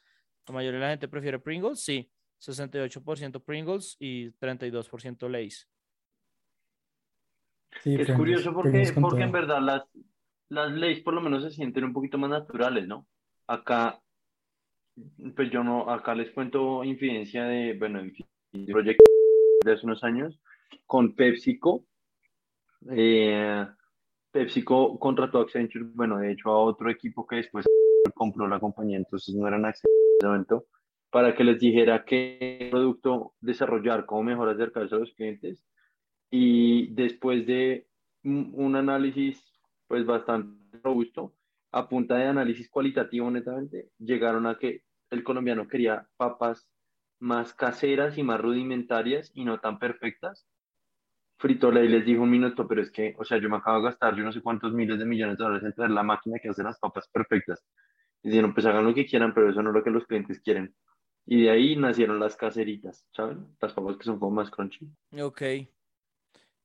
la 0.47 0.55
mayoría 0.55 0.79
de 0.79 0.85
la 0.87 0.91
gente 0.91 1.09
prefiere 1.09 1.41
Pringles, 1.41 1.81
sí. 1.81 2.09
68% 2.41 3.45
Pringles 3.45 3.97
y 3.99 4.31
32% 4.31 5.29
Lay's. 5.29 5.69
es 7.85 8.12
curioso 8.12 8.53
porque, 8.53 8.93
porque 9.01 9.23
en 9.23 9.33
verdad 9.33 9.61
las, 9.61 9.83
las 10.49 10.71
Lay's 10.73 11.01
por 11.03 11.15
lo 11.15 11.21
menos 11.21 11.43
se 11.43 11.51
sienten 11.51 11.85
un 11.85 11.93
poquito 11.93 12.17
más 12.17 12.31
naturales, 12.31 12.87
¿no? 12.87 13.09
Acá, 13.49 14.01
pues 15.35 15.51
yo 15.51 15.65
no, 15.65 15.91
acá 15.91 16.15
les 16.15 16.31
cuento 16.31 16.85
infidencia 16.85 17.45
de, 17.45 17.75
bueno, 17.75 18.01
en 18.53 18.67
proyecto 18.67 19.03
de 19.65 19.73
hace 19.73 19.85
unos 19.85 20.05
años 20.05 20.38
con 20.87 21.15
PepsiCo. 21.15 21.85
Eh, 22.91 23.67
PepsiCo 24.31 24.99
contrató 24.99 25.39
a 25.39 25.43
Accenture, 25.43 25.85
bueno, 25.95 26.19
de 26.19 26.33
hecho 26.33 26.51
a 26.51 26.59
otro 26.59 26.91
equipo 26.91 27.27
que 27.27 27.37
después 27.37 27.67
compró 28.15 28.47
la 28.49 28.61
compañía, 28.61 28.99
entonces 28.99 29.35
no 29.35 29.47
eran 29.47 29.65
Accenture 29.65 30.65
para 31.13 31.35
que 31.35 31.45
les 31.45 31.61
dijera 31.61 32.05
qué 32.07 32.69
producto 32.71 33.35
desarrollar, 33.41 34.07
cómo 34.07 34.23
mejor 34.23 34.49
acercarse 34.49 34.95
a 34.95 34.99
los 34.99 35.13
clientes. 35.13 35.63
Y 36.31 36.87
después 36.95 37.47
de 37.47 37.87
un, 38.25 38.77
análisis 38.77 39.45
pues 39.87 40.07
bastante 40.07 40.79
robusto, 40.83 41.35
a 41.71 41.87
punta 41.87 42.17
de 42.17 42.25
análisis 42.25 42.71
cualitativo 42.71 43.31
netamente, 43.31 43.91
llegaron 43.99 44.47
a 44.47 44.59
que 44.59 44.85
el 45.11 45.23
colombiano 45.23 45.69
quería 45.69 46.09
papas 46.17 46.67
más 47.19 47.53
caseras 47.53 48.17
y 48.17 48.23
más 48.23 48.41
rudimentarias 48.41 49.31
y 49.35 49.45
no 49.45 49.61
tan 49.61 49.79
perfectas, 49.79 50.47
Frito 51.43 51.73
Lay 51.73 51.89
les 51.89 52.07
dijo 52.07 52.23
un 52.23 52.31
minuto, 52.31 52.69
pero 52.69 52.83
es 52.83 52.93
que, 52.93 53.17
o 53.19 53.25
sea, 53.25 53.37
yo 53.37 53.51
me 53.51 53.57
acabo 53.57 53.79
de 53.79 53.87
gastar 53.87 54.15
yo 54.15 54.23
no 54.23 54.31
sé 54.31 54.41
cuántos 54.41 54.73
miles 54.73 54.97
de 54.97 55.05
millones 55.05 55.37
de 55.37 55.43
dólares 55.43 55.65
en 55.65 55.73
traer 55.73 55.91
la 55.91 56.05
máquina 56.05 56.39
que 56.41 56.49
hace 56.49 56.63
las 56.63 56.79
papas 56.79 57.09
perfectas. 57.09 57.67
Y 58.23 58.29
dijeron, 58.29 58.55
pues 58.55 58.65
hagan 58.65 58.85
lo 58.85 58.95
que 58.95 59.05
quieran, 59.05 59.35
pero 59.35 59.51
eso 59.51 59.61
no 59.61 59.71
es 59.71 59.75
lo 59.75 59.83
que 59.83 59.91
los 59.91 60.07
clientes 60.07 60.41
quieren. 60.41 60.73
Y 61.27 61.43
de 61.43 61.51
ahí 61.51 61.75
nacieron 61.75 62.21
las 62.21 62.37
caseritas, 62.37 63.09
¿saben? 63.11 63.57
Las 63.61 63.73
papas 63.73 63.97
que 63.97 64.05
son 64.05 64.21
como 64.21 64.31
más 64.31 64.51
crunchy. 64.53 64.89
Ok. 65.21 65.43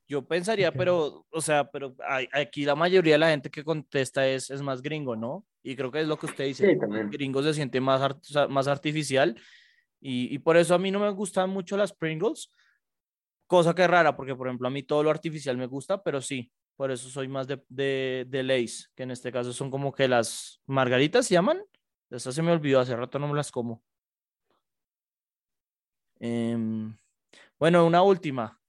Yo 0.08 0.28
pensaría, 0.28 0.72
pero, 0.72 1.26
o 1.32 1.42
sea, 1.42 1.70
pero 1.72 1.96
aquí 2.32 2.64
la 2.64 2.76
mayoría 2.76 3.16
de 3.16 3.20
la 3.20 3.30
gente 3.32 3.50
que 3.50 3.64
contesta 3.64 4.28
es, 4.28 4.52
es 4.52 4.62
más 4.62 4.84
gringo, 4.84 5.16
¿no? 5.16 5.44
Y 5.64 5.76
creo 5.76 5.92
que 5.92 6.02
es 6.02 6.08
lo 6.08 6.18
que 6.18 6.28
usted 6.28 6.46
dice. 6.46 6.72
Sí, 6.72 6.80
también. 6.80 7.10
gringo 7.10 7.42
se 7.42 7.56
siente 7.56 7.82
más, 7.82 8.16
más 8.48 8.68
artificial. 8.68 9.36
Y, 10.00 10.32
y, 10.34 10.38
por 10.38 10.56
eso 10.56 10.76
a 10.76 10.78
mí 10.78 10.92
no 10.92 11.00
me 11.00 11.10
gustan 11.10 11.50
mucho 11.50 11.76
las 11.76 11.94
Pringles, 11.94 12.54
Cosa 13.48 13.74
que 13.74 13.88
rara, 13.88 14.16
porque 14.16 14.36
por 14.36 14.48
ejemplo 14.48 14.68
a 14.68 14.72
mí 14.72 14.84
todo 14.84 15.04
lo 15.04 15.10
artificial 15.10 15.58
me 15.58 15.68
gusta, 15.68 16.04
pero 16.04 16.22
sí, 16.22 16.52
por 16.76 16.92
eso 16.92 17.10
soy 17.10 17.30
más 17.30 17.48
de, 17.48 17.64
de, 17.70 18.26
de 18.28 18.44
Lays, 18.44 18.92
que 18.94 19.04
en 19.04 19.12
este 19.12 19.32
caso 19.32 19.54
son 19.54 19.72
como 19.72 19.94
que 19.94 20.08
las 20.08 20.62
margaritas 20.66 21.26
se 21.26 21.36
llaman. 21.36 21.64
Esa 22.10 22.32
se 22.32 22.42
me 22.42 22.52
olvidó, 22.52 22.82
hace 22.82 22.96
rato 22.96 23.20
no 23.20 23.28
me 23.28 23.36
las 23.36 23.52
como. 23.52 23.82
Em, 26.20 26.98
bueno, 27.58 27.86
una 27.86 28.02
última. 28.02 28.60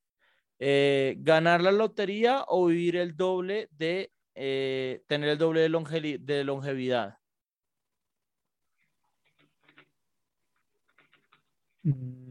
Eh, 0.61 1.17
¿Ganar 1.19 1.61
la 1.61 1.73
lotería 1.73 2.45
o 2.49 2.67
vivir 2.67 2.97
el 2.97 3.17
doble 3.17 3.69
de, 3.73 4.13
eh, 4.35 5.03
tener 5.07 5.31
el 5.31 5.39
doble 5.39 5.61
de, 5.61 6.19
de 6.21 6.45
longevidad? 6.45 7.19
Mm 11.85 12.28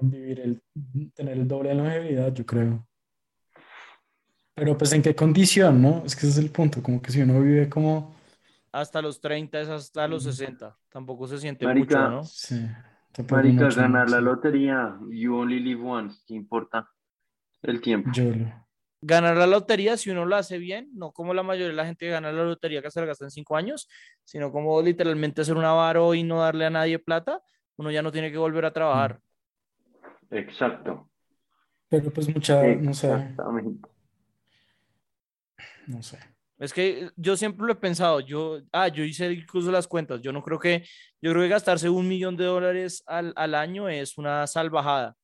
vivir 0.00 0.40
el, 0.40 0.62
tener 1.14 1.38
el 1.38 1.46
doble 1.46 1.70
de 1.70 1.74
longevidad, 1.76 2.32
yo 2.34 2.44
creo. 2.44 2.86
Pero 4.54 4.76
pues 4.76 4.92
en 4.92 5.02
qué 5.02 5.14
condición, 5.14 5.80
¿no? 5.80 6.02
Es 6.04 6.14
que 6.14 6.26
ese 6.26 6.30
es 6.30 6.38
el 6.38 6.50
punto, 6.50 6.82
como 6.82 7.00
que 7.00 7.12
si 7.12 7.22
uno 7.22 7.40
vive 7.40 7.68
como... 7.68 8.14
Hasta 8.72 9.00
los 9.02 9.20
30 9.20 9.60
es 9.60 9.68
hasta 9.68 10.06
los 10.06 10.24
60, 10.24 10.76
tampoco 10.90 11.26
se 11.26 11.38
siente 11.38 11.66
mucho, 11.66 12.08
¿no? 12.08 12.24
Sí. 12.24 12.66
Marica, 13.28 13.68
ganar 13.70 14.08
la 14.08 14.20
lotería, 14.20 14.96
you 15.10 15.34
only 15.34 15.58
live 15.58 15.82
once, 15.82 16.22
¿qué 16.26 16.34
importa 16.34 16.88
el 17.62 17.80
tiempo? 17.80 18.10
Yo 18.12 18.32
Ganar 19.02 19.36
la 19.36 19.46
lotería, 19.46 19.96
si 19.96 20.10
uno 20.10 20.26
lo 20.26 20.36
hace 20.36 20.58
bien, 20.58 20.90
no 20.92 21.12
como 21.12 21.32
la 21.32 21.42
mayoría 21.42 21.68
de 21.68 21.74
la 21.74 21.86
gente 21.86 22.04
que 22.04 22.12
gana 22.12 22.30
la 22.30 22.44
lotería 22.44 22.82
que 22.82 22.90
se 22.90 23.00
la 23.00 23.06
gasta 23.06 23.24
en 23.24 23.30
cinco 23.30 23.56
años, 23.56 23.88
sino 24.24 24.52
como 24.52 24.80
literalmente 24.82 25.40
hacer 25.40 25.56
un 25.56 25.64
avaro 25.64 26.14
y 26.14 26.22
no 26.22 26.40
darle 26.40 26.66
a 26.66 26.70
nadie 26.70 26.98
plata, 26.98 27.40
uno 27.80 27.90
ya 27.90 28.02
no 28.02 28.12
tiene 28.12 28.30
que 28.30 28.36
volver 28.36 28.66
a 28.66 28.72
trabajar. 28.74 29.18
Exacto. 30.30 31.10
Pero 31.88 32.12
pues 32.12 32.28
mucha, 32.28 32.62
no 32.76 32.92
sé. 32.92 33.34
No 35.86 36.02
sé. 36.02 36.18
Es 36.58 36.74
que 36.74 37.10
yo 37.16 37.38
siempre 37.38 37.66
lo 37.66 37.72
he 37.72 37.76
pensado, 37.76 38.20
yo, 38.20 38.60
ah, 38.70 38.88
yo 38.88 39.02
hice 39.02 39.32
incluso 39.32 39.72
las 39.72 39.88
cuentas, 39.88 40.20
yo 40.20 40.30
no 40.30 40.42
creo 40.42 40.58
que, 40.58 40.84
yo 41.22 41.30
creo 41.30 41.42
que 41.42 41.48
gastarse 41.48 41.88
un 41.88 42.06
millón 42.06 42.36
de 42.36 42.44
dólares 42.44 43.02
al, 43.06 43.32
al 43.34 43.54
año 43.54 43.88
es 43.88 44.18
una 44.18 44.46
salvajada. 44.46 45.16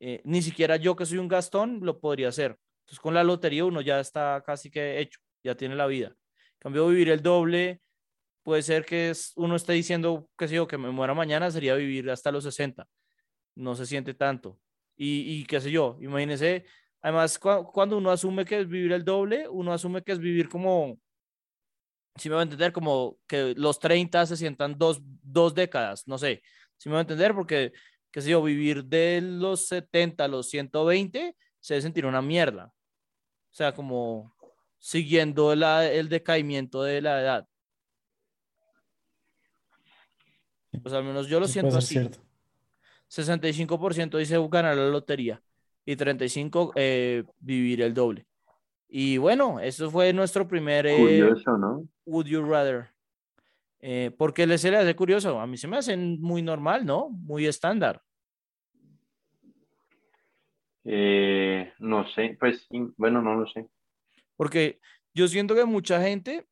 Eh, 0.00 0.22
ni 0.24 0.40
siquiera 0.40 0.76
yo 0.76 0.96
que 0.96 1.04
soy 1.04 1.18
un 1.18 1.28
gastón 1.28 1.80
lo 1.82 2.00
podría 2.00 2.28
hacer. 2.28 2.56
Entonces 2.80 2.98
con 2.98 3.12
la 3.12 3.22
lotería 3.22 3.66
uno 3.66 3.82
ya 3.82 4.00
está 4.00 4.42
casi 4.46 4.70
que 4.70 5.00
hecho, 5.00 5.20
ya 5.44 5.54
tiene 5.54 5.76
la 5.76 5.86
vida. 5.86 6.06
En 6.08 6.58
cambio, 6.60 6.88
vivir 6.88 7.10
el 7.10 7.22
doble, 7.22 7.82
puede 8.42 8.62
ser 8.62 8.84
que 8.84 9.12
uno 9.36 9.56
esté 9.56 9.72
diciendo, 9.74 10.28
qué 10.36 10.48
sé 10.48 10.56
yo, 10.56 10.66
que 10.66 10.78
me 10.78 10.90
muera 10.90 11.14
mañana, 11.14 11.50
sería 11.50 11.74
vivir 11.74 12.10
hasta 12.10 12.32
los 12.32 12.44
60. 12.44 12.86
No 13.54 13.74
se 13.74 13.86
siente 13.86 14.14
tanto. 14.14 14.58
Y, 14.96 15.40
y 15.40 15.44
qué 15.46 15.60
sé 15.60 15.70
yo, 15.70 15.96
imagínese, 16.00 16.64
además, 17.00 17.38
cuando 17.38 17.96
uno 17.98 18.10
asume 18.10 18.44
que 18.44 18.60
es 18.60 18.68
vivir 18.68 18.92
el 18.92 19.04
doble, 19.04 19.48
uno 19.48 19.72
asume 19.72 20.02
que 20.02 20.12
es 20.12 20.18
vivir 20.18 20.48
como, 20.48 20.98
si 22.16 22.28
me 22.28 22.34
va 22.34 22.42
a 22.42 22.44
entender, 22.44 22.72
como 22.72 23.18
que 23.26 23.54
los 23.56 23.78
30 23.78 24.26
se 24.26 24.36
sientan 24.36 24.76
dos, 24.76 25.00
dos 25.02 25.54
décadas, 25.54 26.06
no 26.06 26.18
sé, 26.18 26.42
si 26.76 26.88
me 26.88 26.94
va 26.94 27.00
a 27.00 27.02
entender, 27.02 27.34
porque, 27.34 27.72
qué 28.10 28.20
sé 28.20 28.30
yo, 28.30 28.42
vivir 28.42 28.84
de 28.84 29.20
los 29.22 29.68
70 29.68 30.24
a 30.24 30.28
los 30.28 30.50
120 30.50 31.36
se 31.60 31.80
debe 31.80 32.08
una 32.08 32.22
mierda. 32.22 32.72
O 33.50 33.54
sea, 33.54 33.74
como 33.74 34.34
siguiendo 34.78 35.52
el 35.52 36.08
decaimiento 36.08 36.82
de 36.82 37.02
la 37.02 37.20
edad. 37.20 37.48
Pues 40.82 40.94
al 40.94 41.04
menos 41.04 41.28
yo 41.28 41.40
lo 41.40 41.48
siento 41.48 41.76
así. 41.76 41.98
65% 43.10 44.18
dice 44.18 44.36
ganar 44.48 44.76
la 44.76 44.88
lotería 44.88 45.42
y 45.84 45.96
35% 45.96 46.72
eh, 46.76 47.24
vivir 47.40 47.82
el 47.82 47.92
doble. 47.92 48.26
Y 48.88 49.18
bueno, 49.18 49.60
eso 49.60 49.90
fue 49.90 50.12
nuestro 50.12 50.46
primer... 50.46 50.86
Eh, 50.86 50.96
curioso, 50.96 51.58
¿no? 51.58 51.84
Would 52.06 52.26
you 52.26 52.42
rather? 52.42 52.90
Eh, 53.80 54.12
¿Por 54.16 54.32
qué 54.32 54.58
se 54.58 54.70
le 54.70 54.76
hace 54.76 54.94
curioso? 54.94 55.40
A 55.40 55.46
mí 55.46 55.56
se 55.56 55.68
me 55.68 55.76
hace 55.76 55.96
muy 55.96 56.42
normal, 56.42 56.84
¿no? 56.84 57.08
Muy 57.10 57.46
estándar. 57.46 58.02
no 60.84 62.08
sé, 62.14 62.36
pues 62.38 62.66
bueno, 62.96 63.22
no 63.22 63.34
lo 63.34 63.46
sé. 63.48 63.68
Porque 64.36 64.80
yo 65.14 65.28
siento 65.28 65.54
que 65.54 65.64
mucha 65.64 66.00
gente 66.00 66.46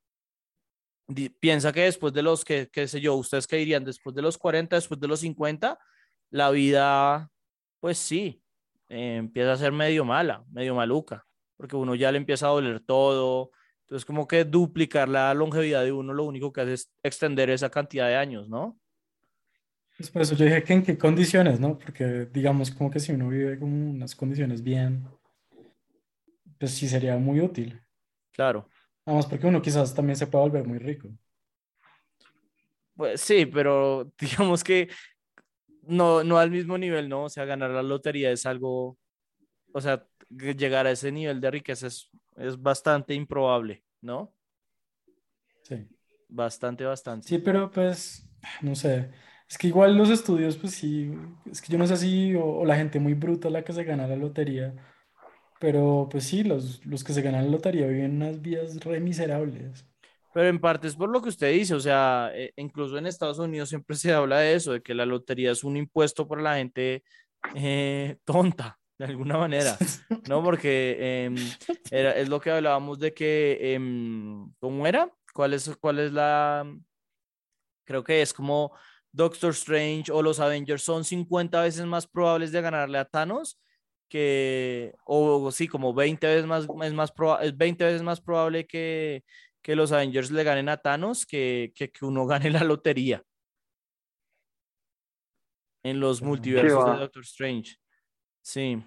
piensa 1.41 1.73
que 1.73 1.83
después 1.83 2.13
de 2.13 2.23
los, 2.23 2.45
que, 2.45 2.69
qué 2.71 2.87
sé 2.87 3.01
yo, 3.01 3.15
ustedes 3.15 3.47
qué 3.47 3.57
dirían, 3.57 3.85
después 3.85 4.15
de 4.15 4.23
los 4.23 4.37
40, 4.37 4.77
después 4.77 5.01
de 5.01 5.09
los 5.09 5.21
50, 5.21 5.79
la 6.31 6.51
vida, 6.51 7.31
pues 7.81 7.99
sí, 7.99 8.43
eh, 8.89 9.17
empieza 9.17 9.53
a 9.53 9.57
ser 9.57 9.73
medio 9.73 10.05
mala, 10.05 10.45
medio 10.51 10.75
maluca, 10.75 11.27
porque 11.57 11.77
uno 11.77 11.95
ya 11.95 12.13
le 12.13 12.19
empieza 12.19 12.47
a 12.47 12.51
doler 12.51 12.81
todo. 12.81 13.51
Entonces, 13.83 14.05
como 14.05 14.29
que 14.29 14.45
duplicar 14.45 15.09
la 15.09 15.33
longevidad 15.33 15.83
de 15.83 15.93
uno 15.93 16.13
lo 16.13 16.25
único 16.25 16.53
que 16.53 16.61
hace 16.61 16.75
es 16.75 16.91
extender 17.03 17.49
esa 17.51 17.71
cantidad 17.71 18.07
de 18.07 18.17
años, 18.17 18.49
¿no? 18.49 18.79
Pues 19.97 20.11
por 20.11 20.23
eso 20.23 20.37
yo 20.37 20.45
dije 20.45 20.63
que 20.63 20.73
en 20.75 20.83
qué 20.83 20.97
condiciones, 20.97 21.59
¿no? 21.59 21.77
Porque 21.77 22.29
digamos 22.33 22.71
como 22.71 22.91
que 22.91 23.01
si 23.01 23.13
uno 23.13 23.31
vive 23.31 23.59
como 23.59 23.91
unas 23.91 24.15
condiciones 24.15 24.63
bien, 24.63 25.09
pues 26.59 26.73
sí 26.73 26.89
sería 26.89 27.17
muy 27.17 27.41
útil. 27.41 27.81
Claro. 28.31 28.69
Vamos, 29.09 29.25
porque 29.25 29.47
uno 29.47 29.63
quizás 29.63 29.95
también 29.95 30.17
se 30.17 30.27
puede 30.27 30.45
volver 30.45 30.67
muy 30.67 30.79
rico. 30.79 31.09
Pues 32.95 33.23
sí, 33.23 33.47
pero 33.47 34.13
digamos 34.21 34.63
que 34.63 34.91
no, 35.85 36.23
no 36.23 36.37
al 36.37 36.51
mismo 36.51 36.77
nivel, 36.77 37.09
¿no? 37.09 37.25
O 37.25 37.29
sea, 37.31 37.47
ganar 37.47 37.71
la 37.71 37.83
lotería 37.83 38.31
es 38.31 38.45
algo, 38.45 38.99
o 39.73 39.81
sea, 39.81 40.07
llegar 40.29 40.87
a 40.87 40.91
ese 40.91 41.11
nivel 41.11 41.41
de 41.41 41.51
riqueza 41.51 41.87
es, 41.87 42.11
es 42.37 42.61
bastante 42.61 43.15
improbable, 43.15 43.83
¿no? 44.03 44.35
Sí. 45.63 45.89
Bastante, 46.29 46.85
bastante. 46.85 47.29
Sí, 47.29 47.39
pero 47.39 47.71
pues, 47.71 48.29
no 48.61 48.75
sé. 48.75 49.11
Es 49.49 49.57
que 49.57 49.69
igual 49.69 49.97
los 49.97 50.11
estudios, 50.11 50.59
pues 50.59 50.75
sí, 50.75 51.11
es 51.51 51.63
que 51.63 51.73
yo 51.73 51.79
no 51.79 51.87
sé 51.87 51.97
si 51.97 52.35
o, 52.35 52.63
la 52.67 52.77
gente 52.77 53.01
muy 53.01 53.15
bruta 53.15 53.49
la 53.49 53.65
que 53.65 53.73
se 53.73 53.85
gana 53.85 54.07
la 54.07 54.17
lotería 54.17 54.75
Pero 55.61 56.09
pues 56.11 56.25
sí, 56.25 56.45
los, 56.45 56.85
los 56.87 57.03
que 57.03 57.13
se 57.13 57.23
ganan 57.23 57.47
la 57.47 57.51
lotería 57.51 57.87
viven 57.87 58.17
unas 58.17 58.41
vidas 58.41 58.79
re 58.81 59.01
miserables. 59.01 59.85
Pero 60.33 60.49
en 60.49 60.61
parte 60.61 60.87
es 60.87 60.95
por 60.95 61.09
lo 61.09 61.21
que 61.21 61.31
usted 61.31 61.53
dice, 61.53 61.75
o 61.75 61.81
sea, 61.81 62.31
eh, 62.35 62.53
incluso 62.57 62.97
en 62.97 63.07
Estados 63.07 63.39
Unidos 63.39 63.69
siempre 63.69 63.97
se 63.97 64.13
habla 64.13 64.39
de 64.39 64.55
eso, 64.55 64.73
de 64.73 64.83
que 64.83 64.95
la 64.95 65.07
lotería 65.07 65.51
es 65.51 65.65
un 65.65 65.77
impuesto 65.77 66.29
para 66.29 66.43
la 66.43 66.57
gente 66.57 67.03
eh, 67.55 68.19
tonta, 68.25 68.79
de 68.99 69.07
alguna 69.07 69.39
manera, 69.39 69.77
¿no? 70.29 70.43
Porque 70.43 71.25
em, 71.25 71.37
era, 71.91 72.13
es 72.13 72.29
lo 72.29 72.41
que 72.41 72.51
hablábamos 72.51 72.99
de 72.99 73.15
que, 73.15 73.75
em, 73.75 74.53
¿cómo 74.61 74.87
era? 74.87 75.11
¿Cuál 75.35 75.55
es, 75.55 75.77
¿Cuál 75.81 75.99
es 76.01 76.13
la...? 76.13 76.65
Creo 77.85 78.05
que 78.05 78.21
es 78.21 78.35
como 78.35 78.73
Doctor 79.11 79.51
Strange 79.51 80.13
o 80.13 80.23
los 80.23 80.41
Avengers 80.41 80.83
son 80.83 81.05
50 81.05 81.63
veces 81.63 81.87
más 81.87 82.07
probables 82.07 82.53
de 82.53 82.61
ganarle 82.61 82.99
a 82.99 83.07
Thanos 83.07 83.59
que, 84.09 84.95
o 85.05 85.51
sí, 85.51 85.69
como 85.69 85.95
20 85.95 86.27
veces 86.27 86.47
más, 86.47 86.67
es, 86.83 86.95
más 86.95 87.13
es 87.43 87.57
20 87.57 87.85
veces 87.85 88.03
más 88.03 88.21
probable 88.21 88.67
que, 88.67 89.25
que 89.63 89.77
los 89.77 89.93
Avengers 89.93 90.31
le 90.31 90.45
ganen 90.45 90.69
a 90.69 90.79
Thanos 90.79 91.27
que, 91.27 91.73
que, 91.75 91.91
que 91.91 92.05
uno 92.05 92.27
gane 92.27 92.51
la 92.51 92.65
lotería 92.65 93.23
en 95.83 96.01
los 96.01 96.23
multiversos 96.23 96.85
de 96.85 96.99
Doctor 96.99 97.23
Strange. 97.23 97.77
Sí. 98.43 98.83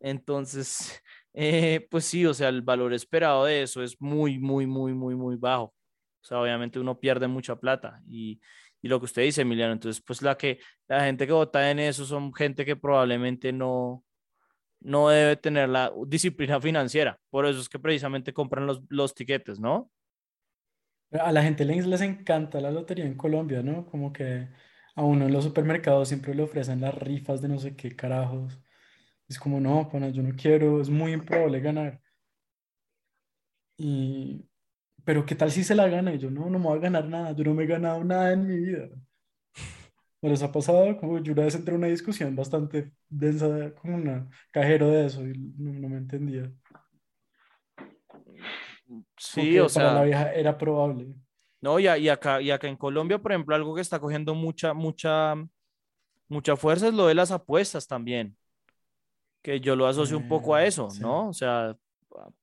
Entonces, 0.00 1.02
eh, 1.34 1.86
pues 1.90 2.04
sí, 2.04 2.26
o 2.26 2.34
sea, 2.34 2.48
el 2.48 2.62
valor 2.62 2.92
esperado 2.92 3.44
de 3.44 3.62
eso 3.62 3.82
es 3.82 4.00
muy, 4.00 4.38
muy, 4.38 4.66
muy, 4.66 4.94
muy, 4.94 5.14
muy 5.14 5.36
bajo. 5.36 5.74
O 6.20 6.24
sea, 6.28 6.40
obviamente 6.40 6.78
uno 6.78 6.98
pierde 6.98 7.26
mucha 7.28 7.56
plata 7.56 8.02
y, 8.06 8.40
y 8.82 8.88
lo 8.88 8.98
que 8.98 9.06
usted 9.06 9.22
dice, 9.22 9.42
Emiliano, 9.42 9.72
entonces, 9.72 10.02
pues 10.04 10.22
la 10.22 10.36
que 10.36 10.60
la 10.88 11.04
gente 11.04 11.26
que 11.26 11.32
vota 11.32 11.70
en 11.70 11.78
eso 11.78 12.04
son 12.04 12.34
gente 12.34 12.64
que 12.64 12.76
probablemente 12.76 13.52
no, 13.52 14.04
no 14.80 15.08
debe 15.08 15.36
tener 15.36 15.68
la 15.68 15.92
disciplina 16.06 16.60
financiera. 16.60 17.18
Por 17.30 17.46
eso 17.46 17.60
es 17.60 17.68
que 17.68 17.78
precisamente 17.78 18.32
compran 18.32 18.66
los, 18.66 18.82
los 18.88 19.14
tiquetes, 19.14 19.60
¿no? 19.60 19.90
A 21.12 21.32
la 21.32 21.42
gente 21.42 21.64
les, 21.64 21.86
les 21.86 22.00
encanta 22.02 22.60
la 22.60 22.70
lotería 22.70 23.04
en 23.06 23.16
Colombia, 23.16 23.62
¿no? 23.62 23.86
Como 23.86 24.12
que 24.12 24.48
a 24.94 25.02
uno 25.04 25.26
en 25.26 25.32
los 25.32 25.44
supermercados 25.44 26.08
siempre 26.08 26.34
le 26.34 26.42
ofrecen 26.42 26.80
las 26.82 26.94
rifas 26.94 27.40
de 27.40 27.48
no 27.48 27.58
sé 27.58 27.76
qué 27.76 27.96
carajos. 27.96 28.58
Es 29.28 29.38
como, 29.38 29.60
no, 29.60 29.88
pana, 29.90 30.10
yo 30.10 30.22
no 30.22 30.34
quiero, 30.36 30.80
es 30.80 30.90
muy 30.90 31.12
improbable 31.12 31.60
ganar. 31.60 32.00
Y, 33.76 34.48
pero 35.04 35.26
¿qué 35.26 35.34
tal 35.36 35.50
si 35.52 35.64
se 35.64 35.74
la 35.74 35.88
gana? 35.88 36.14
Y 36.14 36.18
yo, 36.18 36.30
no, 36.30 36.50
no 36.50 36.58
me 36.58 36.66
voy 36.66 36.78
a 36.78 36.82
ganar 36.82 37.06
nada, 37.06 37.32
yo 37.34 37.44
no 37.44 37.54
me 37.54 37.64
he 37.64 37.66
ganado 37.66 38.04
nada 38.04 38.32
en 38.32 38.46
mi 38.46 38.56
vida. 38.58 38.88
¿No 40.20 40.30
les 40.30 40.42
ha 40.42 40.50
pasado? 40.50 40.96
Como 40.96 41.18
yo 41.18 41.32
una 41.32 41.44
vez 41.44 41.54
entré 41.54 41.74
en 41.74 41.78
una 41.78 41.86
discusión 41.86 42.34
bastante 42.34 42.92
densa 43.08 43.72
con 43.74 43.94
un 43.94 44.30
cajero 44.50 44.88
de 44.88 45.06
eso 45.06 45.22
y 45.24 45.32
no, 45.56 45.88
me 45.88 45.98
entendía. 45.98 46.52
Sí, 49.16 49.58
o 49.58 49.68
sea. 49.68 49.84
Para 49.84 49.94
la 50.00 50.04
vieja 50.04 50.32
era 50.32 50.58
probable. 50.58 51.14
No, 51.60 51.78
y, 51.78 51.84
y, 51.84 52.08
acá, 52.08 52.40
y 52.40 52.50
acá 52.50 52.68
en 52.68 52.76
Colombia, 52.76 53.18
por 53.18 53.32
ejemplo, 53.32 53.54
algo 53.54 53.74
que 53.74 53.80
está 53.80 53.98
cogiendo 53.98 54.34
mucha, 54.34 54.74
mucha, 54.74 55.34
mucha 56.28 56.56
fuerza 56.56 56.88
es 56.88 56.94
lo 56.94 57.06
de 57.06 57.14
las 57.14 57.30
apuestas 57.30 57.86
también. 57.86 58.36
Que 59.42 59.60
yo 59.60 59.76
lo 59.76 59.86
asocio 59.86 60.16
un 60.16 60.28
poco 60.28 60.54
a 60.54 60.64
eh, 60.64 60.68
eso, 60.68 60.88
¿no? 61.00 61.28
O 61.28 61.32
sea, 61.32 61.76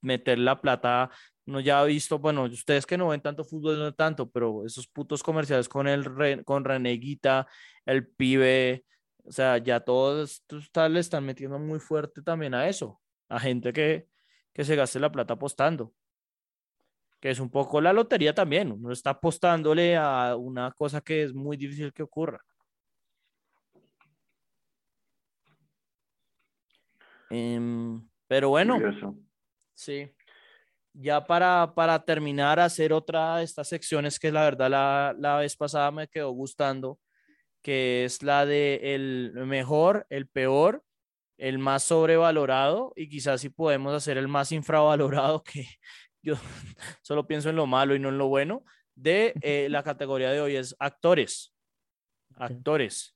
meter 0.01 0.39
la 0.39 0.61
plata 0.61 1.09
no 1.45 1.59
ya 1.59 1.79
ha 1.79 1.85
visto, 1.85 2.19
bueno, 2.19 2.43
ustedes 2.43 2.85
que 2.85 2.97
no 2.97 3.09
ven 3.09 3.21
tanto 3.21 3.43
fútbol, 3.43 3.77
no 3.77 3.93
tanto, 3.93 4.29
pero 4.29 4.65
esos 4.65 4.88
putos 4.88 5.21
comerciales 5.21 5.69
con 5.69 5.88
el 5.88 6.43
con 6.43 6.63
Reneguita, 6.65 7.47
el 7.85 8.07
pibe, 8.07 8.85
o 9.23 9.31
sea, 9.31 9.57
ya 9.59 9.79
todos 9.79 10.43
le 10.89 10.99
están 10.99 11.25
metiendo 11.25 11.59
muy 11.59 11.79
fuerte 11.79 12.21
también 12.21 12.53
a 12.55 12.67
eso, 12.67 12.99
a 13.29 13.39
gente 13.39 13.73
que, 13.73 14.07
que 14.53 14.63
se 14.63 14.75
gaste 14.75 14.99
la 14.99 15.11
plata 15.11 15.35
apostando. 15.35 15.93
Que 17.19 17.31
es 17.31 17.39
un 17.39 17.49
poco 17.49 17.81
la 17.81 17.93
lotería 17.93 18.33
también, 18.33 18.71
uno 18.71 18.91
está 18.91 19.11
apostándole 19.11 19.95
a 19.95 20.35
una 20.35 20.71
cosa 20.71 21.01
que 21.01 21.23
es 21.23 21.33
muy 21.33 21.57
difícil 21.57 21.93
que 21.93 22.03
ocurra. 22.03 22.39
Em, 27.29 28.07
pero 28.27 28.49
bueno, 28.49 28.77
sí 29.75 30.11
ya 30.97 31.25
para, 31.25 31.73
para 31.75 32.03
terminar, 32.03 32.59
hacer 32.59 32.93
otra 32.93 33.38
de 33.38 33.43
estas 33.43 33.67
secciones 33.67 34.19
que 34.19 34.31
la 34.31 34.43
verdad 34.43 34.69
la, 34.69 35.15
la 35.17 35.38
vez 35.38 35.55
pasada 35.55 35.91
me 35.91 36.07
quedó 36.07 36.31
gustando, 36.31 36.99
que 37.61 38.05
es 38.05 38.23
la 38.23 38.45
de 38.45 38.79
el 38.95 39.33
mejor, 39.33 40.07
el 40.09 40.27
peor, 40.27 40.83
el 41.38 41.59
más 41.59 41.83
sobrevalorado 41.83 42.93
y 42.95 43.09
quizás 43.09 43.41
si 43.41 43.49
podemos 43.49 43.93
hacer 43.93 44.17
el 44.17 44.29
más 44.29 44.51
infravalorado, 44.51 45.43
que 45.43 45.67
yo 46.21 46.35
solo 47.01 47.27
pienso 47.27 47.49
en 47.49 47.57
lo 47.57 47.67
malo 47.67 47.95
y 47.95 47.99
no 47.99 48.09
en 48.09 48.17
lo 48.17 48.27
bueno, 48.27 48.63
de 48.95 49.33
eh, 49.41 49.67
la 49.69 49.83
categoría 49.83 50.31
de 50.31 50.41
hoy 50.41 50.55
es 50.55 50.75
actores. 50.79 51.53
Actores. 52.38 53.14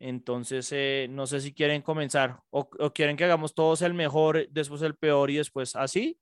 Entonces, 0.00 0.70
eh, 0.72 1.06
no 1.10 1.26
sé 1.26 1.40
si 1.40 1.52
quieren 1.52 1.82
comenzar 1.82 2.40
o, 2.50 2.68
o, 2.78 2.92
quieren 2.92 3.16
que 3.16 3.24
hagamos 3.24 3.54
todos 3.54 3.82
el 3.82 3.94
mejor, 3.94 4.48
después 4.50 4.82
el 4.82 4.94
peor 4.94 5.30
y 5.30 5.36
después 5.36 5.74
así, 5.74 6.18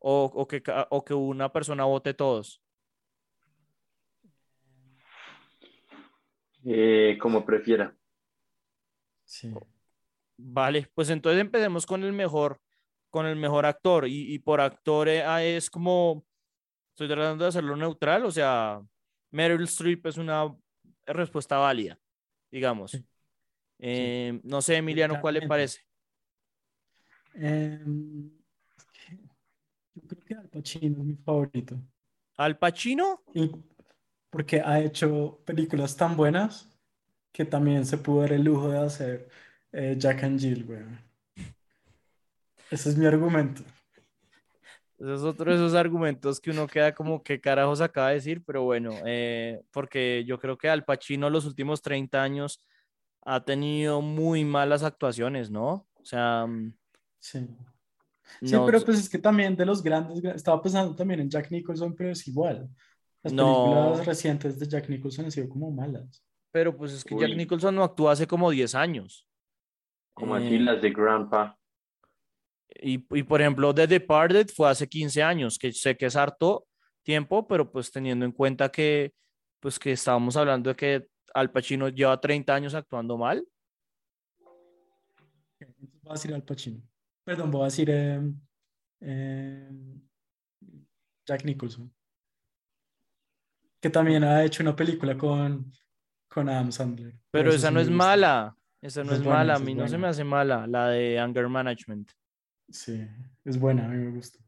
o, 0.00 0.48
que, 0.48 0.62
o 0.90 1.04
que 1.04 1.14
una 1.14 1.52
persona 1.52 1.84
vote 1.84 2.14
todos? 2.14 2.62
Eh, 6.64 7.18
como 7.20 7.44
prefiera. 7.44 7.94
Sí. 9.24 9.52
Vale, 10.36 10.90
pues 10.94 11.10
entonces 11.10 11.40
empecemos 11.40 11.86
con 11.86 12.02
el 12.02 12.12
mejor, 12.12 12.60
con 13.10 13.26
el 13.26 13.36
mejor 13.36 13.66
actor. 13.66 14.06
Y, 14.08 14.38
por 14.38 14.60
actor 14.60 15.08
eh, 15.08 15.56
es 15.56 15.70
como, 15.70 16.24
estoy 16.90 17.08
tratando 17.08 17.44
de 17.44 17.48
hacerlo 17.48 17.76
neutral, 17.76 18.24
o 18.24 18.30
sea, 18.30 18.80
Meryl 19.30 19.62
Streep 19.64 20.06
es 20.06 20.16
una 20.16 20.54
respuesta 21.06 21.58
válida, 21.58 21.98
digamos. 22.50 22.98
Eh, 23.82 24.40
no 24.44 24.60
sé, 24.60 24.76
Emiliano, 24.76 25.20
¿cuál 25.20 25.34
le 25.34 25.48
parece? 25.48 25.80
Eh, 27.34 27.80
yo 29.94 30.02
creo 30.06 30.24
que 30.24 30.34
Al 30.34 30.48
Pacino 30.48 30.98
es 30.98 31.04
mi 31.04 31.16
favorito. 31.16 31.80
¿Al 32.36 32.58
Pacino? 32.58 33.22
porque 34.30 34.60
ha 34.60 34.80
hecho 34.80 35.40
películas 35.44 35.96
tan 35.96 36.16
buenas 36.16 36.70
que 37.32 37.44
también 37.44 37.84
se 37.84 37.98
pudo 37.98 38.22
dar 38.22 38.32
el 38.32 38.44
lujo 38.44 38.68
de 38.68 38.78
hacer 38.78 39.28
eh, 39.72 39.96
Jack 39.98 40.22
and 40.22 40.38
Jill, 40.38 40.64
güey. 40.64 40.82
Ese 42.70 42.90
es 42.90 42.96
mi 42.96 43.06
argumento. 43.06 43.62
Ese 44.98 45.14
es 45.14 45.22
otro 45.22 45.50
de 45.50 45.56
esos 45.56 45.74
argumentos 45.74 46.40
que 46.40 46.50
uno 46.50 46.66
queda 46.66 46.94
como, 46.94 47.22
¿qué 47.22 47.40
carajos 47.40 47.80
acaba 47.80 48.08
de 48.08 48.14
decir? 48.14 48.42
Pero 48.44 48.62
bueno, 48.62 48.92
eh, 49.04 49.62
porque 49.72 50.24
yo 50.26 50.38
creo 50.38 50.56
que 50.58 50.68
Al 50.68 50.84
Pacino 50.84 51.30
los 51.30 51.46
últimos 51.46 51.82
30 51.82 52.22
años 52.22 52.60
ha 53.22 53.44
tenido 53.44 54.00
muy 54.00 54.44
malas 54.44 54.82
actuaciones, 54.82 55.50
¿no? 55.50 55.86
O 55.94 56.04
sea... 56.04 56.46
Mm, 56.46 56.74
sí. 57.18 57.48
Sí, 58.42 58.56
pero 58.64 58.80
pues 58.80 58.98
es 58.98 59.08
que 59.08 59.18
también 59.18 59.56
de 59.56 59.66
los 59.66 59.82
grandes, 59.82 60.22
estaba 60.36 60.62
pensando 60.62 60.94
también 60.94 61.20
en 61.20 61.30
Jack 61.30 61.50
Nicholson, 61.50 61.94
pero 61.94 62.10
es 62.10 62.26
igual. 62.28 62.68
Las 63.22 63.32
películas 63.32 64.06
recientes 64.06 64.58
de 64.58 64.66
Jack 64.66 64.88
Nicholson 64.88 65.26
han 65.26 65.30
sido 65.30 65.48
como 65.48 65.70
malas. 65.70 66.24
Pero 66.52 66.76
pues 66.76 66.92
es 66.92 67.04
que 67.04 67.16
Jack 67.18 67.36
Nicholson 67.36 67.74
no 67.74 67.84
actuó 67.84 68.08
hace 68.08 68.26
como 68.26 68.50
10 68.50 68.74
años. 68.74 69.28
Como 70.14 70.34
así 70.34 70.54
eh, 70.54 70.60
las 70.60 70.80
de 70.80 70.90
Grandpa. 70.90 71.58
Y, 72.80 73.04
y, 73.10 73.22
por 73.24 73.40
ejemplo, 73.40 73.74
The 73.74 73.86
Departed 73.86 74.48
fue 74.48 74.70
hace 74.70 74.88
15 74.88 75.22
años, 75.22 75.58
que 75.58 75.72
sé 75.72 75.96
que 75.96 76.06
es 76.06 76.16
harto 76.16 76.66
tiempo, 77.02 77.46
pero 77.46 77.70
pues 77.70 77.90
teniendo 77.90 78.24
en 78.24 78.32
cuenta 78.32 78.70
que 78.70 79.12
pues 79.60 79.78
que 79.78 79.92
estábamos 79.92 80.36
hablando 80.36 80.70
de 80.70 80.76
que 80.76 81.06
Al 81.34 81.50
Pacino 81.50 81.88
lleva 81.88 82.20
30 82.20 82.54
años 82.54 82.74
actuando 82.74 83.16
mal. 83.16 83.46
Va 86.06 86.10
a 86.10 86.12
decir 86.14 86.34
Al 86.34 86.42
Pacino. 86.42 86.82
Perdón, 87.24 87.50
voy 87.50 87.62
a 87.62 87.64
decir 87.66 87.88
eh, 87.90 88.20
eh, 89.00 89.70
Jack 91.26 91.44
Nicholson. 91.44 91.92
Que 93.80 93.90
también 93.90 94.24
ha 94.24 94.44
hecho 94.44 94.62
una 94.62 94.74
película 94.74 95.16
con, 95.16 95.72
con 96.28 96.48
Adam 96.48 96.72
Sandler. 96.72 97.14
Pero 97.30 97.52
esa 97.52 97.70
no 97.70 97.80
es 97.80 97.88
mala. 97.88 98.56
Esa 98.80 99.04
no 99.04 99.12
es, 99.12 99.24
mala. 99.24 99.54
A 99.54 99.58
mí 99.58 99.74
no 99.74 99.86
se 99.86 99.98
me 99.98 100.08
hace 100.08 100.24
mala. 100.24 100.66
La 100.66 100.88
de 100.88 101.18
Anger 101.18 101.48
Management. 101.48 102.10
Sí, 102.68 103.06
es 103.44 103.58
buena. 103.58 103.86
A 103.86 103.88
mí 103.88 103.98
me 103.98 104.10
gusta. 104.12 104.38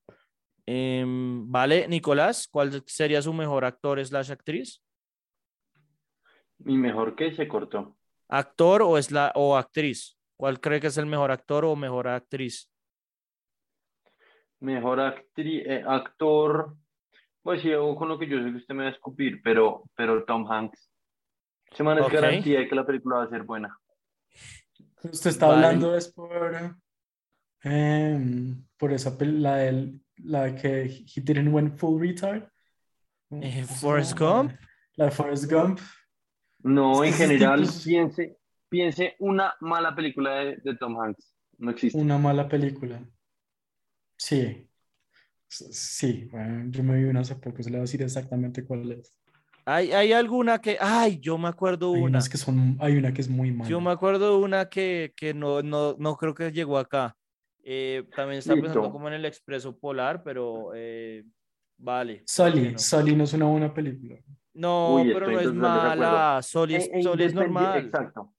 Em, 0.67 1.51
vale, 1.51 1.89
Nicolás, 1.89 2.49
¿cuál 2.49 2.83
sería 2.87 3.21
su 3.21 3.33
mejor 3.33 3.65
actor 3.65 4.05
slash 4.05 4.31
actriz? 4.31 4.81
Mi 6.65 6.77
mejor 6.77 7.15
que 7.15 7.35
se 7.35 7.49
cortó. 7.49 7.97
¿Actor 8.29 8.83
o, 8.83 8.99
es 8.99 9.11
la, 9.11 9.33
o 9.35 9.57
actriz? 9.57 10.19
¿Cuál 10.37 10.61
cree 10.61 10.81
que 10.81 10.87
es 10.89 10.97
el 10.97 11.07
mejor 11.07 11.31
actor 11.31 11.65
o 11.65 11.77
mejor 11.77 12.09
actriz? 12.09 12.71
Mejor 14.61 15.01
actriz, 15.01 15.63
eh, 15.67 15.85
actor, 15.87 16.77
pues 17.43 17.63
sí, 17.63 17.71
con 17.99 18.09
lo 18.09 18.19
que 18.19 18.29
yo 18.29 18.39
sé 18.39 18.51
que 18.51 18.57
usted 18.57 18.75
me 18.75 18.85
va 18.85 18.91
a 18.91 18.93
escupir, 18.93 19.41
pero, 19.43 19.85
pero 19.97 20.25
Tom 20.25 20.51
Hanks. 20.51 20.89
Se 21.73 21.83
me 21.83 22.01
okay. 22.01 22.21
garantía 22.21 22.61
de 22.61 22.69
que 22.69 22.75
la 22.75 22.87
película 22.87 23.17
va 23.17 23.25
a 23.25 23.29
ser 23.31 23.43
buena. 23.43 23.77
Usted 25.03 25.31
está 25.31 25.53
hablando 25.53 25.97
es 25.97 26.13
por, 26.13 26.77
Em, 27.65 28.65
por 28.77 28.93
esa 28.93 29.17
la, 29.21 29.57
del, 29.57 30.01
la 30.17 30.43
de 30.45 30.55
que 30.57 30.83
he 30.85 31.21
didn't 31.21 31.53
went 31.53 31.79
full 31.79 32.01
retard. 32.01 32.49
¿Cómo- 33.29 33.43
Eh, 33.43 33.65
Forrest? 33.65 34.19
Gump. 34.19 34.53
La 34.97 35.07
de 35.07 35.11
Forrest 35.13 35.51
Gump. 35.51 35.81
No, 36.63 37.05
en 37.05 37.13
general, 37.13 37.69
piense, 37.85 38.39
piense 38.69 39.17
una 39.19 39.55
mala 39.61 39.95
película 39.95 40.35
de, 40.37 40.57
de 40.57 40.77
Tom 40.77 40.99
Hanks. 41.01 41.35
No 41.59 41.71
existe. 41.71 41.99
Una 41.99 42.19
mala 42.19 42.49
película. 42.49 43.01
Sí. 44.17 44.69
Sí, 45.49 46.29
bueno, 46.31 46.71
yo 46.71 46.83
me 46.83 46.97
vi 46.97 47.05
una 47.05 47.21
hace 47.21 47.35
poco, 47.35 47.63
se 47.63 47.69
le 47.71 47.77
va 47.77 47.83
a 47.83 47.83
decir 47.83 48.01
exactamente 48.03 48.65
cuál 48.65 48.93
es. 48.93 49.19
Hay, 49.65 49.93
hay 49.93 50.13
alguna 50.13 50.59
que, 50.61 50.79
ay, 50.81 51.19
yo 51.21 51.37
me 51.37 51.49
acuerdo 51.49 51.93
Hay 51.93 52.01
una. 52.01 52.11
unas 52.11 52.29
que 52.29 52.39
son, 52.39 52.77
hay 52.81 52.97
una 52.97 53.13
que 53.13 53.21
es 53.21 53.29
muy 53.29 53.53
mala. 53.53 53.69
Yo 53.69 53.81
me 53.81 53.91
acuerdo 53.91 54.39
de 54.39 54.45
una 54.45 54.69
que, 54.69 55.13
que 55.15 55.35
no, 55.35 55.63
no, 55.63 55.95
no 55.99 56.17
creo 56.17 56.35
que 56.35 56.51
llegó 56.51 56.79
acá. 56.79 57.17
Eh, 57.63 58.05
también 58.17 58.39
está 58.39 58.55
pensando 58.55 58.81
Listo. 58.81 58.93
como 58.93 59.09
en 59.09 59.15
el 59.15 59.25
Expreso 59.25 59.79
Polar, 59.79 60.23
pero 60.25 60.73
eh, 60.75 61.23
vale. 61.77 62.25
¿por 62.37 62.53
qué 62.53 62.61
Sully, 62.61 62.73
no? 62.73 62.79
Sully 62.79 63.15
no 63.15 63.25
es 63.25 63.33
una 63.35 63.47
buena 63.47 63.73
película. 63.75 64.17
No, 64.55 64.95
Uy, 64.97 65.13
pero 65.13 65.31
estoy 65.31 65.35
no 65.35 65.41
es 65.41 65.55
mala. 65.55 66.41
Sol 66.43 66.71
es, 66.73 66.89
E- 66.89 66.99
e 66.99 67.03
Sol 67.03 67.21
es 67.21 67.35
normal. 67.35 67.85
Exacto. 67.87 68.35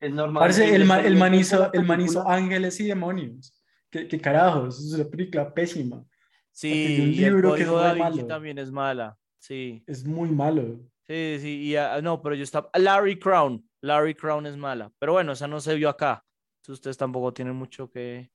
Es 0.00 0.12
normal. 0.12 0.40
Parece 0.40 0.70
E 0.70 0.74
el, 0.74 0.84
ma- 0.84 1.00
el 1.00 1.16
man 1.16 1.34
independientemente 1.34 1.36
de 1.36 1.40
hizo, 1.40 1.58
la 1.58 1.70
el 1.72 1.86
man 1.86 2.00
hizo 2.00 2.12
película, 2.14 2.34
Ángeles 2.36 2.80
y 2.80 2.86
Demonios. 2.88 3.64
¿Qué, 3.90 4.08
qué 4.08 4.20
carajos? 4.20 4.80
Es 4.80 4.92
una 4.94 5.04
película 5.08 5.54
pésima. 5.54 6.04
Sí, 6.50 6.96
un 7.00 7.12
y 7.12 7.24
el 7.24 7.32
libro 7.34 7.54
que 7.54 7.62
es 7.62 7.68
Código 7.68 7.94
malo. 7.98 8.26
también 8.26 8.58
es 8.58 8.70
mala. 8.70 9.18
Sí, 9.38 9.82
Es 9.86 10.04
muy 10.04 10.30
malo. 10.30 10.80
sí, 11.02 11.36
sí. 11.40 11.60
Y, 11.62 11.76
ah, 11.76 12.00
no, 12.02 12.20
pero 12.22 12.34
yo 12.34 12.44
estaba. 12.44 12.70
Larry 12.74 13.18
Crown. 13.18 13.68
Larry 13.80 14.14
Crown 14.14 14.46
es 14.46 14.56
mala. 14.56 14.92
Pero 14.98 15.12
bueno, 15.12 15.32
esa 15.32 15.48
no 15.48 15.60
se 15.60 15.74
vio 15.74 15.88
acá. 15.88 16.24
Entonces 16.56 16.74
ustedes 16.80 16.96
tampoco 16.96 17.32
tienen 17.32 17.56
mucho 17.56 17.90
que, 17.90 18.30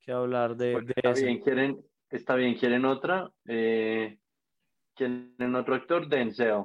que 0.00 0.12
hablar 0.12 0.56
de, 0.56 0.72
pues, 0.72 0.86
de 0.86 0.92
está 0.96 1.10
eso. 1.10 1.24
bien, 1.24 1.40
quieren, 1.40 1.84
está 2.10 2.34
bien, 2.34 2.54
quieren 2.54 2.84
otra. 2.84 3.30
Eh, 3.46 4.18
¿Quieren 4.96 5.54
otro 5.54 5.74
actor? 5.74 6.08
Denzel. 6.08 6.64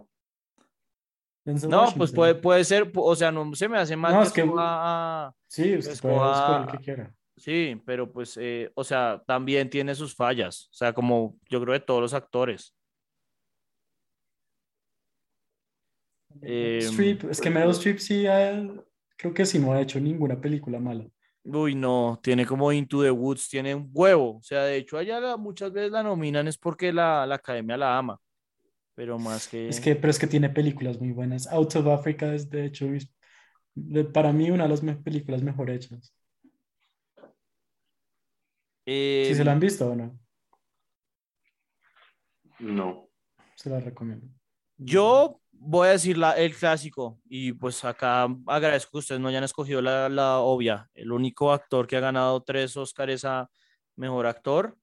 Denzel 1.44 1.70
No, 1.70 1.86
pues 1.98 2.12
puede, 2.14 2.36
puede 2.36 2.64
ser, 2.64 2.90
o 2.96 3.16
sea, 3.16 3.32
no 3.32 3.54
se 3.56 3.68
me 3.68 3.78
hace 3.78 3.96
mal 3.96 4.14
No, 4.14 4.20
que 4.22 4.26
es 4.28 4.32
que- 4.34 4.44
a- 4.58 5.36
Sí, 5.48 5.76
usted 5.76 5.90
pues, 5.90 6.02
puede 6.02 6.62
el 6.62 6.68
que 6.68 6.78
quiera. 6.80 7.16
Sí, 7.36 7.82
pero 7.86 8.10
pues, 8.12 8.38
eh, 8.38 8.72
o 8.76 8.84
sea, 8.84 9.22
también 9.28 9.70
tiene 9.70 9.94
sus 9.96 10.16
fallas, 10.16 10.68
o 10.72 10.74
sea, 10.74 10.94
como 10.94 11.38
yo 11.50 11.60
creo 11.62 11.74
de 11.74 11.80
todos 11.82 12.00
los 12.02 12.14
actores. 12.14 12.74
Meryl 16.40 16.76
Em, 16.78 16.80
Streep, 16.82 17.24
es 17.32 17.42
que 17.42 17.50
Meryl 17.50 17.72
Streep 17.72 17.98
sí, 18.00 18.24
creo 19.18 19.34
que 19.34 19.46
sí 19.46 19.60
no 19.60 19.74
ha 19.74 19.82
hecho 19.82 20.00
ninguna 20.00 20.40
película 20.40 20.80
mala. 20.80 21.06
Uy, 21.44 21.74
no, 21.74 22.20
tiene 22.22 22.46
como 22.46 22.72
Into 22.72 23.02
the 23.02 23.10
Woods, 23.10 23.50
tiene 23.50 23.74
un 23.74 23.90
huevo, 23.92 24.38
o 24.38 24.44
sea, 24.44 24.64
de 24.64 24.78
hecho 24.78 24.98
allá 24.98 25.20
la- 25.20 25.38
muchas 25.38 25.72
veces 25.74 25.92
la 25.92 26.04
nominan 26.04 26.48
es 26.48 26.58
porque 26.58 26.94
la, 26.94 27.26
la 27.26 27.36
academia 27.36 27.78
la 27.78 27.98
ama, 27.98 28.20
pero 28.94 29.18
más 29.18 29.48
que... 29.48 29.68
Es 29.68 29.80
que, 29.80 29.96
pero 29.96 30.12
es 30.12 30.20
que 30.20 30.28
tiene 30.28 30.50
películas 30.52 31.00
muy 31.00 31.12
buenas. 31.12 31.48
Out 31.48 31.76
of 31.78 31.88
Africa 31.88 32.32
es 32.36 32.48
de 32.50 32.66
hecho 32.66 32.86
de- 33.74 34.04
para 34.06 34.32
mí 34.32 34.52
una 34.52 34.64
de 34.66 34.70
las 34.70 34.84
me- 34.84 34.96
películas 34.96 35.42
mejor 35.42 35.72
hechas. 35.72 36.14
eh, 38.86 39.26
Si 39.28 39.34
se 39.36 39.44
la 39.44 39.54
han 39.54 39.60
visto 39.60 39.90
o 39.90 39.96
no, 39.96 40.20
No. 42.60 43.10
se 43.56 43.70
la 43.72 43.80
recomiendo. 43.80 44.28
Yo 44.78 45.41
voy 45.64 45.88
a 45.88 45.92
decir 45.92 46.18
la, 46.18 46.32
el 46.34 46.56
clásico 46.56 47.20
y 47.30 47.54
pues 47.54 47.86
acá 47.86 48.28
agradezco 48.48 48.94
que 48.94 48.98
ustedes 49.00 49.22
no 49.22 49.28
hayan 49.28 49.44
escogido 49.44 49.82
la, 49.82 50.10
la 50.10 50.40
obvia. 50.40 50.90
El 50.96 51.12
único 51.12 51.52
actor 51.54 51.86
que 51.86 51.98
ha 51.98 52.00
ganado 52.00 52.42
tres 52.42 52.76
Oscars 52.78 53.26
a 53.26 53.50
mejor 53.96 54.26
actor. 54.26 54.76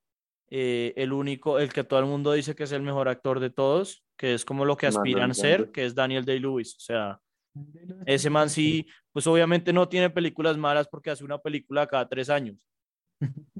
eh, 0.50 0.94
el 0.96 1.12
único, 1.12 1.58
el 1.58 1.72
que 1.72 1.84
todo 1.84 2.00
el 2.00 2.06
mundo 2.06 2.32
dice 2.32 2.54
que 2.54 2.62
es 2.64 2.72
el 2.72 2.82
mejor 2.82 3.08
actor 3.08 3.40
de 3.40 3.50
todos, 3.50 4.04
que 4.16 4.34
es 4.34 4.44
como 4.44 4.64
lo 4.64 4.76
que 4.76 4.86
aspiran 4.86 5.34
ser, 5.34 5.58
Brando. 5.58 5.72
que 5.72 5.84
es 5.84 5.94
Daniel 5.94 6.24
Day-Lewis. 6.24 6.76
O 6.76 6.80
sea, 6.80 7.20
ese 8.06 8.30
man 8.30 8.48
sí, 8.48 8.86
pues 9.12 9.26
obviamente 9.26 9.72
no 9.72 9.88
tiene 9.88 10.10
películas 10.10 10.56
malas 10.56 10.86
porque 10.88 11.10
hace 11.10 11.24
una 11.24 11.38
película 11.38 11.86
cada 11.86 12.08
tres 12.08 12.30
años. 12.30 12.66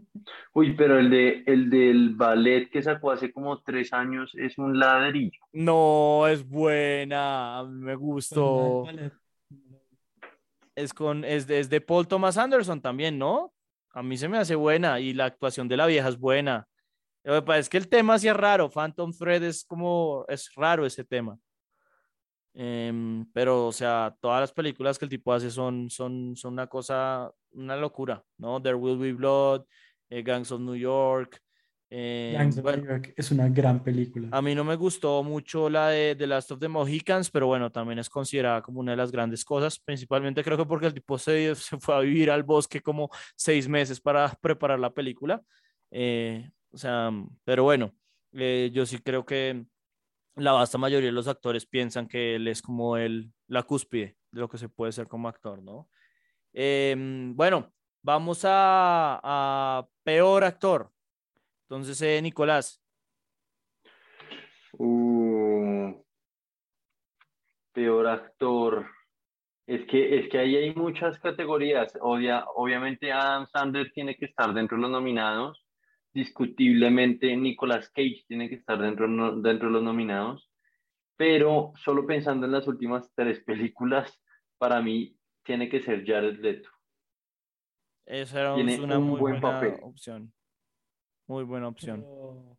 Uy, 0.54 0.74
pero 0.74 0.98
el 0.98 1.10
de 1.10 1.42
el 1.46 1.70
del 1.70 2.14
ballet 2.14 2.68
que 2.70 2.82
sacó 2.82 3.10
hace 3.10 3.32
como 3.32 3.60
tres 3.62 3.92
años 3.92 4.32
es 4.34 4.58
un 4.58 4.78
ladrillo. 4.78 5.40
No, 5.52 6.26
es 6.26 6.46
buena, 6.46 7.64
me 7.68 7.94
gustó. 7.94 8.84
Es 10.74 10.94
con, 10.94 11.24
es 11.24 11.46
de, 11.46 11.58
es 11.58 11.68
de 11.68 11.80
Paul 11.80 12.06
Thomas 12.06 12.38
Anderson 12.38 12.80
también, 12.80 13.18
¿no? 13.18 13.52
A 13.90 14.02
mí 14.02 14.16
se 14.16 14.28
me 14.28 14.38
hace 14.38 14.54
buena 14.54 15.00
y 15.00 15.12
la 15.12 15.24
actuación 15.24 15.66
de 15.66 15.76
la 15.76 15.86
vieja 15.86 16.08
es 16.08 16.18
buena. 16.18 16.68
Lo 17.24 17.34
que 17.34 17.42
pasa 17.42 17.58
es 17.58 17.68
que 17.68 17.78
el 17.78 17.88
tema 17.88 18.18
sí 18.18 18.28
es 18.28 18.36
raro. 18.36 18.70
Phantom 18.70 19.12
Thread 19.12 19.42
es 19.42 19.64
como, 19.64 20.24
es 20.28 20.50
raro 20.54 20.86
ese 20.86 21.04
tema. 21.04 21.38
Em, 22.54 23.24
pero, 23.32 23.66
o 23.66 23.72
sea, 23.72 24.16
todas 24.20 24.40
las 24.40 24.52
películas 24.52 24.98
que 24.98 25.04
el 25.04 25.10
tipo 25.10 25.32
hace 25.32 25.50
son, 25.50 25.90
son, 25.90 26.34
son 26.36 26.54
una 26.54 26.66
cosa, 26.66 27.30
una 27.52 27.76
locura, 27.76 28.24
¿no? 28.36 28.60
There 28.60 28.74
Will 28.74 28.98
Be 28.98 29.12
Blood, 29.12 29.64
eh, 30.11 30.23
Gangs 30.23 30.51
of 30.53 30.61
New 30.61 30.77
York. 30.77 31.40
em, 31.90 32.35
Gangs 32.35 32.59
of 32.59 32.62
bueno, 32.62 32.83
New 32.83 32.90
York 32.90 33.14
es 33.16 33.31
una 33.31 33.49
gran 33.49 33.83
película. 33.83 34.29
a 34.31 34.42
mí 34.42 34.55
no 34.55 34.64
me 34.64 34.77
gustó 34.77 35.23
mucho 35.23 35.71
la 35.71 35.88
de 35.88 36.14
The 36.16 36.27
Last 36.27 36.53
of 36.53 36.61
the 36.61 36.68
Mohicans, 36.68 37.31
pero 37.31 37.47
bueno, 37.47 37.71
también 37.71 37.99
es 37.99 38.09
considerada 38.11 38.62
como 38.62 38.81
una 38.81 38.92
de 38.92 38.97
las 38.99 39.11
grandes 39.11 39.44
cosas, 39.44 39.79
principalmente 39.79 40.44
creo 40.44 40.57
que 40.57 40.66
porque 40.66 40.87
el 40.87 40.94
tipo 40.94 41.18
se, 41.18 41.55
se 41.55 41.79
fue 41.79 41.94
a 41.94 42.01
vivir 42.01 42.31
al 42.31 42.42
bosque 42.42 42.81
como 42.81 43.11
seis 43.37 43.68
meses 43.68 44.01
para 44.01 44.29
preparar 44.40 44.79
la 44.79 44.92
película. 44.92 45.42
Eh, 45.90 46.51
o 46.71 46.77
sea, 46.77 47.11
pero 47.44 47.64
bueno, 47.64 47.94
eh, 48.33 48.71
yo 48.73 48.85
sí 48.85 48.99
creo 48.99 49.25
que 49.25 49.64
la 50.37 50.53
vasta 50.53 50.79
mayoría 50.79 51.09
de 51.09 51.12
los 51.12 51.29
actores 51.29 51.66
piensan 51.66 52.07
que 52.07 52.37
él 52.37 52.47
es 52.49 52.62
como 52.62 52.97
el, 52.97 53.33
la 53.47 53.62
cúspide 53.62 54.16
de 54.31 54.40
lo 54.40 54.49
que 54.49 54.59
se 54.59 54.68
puede 54.68 54.92
ser 54.92 55.09
como 55.09 55.29
actor, 55.29 55.62
¿no? 55.62 55.88
Em, 56.53 57.35
bueno, 57.35 57.73
vamos 58.02 58.42
a, 58.44 59.87
peor 60.02 60.44
actor. 60.44 60.90
Entonces, 61.62 62.00
eh, 62.02 62.20
Nicolás. 62.22 62.82
Uh, 64.72 65.94
peor 67.72 68.06
actor. 68.06 68.87
Es 69.66 69.84
que, 69.87 70.18
es 70.18 70.28
que 70.30 70.38
ahí 70.38 70.56
hay 70.56 70.74
muchas 70.74 71.18
categorías. 71.18 71.92
Obvia- 72.00 72.46
obviamente 72.54 73.12
Adam 73.12 73.46
Sandler 73.48 73.92
tiene 73.92 74.16
que 74.16 74.24
estar 74.24 74.54
dentro 74.54 74.76
de 74.76 74.82
los 74.82 74.90
nominados. 74.90 75.64
Discutiblemente 76.14 77.37
Nicolas 77.37 77.90
Cage 77.90 78.24
tiene 78.26 78.48
que 78.48 78.54
estar 78.54 78.78
dentro, 78.78 79.06
dentro 79.40 79.68
de 79.68 79.74
los 79.74 79.82
nominados. 79.82 80.50
Pero 81.16 81.72
solo 81.76 82.06
pensando 82.06 82.46
en 82.46 82.52
las 82.52 82.66
últimas 82.66 83.12
tres 83.14 83.40
películas, 83.44 84.18
para 84.56 84.80
mí 84.80 85.16
tiene 85.44 85.68
que 85.68 85.82
ser 85.82 86.04
Jared 86.06 86.38
Leto. 86.40 86.70
Esa 88.11 88.40
era 88.40 88.55
Tiene 88.55 88.81
una 88.81 88.99
un 88.99 89.05
muy 89.05 89.21
buen 89.21 89.40
buena 89.40 89.61
papel. 89.61 89.77
opción. 89.83 90.33
Muy 91.27 91.44
buena 91.44 91.68
opción. 91.68 92.01
Pero- 92.01 92.57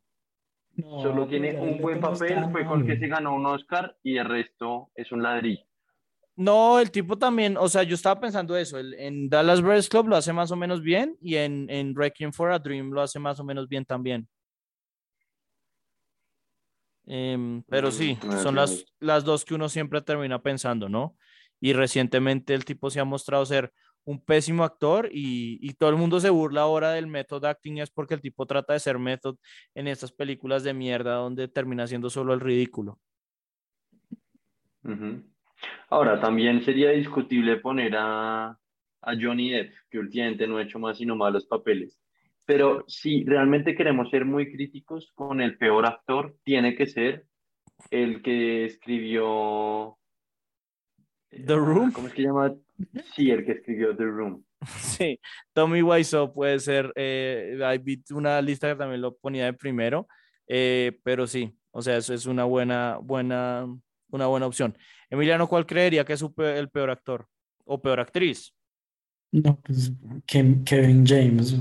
no, 0.75 1.01
Solo 1.01 1.27
tiene 1.27 1.59
un 1.59 1.79
buen 1.81 1.99
papel, 1.99 2.49
fue 2.51 2.65
con 2.65 2.81
el 2.81 2.85
que 2.87 2.99
se 2.99 3.07
ganó 3.07 3.33
un 3.35 3.45
Oscar 3.47 3.97
y 4.03 4.17
el 4.17 4.25
resto 4.29 4.91
es 4.93 5.11
un 5.11 5.23
ladrillo. 5.23 5.63
No, 6.35 6.79
el 6.79 6.89
tipo 6.91 7.17
también, 7.17 7.57
o 7.57 7.67
sea, 7.67 7.83
yo 7.83 7.95
estaba 7.95 8.21
pensando 8.21 8.55
eso, 8.55 8.77
el- 8.77 8.93
en 8.93 9.27
Dallas 9.27 9.61
Buyers 9.61 9.89
Club 9.89 10.07
lo 10.07 10.15
hace 10.15 10.31
más 10.31 10.51
o 10.51 10.55
menos 10.55 10.81
bien 10.83 11.17
y 11.19 11.35
en, 11.35 11.67
en 11.69 11.95
Requiem 11.95 12.31
for 12.31 12.51
a 12.51 12.59
Dream 12.59 12.91
lo 12.91 13.01
hace 13.01 13.19
más 13.19 13.39
o 13.39 13.43
menos 13.43 13.67
bien 13.67 13.83
también. 13.83 14.29
Em, 17.07 17.63
pero 17.63 17.87
Mm, 17.89 17.91
sí, 17.91 18.17
son 18.43 18.55
las, 18.55 18.85
las 18.99 19.25
dos 19.25 19.43
que 19.43 19.55
uno 19.55 19.67
siempre 19.67 20.01
termina 20.01 20.41
pensando, 20.41 20.87
¿no? 20.87 21.17
Y 21.59 21.73
recientemente 21.73 22.53
el 22.53 22.63
tipo 22.65 22.89
se 22.91 22.99
ha 22.99 23.03
mostrado 23.05 23.45
ser 23.45 23.73
un 24.09 24.19
pésimo 24.19 24.63
actor 24.63 25.07
y, 25.11 25.59
y 25.61 25.73
todo 25.75 25.91
el 25.91 25.95
mundo 25.95 26.19
se 26.19 26.31
burla 26.31 26.61
ahora 26.61 26.93
del 26.93 27.05
method 27.05 27.45
acting 27.45 27.77
es 27.77 27.91
porque 27.91 28.15
el 28.15 28.21
tipo 28.21 28.47
trata 28.47 28.73
de 28.73 28.79
ser 28.79 28.97
method 28.97 29.35
en 29.75 29.87
estas 29.87 30.11
películas 30.11 30.63
de 30.63 30.73
mierda 30.73 31.13
donde 31.13 31.47
termina 31.47 31.85
siendo 31.85 32.09
solo 32.09 32.33
el 32.33 32.39
ridículo. 32.39 32.97
Ahora, 35.89 36.19
también 36.19 36.63
sería 36.63 36.89
discutible 36.89 37.57
poner 37.57 37.95
a, 37.97 38.47
a 38.47 39.15
Johnny 39.21 39.51
Depp, 39.51 39.73
que 39.91 39.99
últimamente 39.99 40.47
no 40.47 40.57
ha 40.57 40.63
hecho 40.63 40.79
más 40.79 40.97
sino 40.97 41.15
malos 41.15 41.45
papeles. 41.45 42.01
Pero 42.47 42.85
si 42.87 43.23
realmente 43.25 43.75
queremos 43.75 44.09
ser 44.09 44.25
muy 44.25 44.51
críticos 44.51 45.11
con 45.13 45.39
el 45.39 45.55
peor 45.59 45.85
actor, 45.85 46.35
tiene 46.43 46.75
que 46.75 46.87
ser 46.87 47.27
el 47.91 48.23
que 48.23 48.65
escribió... 48.65 49.99
The 51.29 51.55
Room. 51.55 51.91
¿Cómo 51.91 52.07
es 52.07 52.13
que 52.15 52.23
llama? 52.23 52.55
Sí, 53.15 53.31
el 53.31 53.45
que 53.45 53.53
escribió 53.53 53.95
The 53.95 54.03
Room. 54.03 54.43
Sí, 54.79 55.19
Tommy 55.53 55.81
Wiseau 55.81 56.33
puede 56.33 56.59
ser, 56.59 56.91
eh, 56.95 57.57
hay 57.63 57.81
una 58.11 58.41
lista 58.41 58.67
que 58.67 58.75
también 58.75 59.01
lo 59.01 59.15
ponía 59.15 59.45
de 59.45 59.53
primero, 59.53 60.07
eh, 60.47 60.99
pero 61.03 61.27
sí, 61.27 61.57
o 61.71 61.81
sea, 61.81 61.97
eso 61.97 62.13
es 62.13 62.25
una 62.25 62.43
buena, 62.43 62.97
buena, 63.01 63.65
una 64.09 64.27
buena 64.27 64.47
opción. 64.47 64.77
Emiliano, 65.09 65.47
¿cuál 65.47 65.65
creería 65.65 66.03
que 66.03 66.13
es 66.13 66.21
el 66.21 66.69
peor 66.69 66.89
actor 66.89 67.25
o 67.63 67.81
peor 67.81 67.99
actriz? 67.99 68.53
No, 69.31 69.59
pues 69.61 69.91
Kevin 70.25 70.63
James. 71.05 71.55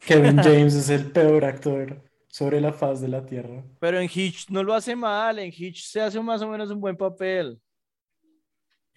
Kevin 0.00 0.36
James 0.42 0.74
es 0.74 0.90
el 0.90 1.10
peor 1.10 1.44
actor 1.44 2.02
sobre 2.28 2.60
la 2.60 2.72
faz 2.72 3.00
de 3.00 3.08
la 3.08 3.24
tierra. 3.24 3.64
Pero 3.80 3.98
en 3.98 4.10
Hitch 4.12 4.50
no 4.50 4.62
lo 4.62 4.74
hace 4.74 4.94
mal, 4.94 5.38
en 5.38 5.52
Hitch 5.56 5.86
se 5.86 6.00
hace 6.00 6.20
más 6.20 6.42
o 6.42 6.48
menos 6.48 6.70
un 6.70 6.80
buen 6.80 6.96
papel. 6.96 7.58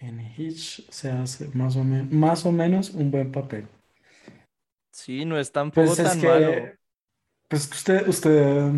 En 0.00 0.18
Hitch 0.36 0.88
se 0.90 1.10
hace 1.10 1.48
más 1.54 1.76
o, 1.76 1.84
menos 1.84 2.10
más 2.12 2.44
o 2.46 2.52
menos 2.52 2.90
un 2.90 3.10
buen 3.10 3.30
papel. 3.30 3.68
Sí, 4.92 5.24
no 5.24 5.38
es 5.38 5.52
tampoco 5.52 5.96
Pues 5.96 5.98
es 5.98 6.02
tan 6.02 6.20
que, 6.20 6.26
malo. 6.26 6.68
pues 7.48 7.68
usted, 7.70 8.08
usted, 8.08 8.72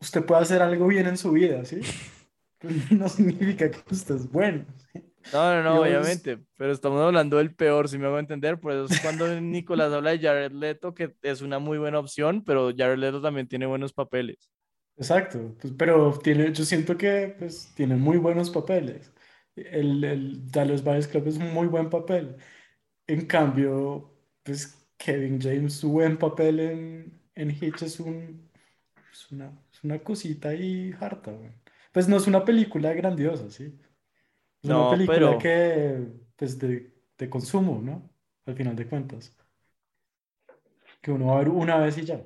usted 0.00 0.24
puede 0.24 0.42
hacer 0.42 0.62
algo 0.62 0.86
bien 0.86 1.06
en 1.06 1.16
su 1.18 1.32
vida, 1.32 1.64
¿sí? 1.64 1.80
No 2.90 3.08
significa 3.08 3.70
que 3.70 3.78
usted 3.94 4.16
es 4.16 4.30
bueno. 4.30 4.64
¿sí? 4.92 5.02
No, 5.32 5.54
no, 5.54 5.62
no, 5.62 5.80
Dios. 5.82 5.82
obviamente, 5.82 6.38
pero 6.56 6.72
estamos 6.72 7.00
hablando 7.00 7.36
del 7.38 7.54
peor, 7.54 7.88
si 7.88 7.98
me 7.98 8.06
hago 8.06 8.18
entender, 8.18 8.58
por 8.58 8.72
eso 8.72 8.86
es 8.86 8.96
cuando 9.00 9.28
Nicolás 9.40 9.92
habla 9.92 10.10
de 10.10 10.18
Jared 10.20 10.52
Leto, 10.52 10.94
que 10.94 11.14
es 11.22 11.42
una 11.42 11.58
muy 11.58 11.78
buena 11.78 11.98
opción, 11.98 12.42
pero 12.44 12.72
Jared 12.76 12.98
Leto 12.98 13.22
también 13.22 13.48
tiene 13.48 13.66
buenos 13.66 13.92
papeles. 13.92 14.50
Exacto, 14.96 15.56
pues, 15.60 15.72
pero 15.78 16.18
tiene, 16.18 16.52
yo 16.52 16.64
siento 16.64 16.96
que 16.96 17.34
pues, 17.38 17.72
tiene 17.74 17.96
muy 17.96 18.18
buenos 18.18 18.50
papeles. 18.50 19.12
El, 19.56 20.04
el 20.04 20.50
Dallas 20.50 20.82
Buyers 20.84 21.08
Club 21.08 21.26
es 21.28 21.36
un 21.36 21.52
muy 21.52 21.66
buen 21.66 21.90
papel. 21.90 22.36
En 23.06 23.26
cambio, 23.26 24.12
pues 24.44 24.88
Kevin 24.98 25.40
James, 25.40 25.74
su 25.74 25.90
buen 25.92 26.18
papel 26.18 26.60
en, 26.60 27.20
en 27.34 27.50
Hitch 27.50 27.82
es, 27.82 28.00
un, 28.00 28.50
es 29.12 29.30
una, 29.32 29.52
es 29.72 29.84
una 29.84 29.98
cosita 30.00 30.50
ahí 30.50 30.94
harta. 31.00 31.32
Pues 31.92 32.08
no 32.08 32.16
es 32.16 32.26
una 32.26 32.44
película 32.44 32.92
grandiosa, 32.94 33.50
¿sí? 33.50 33.78
Es 34.62 34.70
una 34.70 34.84
No, 34.84 34.90
película 34.90 35.18
pero- 35.18 35.38
que, 35.38 36.06
pues, 36.36 36.58
de, 36.58 36.94
de 37.18 37.30
consumo, 37.30 37.80
¿no? 37.82 38.10
Al 38.46 38.54
final 38.56 38.76
de 38.76 38.88
cuentas. 38.88 39.36
Que 41.02 41.10
uno 41.12 41.26
va 41.26 41.34
a 41.34 41.38
ver 41.40 41.48
una 41.50 41.76
vez 41.78 41.98
y 41.98 42.04
ya. 42.06 42.24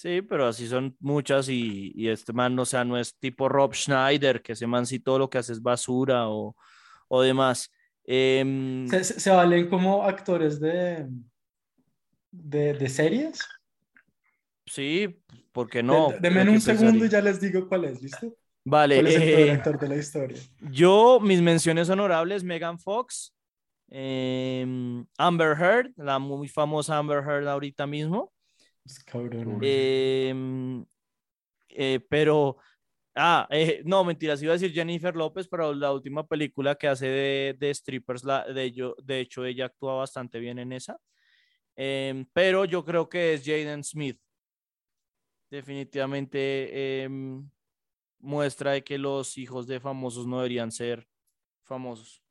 Sí, 0.00 0.22
pero 0.22 0.46
así 0.46 0.66
son 0.66 0.96
muchas 0.98 1.50
y, 1.50 1.92
y 1.94 2.08
este 2.08 2.32
man, 2.32 2.58
o 2.58 2.64
sea, 2.64 2.86
no 2.86 2.96
es 2.96 3.14
tipo 3.18 3.50
Rob 3.50 3.74
Schneider, 3.74 4.40
que 4.40 4.52
ese 4.54 4.66
man 4.66 4.86
sí 4.86 4.98
todo 4.98 5.18
lo 5.18 5.28
que 5.28 5.36
hace 5.36 5.52
es 5.52 5.60
basura 5.60 6.26
o, 6.30 6.56
o 7.08 7.20
demás. 7.20 7.70
Em, 8.04 8.88
¿Se, 8.88 9.04
se- 9.04 9.30
valen 9.30 9.68
como 9.68 10.02
actores 10.04 10.58
de, 10.58 11.06
de, 12.32 12.72
de 12.72 12.88
series? 12.88 13.40
sí, 14.64 15.22
¿por 15.52 15.68
qué 15.68 15.82
no? 15.82 16.12
De- 16.12 16.20
Denme 16.20 16.40
Lo 16.40 16.46
que 16.46 16.50
un 16.52 16.60
segundo 16.62 17.04
y 17.04 17.10
ya 17.10 17.20
les 17.20 17.38
digo 17.38 17.68
cuál 17.68 17.84
es, 17.84 18.00
¿listo? 18.00 18.34
Vale, 18.64 18.94
¿Cuál 18.94 19.06
es 19.08 19.16
el 19.18 19.50
eh, 19.50 19.50
actor 19.50 19.78
de 19.78 19.88
la 19.88 19.96
historia? 19.96 20.38
yo, 20.72 21.20
mis 21.20 21.42
menciones 21.42 21.90
honorables, 21.90 22.42
Megan 22.42 22.78
Fox, 22.78 23.34
em, 23.90 25.04
Amber 25.18 25.56
Heard, 25.60 25.92
la 25.96 26.18
muy 26.18 26.48
famosa 26.48 26.96
Amber 26.96 27.18
Heard 27.22 27.48
ahorita 27.48 27.86
mismo. 27.86 28.32
Es 28.90 29.04
cabrón. 29.04 29.60
Em, 29.62 30.84
eh, 31.70 32.00
pero, 32.08 32.56
ah, 33.14 33.46
eh, 33.50 33.82
no, 33.84 34.04
mentiras, 34.04 34.42
iba 34.42 34.52
a 34.52 34.56
decir 34.56 34.72
Jennifer 34.72 35.14
López, 35.14 35.48
pero 35.48 35.72
la 35.74 35.92
última 35.92 36.26
película 36.26 36.74
que 36.74 36.88
hace 36.88 37.06
de, 37.06 37.56
de 37.58 37.74
strippers, 37.74 38.24
la, 38.24 38.44
de, 38.46 38.64
ello- 38.64 38.96
de 39.02 39.20
hecho, 39.20 39.44
ella 39.44 39.66
actúa 39.66 39.94
bastante 39.94 40.40
bien 40.40 40.58
en 40.58 40.72
esa. 40.72 40.98
Em, 41.76 42.26
pero 42.32 42.64
yo 42.64 42.84
creo 42.84 43.08
que 43.08 43.34
es 43.34 43.44
Jaden 43.44 43.84
Smith. 43.84 44.20
Definitivamente 45.50 47.02
em, 47.04 47.48
muestra 48.18 48.72
de 48.72 48.84
que 48.84 48.98
los 48.98 49.36
hijos 49.38 49.66
de 49.66 49.80
famosos 49.80 50.26
no 50.26 50.38
deberían 50.38 50.70
ser 50.72 51.08
famosos. 51.64 52.22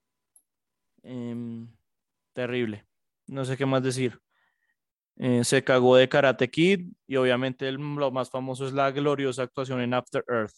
Terrible. 2.34 2.86
No 3.28 3.46
sé 3.46 3.58
qué 3.58 3.66
más 3.66 3.84
decir. 3.84 4.22
Eh, 5.22 5.44
se 5.44 5.64
cagó 5.66 5.98
de 5.98 6.08
Karate 6.08 6.50
Kid 6.50 6.94
y 7.06 7.18
obviamente 7.18 7.68
el- 7.68 7.76
lo 7.76 8.10
más 8.10 8.30
famoso 8.30 8.66
es 8.66 8.72
la 8.74 8.90
gloriosa 8.92 9.44
actuación 9.44 9.82
en 9.82 9.94
After 9.94 10.24
Earth. 10.30 10.54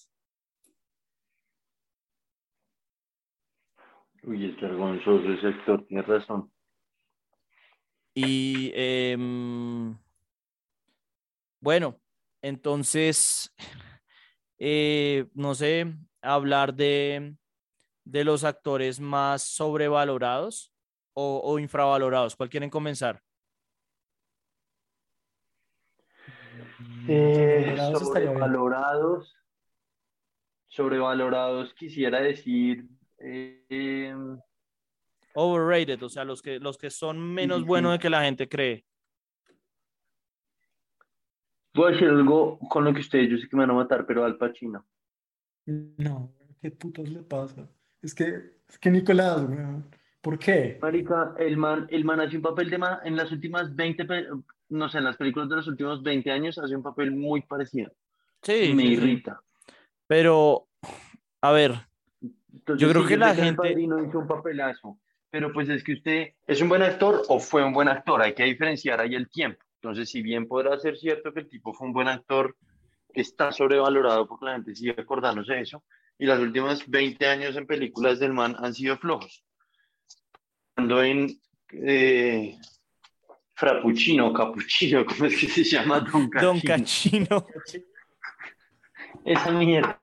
Uy, 4.23 4.45
es 4.45 4.61
vergonzoso 4.61 5.33
ese 5.33 5.47
actor, 5.47 5.83
tienes 5.87 6.05
razón. 6.05 6.51
Y 8.13 8.71
em, 8.75 9.97
bueno, 11.59 11.99
entonces, 12.41 13.53
eh, 14.59 15.25
no 15.33 15.55
sé, 15.55 15.95
hablar 16.21 16.73
de, 16.75 17.35
de 18.03 18.23
los 18.23 18.43
actores 18.43 18.99
más 18.99 19.43
sobrevalorados 19.43 20.73
o, 21.13 21.41
o 21.43 21.59
infravalorados. 21.59 22.35
¿Cuál 22.35 22.49
quieren 22.49 22.69
comenzar? 22.69 23.21
Eh, 27.07 27.75
Sobrevalorados 27.75 27.99
sobrevalorados. 28.07 29.37
Sobrevalorados, 30.67 31.73
quisiera 31.73 32.21
decir. 32.21 32.85
eh, 33.17 34.15
Overrated, 35.33 36.01
o 36.03 36.09
sea, 36.09 36.23
los 36.25 36.41
que, 36.41 36.59
los 36.59 36.77
que 36.77 36.89
son 36.89 37.19
menos 37.19 37.59
sí, 37.59 37.65
buenos 37.65 37.93
de 37.93 37.99
que 37.99 38.09
la 38.09 38.23
gente 38.23 38.49
cree. 38.49 38.85
voy 41.73 41.87
a 41.89 41.91
decir 41.93 42.09
algo 42.09 42.59
con 42.69 42.83
lo 42.83 42.93
que 42.93 42.99
ustedes, 42.99 43.29
yo 43.29 43.37
sé 43.37 43.47
que 43.47 43.55
me 43.55 43.63
van 43.63 43.71
a 43.71 43.75
matar, 43.75 44.05
pero 44.05 44.25
Al 44.25 44.37
Pacino. 44.37 44.85
No, 45.65 46.33
¿qué 46.61 46.71
putos 46.71 47.07
le 47.09 47.21
pasa? 47.23 47.69
Es 48.01 48.13
que, 48.13 48.57
es 48.67 48.77
que 48.79 48.91
Nicolás, 48.91 49.41
weón, 49.43 49.85
¿por 50.21 50.37
qué? 50.39 50.77
Marica, 50.81 51.33
el 51.37 51.57
man, 51.57 51.87
el 51.89 52.05
man 52.05 52.21
hace 52.21 52.37
un 52.37 52.43
papel 52.43 52.69
de 52.69 52.77
man, 52.77 52.99
en 53.03 53.15
las 53.15 53.31
últimas 53.31 53.75
20, 53.75 54.05
pe- 54.05 54.27
no 54.69 54.89
sé, 54.89 54.99
en 54.99 55.03
las 55.05 55.17
películas 55.17 55.49
de 55.49 55.55
los 55.57 55.67
últimos 55.67 56.01
20 56.03 56.31
años 56.31 56.57
hace 56.57 56.75
un 56.75 56.83
papel 56.83 57.11
muy 57.11 57.41
parecido. 57.41 57.91
Sí, 58.41 58.73
me 58.75 58.83
sí, 58.83 58.87
sí. 58.87 58.93
irrita. 58.93 59.41
Pero, 60.07 60.67
a 61.41 61.51
ver, 61.51 61.73
Entonces, 62.53 62.81
Yo 62.85 62.89
creo 62.91 63.01
sí, 63.03 63.07
que 63.07 63.13
sé 63.15 63.19
la 63.19 63.33
gente- 63.33 63.55
Padrino 63.55 64.03
hizo 64.05 64.19
un 64.19 64.27
papelazo, 64.27 64.99
pero 65.29 65.51
pues 65.53 65.69
es 65.69 65.83
que 65.83 65.93
usted 65.93 66.33
es 66.45 66.61
un 66.61 66.69
buen 66.69 66.81
actor 66.83 67.23
o 67.29 67.39
fue 67.39 67.63
un 67.63 67.73
buen 67.73 67.87
actor, 67.87 68.21
hay 68.21 68.33
que 68.33 68.43
diferenciar 68.43 68.99
ahí 68.99 69.15
el 69.15 69.29
tiempo. 69.29 69.63
Entonces, 69.75 70.09
si 70.09 70.21
bien 70.21 70.47
podrá 70.47 70.77
ser 70.79 70.97
cierto 70.97 71.33
que 71.33 71.39
el 71.39 71.47
tipo 71.47 71.73
fue 71.73 71.87
un 71.87 71.93
buen 71.93 72.07
actor, 72.07 72.55
está 73.13 73.51
sobrevalorado 73.51 74.27
porque 74.27 74.45
la 74.45 74.53
gente 74.53 74.75
sigue 74.75 74.95
acordándose 74.97 75.53
de 75.53 75.61
eso, 75.61 75.83
y 76.19 76.25
los 76.25 76.39
últimos 76.39 76.87
20 76.87 77.25
años 77.25 77.55
en 77.57 77.65
películas 77.65 78.19
del 78.19 78.33
man 78.33 78.55
han 78.59 78.73
sido 78.75 78.97
flojos. 78.97 79.43
Cuando 80.75 81.03
en 81.03 81.39
eh, 81.73 82.57
Frappuccino, 83.55 84.33
Cappuccino, 84.33 85.05
¿cómo 85.07 85.25
es 85.25 85.39
que 85.39 85.47
se 85.47 85.63
llama? 85.63 85.99
Don 86.01 86.29
Don 86.29 86.59
Cachino. 86.61 87.45
Cachino. 87.45 87.85
Esa 89.25 89.51
mierda. 89.51 90.01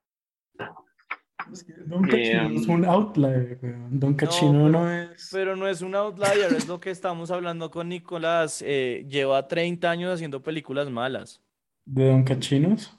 Es 1.52 1.64
que 1.64 1.72
Don 1.86 2.02
Cachino 2.02 2.42
Eh, 2.50 2.54
es 2.56 2.66
un 2.66 2.84
outlier, 2.84 3.58
weón. 3.62 3.98
Don 3.98 4.14
Cachino 4.14 4.52
pero- 4.52 4.68
no 4.68 4.92
es... 4.92 5.28
Pero 5.32 5.56
no 5.56 5.66
es 5.66 5.80
un 5.80 5.94
outlier, 5.94 6.52
es 6.54 6.68
lo 6.68 6.78
que 6.78 6.90
estamos 6.90 7.30
hablando 7.30 7.70
con 7.70 7.88
Nicolás. 7.88 8.62
eh, 8.64 9.04
lleva 9.08 9.46
30 9.48 9.90
años 9.90 10.12
haciendo 10.14 10.42
películas 10.42 10.90
malas. 10.90 11.42
¿De 11.84 12.06
Don 12.06 12.22
Cachinos? 12.22 12.94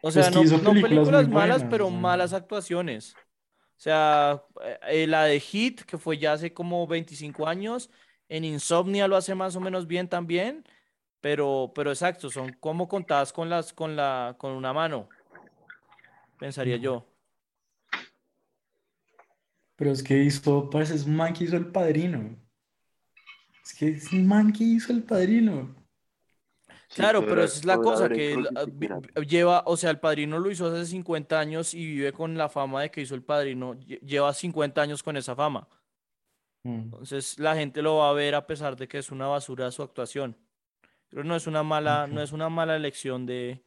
O 0.00 0.10
sea, 0.10 0.30
que 0.30 0.34
no, 0.34 0.72
películas 0.72 1.08
malas, 1.08 1.28
buenas, 1.30 1.64
pero 1.64 1.90
malas 1.90 2.32
actuaciones. 2.32 3.14
O 3.76 3.80
sea, 3.84 4.42
eh, 4.88 5.06
la 5.06 5.24
de 5.24 5.40
Hit, 5.40 5.82
que 5.82 5.98
fue 5.98 6.18
ya 6.18 6.32
hace 6.32 6.54
como 6.54 6.86
25 6.86 7.46
años, 7.46 7.90
en 8.28 8.44
Insomnia 8.44 9.08
lo 9.08 9.16
hace 9.16 9.34
más 9.34 9.56
o 9.56 9.60
menos 9.60 9.86
bien 9.86 10.08
también, 10.08 10.64
pero, 11.20 11.72
pero 11.74 11.90
exacto, 11.90 12.30
son 12.30 12.52
como 12.60 12.88
contadas 12.88 13.32
con 13.32 13.50
las, 13.50 13.72
con 13.72 13.96
la, 13.96 14.36
con 14.38 14.52
una 14.52 14.72
mano, 14.72 15.08
pensaría 16.38 16.76
yo. 16.76 17.06
Pero 19.76 19.90
es 19.90 20.02
que 20.02 20.22
hizo, 20.22 20.70
parece, 20.70 20.94
es 20.94 21.04
un 21.04 21.16
man 21.16 21.34
que 21.34 21.44
hizo 21.44 21.56
El 21.56 21.66
Padrino. 21.66 22.38
Es 23.64 23.74
que 23.74 23.88
es 23.88 24.12
un 24.12 24.26
man 24.26 24.52
que 24.52 24.62
hizo 24.62 24.92
El 24.92 25.02
Padrino. 25.02 25.74
Sí, 26.94 27.00
Claro, 27.02 27.20
podrá- 27.22 27.28
pero 27.30 27.44
esa 27.44 27.56
es 27.58 27.64
la 27.64 27.76
cosa, 27.78 28.08
que 28.08 28.36
lleva, 29.26 29.64
o 29.66 29.76
sea, 29.76 29.90
el 29.90 29.98
padrino 29.98 30.38
lo 30.38 30.48
hizo 30.50 30.66
hace 30.68 30.86
50 30.86 31.40
años 31.40 31.74
y 31.74 31.84
vive 31.84 32.12
con 32.12 32.36
la 32.38 32.48
fama 32.48 32.82
de 32.82 32.90
que 32.90 33.00
hizo 33.00 33.14
el 33.16 33.22
padrino, 33.24 33.74
lle- 33.74 33.98
lleva 34.00 34.32
50 34.32 34.80
años 34.80 35.02
con 35.02 35.16
esa 35.16 35.34
fama. 35.34 35.66
Mm. 36.64 36.74
Entonces 36.84 37.38
la 37.40 37.56
gente 37.56 37.82
lo 37.82 37.96
va 37.96 38.10
a 38.10 38.12
ver 38.12 38.34
a 38.36 38.46
pesar 38.46 38.76
de 38.76 38.86
que 38.86 38.98
es 38.98 39.10
una 39.10 39.26
basura 39.26 39.70
su 39.72 39.82
actuación. 39.82 40.36
Pero 41.08 41.24
no 41.24 41.34
es 41.34 41.46
una 41.48 41.62
mala, 41.64 42.06
no 42.06 42.20
Ok. 42.20 42.24
es 42.24 42.32
una 42.32 42.48
mala 42.48 42.76
elección 42.76 43.26
de, 43.26 43.64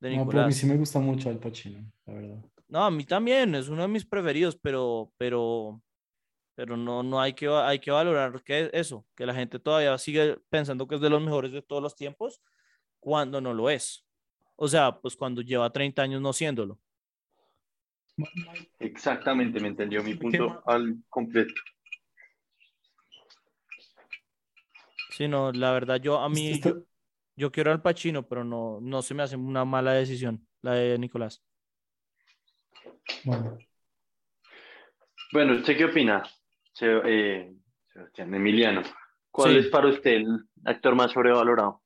de 0.00 0.16
No, 0.16 0.26
pero 0.26 0.40
a 0.40 0.42
mí 0.44 0.48
Nicolás. 0.48 0.56
sí 0.56 0.66
me 0.66 0.76
gusta 0.76 0.98
mucho 0.98 1.28
Al 1.28 1.38
Pacino, 1.38 1.92
la 2.06 2.14
verdad. 2.14 2.44
No, 2.68 2.84
a 2.84 2.90
mí 2.90 3.04
también, 3.04 3.54
es 3.54 3.68
uno 3.68 3.82
de 3.82 3.88
mis 3.88 4.06
preferidos, 4.06 4.56
pero, 4.56 5.12
pero, 5.18 5.82
pero 6.54 6.76
no, 6.76 7.02
no 7.02 7.20
hay 7.20 7.34
que, 7.34 7.48
hay 7.48 7.78
que 7.80 7.90
valorar 7.90 8.42
que 8.42 8.70
eso, 8.72 9.06
que 9.14 9.26
la 9.26 9.34
gente 9.34 9.58
todavía 9.58 9.96
sigue 9.98 10.38
pensando 10.48 10.88
que 10.88 10.94
es 10.94 11.00
de 11.02 11.10
los 11.10 11.20
mejores 11.22 11.52
de 11.52 11.60
todos 11.62 11.82
los 11.82 11.94
tiempos, 11.94 12.40
cuando 13.02 13.40
no 13.40 13.52
lo 13.52 13.68
es. 13.68 14.04
O 14.54 14.68
sea, 14.68 15.00
pues 15.00 15.16
cuando 15.16 15.42
lleva 15.42 15.70
30 15.72 16.02
años 16.02 16.20
no 16.22 16.32
siéndolo. 16.32 16.78
Exactamente, 18.78 19.58
me 19.58 19.66
entendió 19.68 20.04
mi 20.04 20.12
¿Qué 20.12 20.18
punto 20.20 20.62
al 20.66 20.98
completo. 21.08 21.52
Sí, 25.10 25.26
no, 25.26 25.50
la 25.52 25.72
verdad 25.72 26.00
yo 26.00 26.18
a 26.20 26.28
mí, 26.28 26.52
Esto- 26.52 26.68
yo, 26.68 26.82
Yo 27.34 27.50
quiero 27.50 27.72
al 27.72 27.80
Pacino, 27.82 28.28
pero 28.28 28.44
no, 28.44 28.78
no 28.82 29.00
se 29.02 29.14
me 29.14 29.22
hace 29.22 29.36
una 29.36 29.64
mala 29.64 29.94
decisión 29.94 30.46
la 30.60 30.74
de 30.74 30.98
Nicolás. 30.98 31.42
Bueno, 33.24 33.58
Bueno, 35.32 35.54
¿usted 35.54 35.76
qué 35.78 35.86
opina? 35.86 36.22
Eh, 36.80 37.52
Sebastián 37.92 38.34
Emiliano. 38.34 38.82
¿Cuál 39.30 39.52
Sí. 39.52 39.58
es 39.60 39.66
para 39.68 39.88
usted 39.88 40.12
el 40.12 40.26
actor 40.66 40.94
más 40.94 41.10
sobrevalorado? 41.12 41.81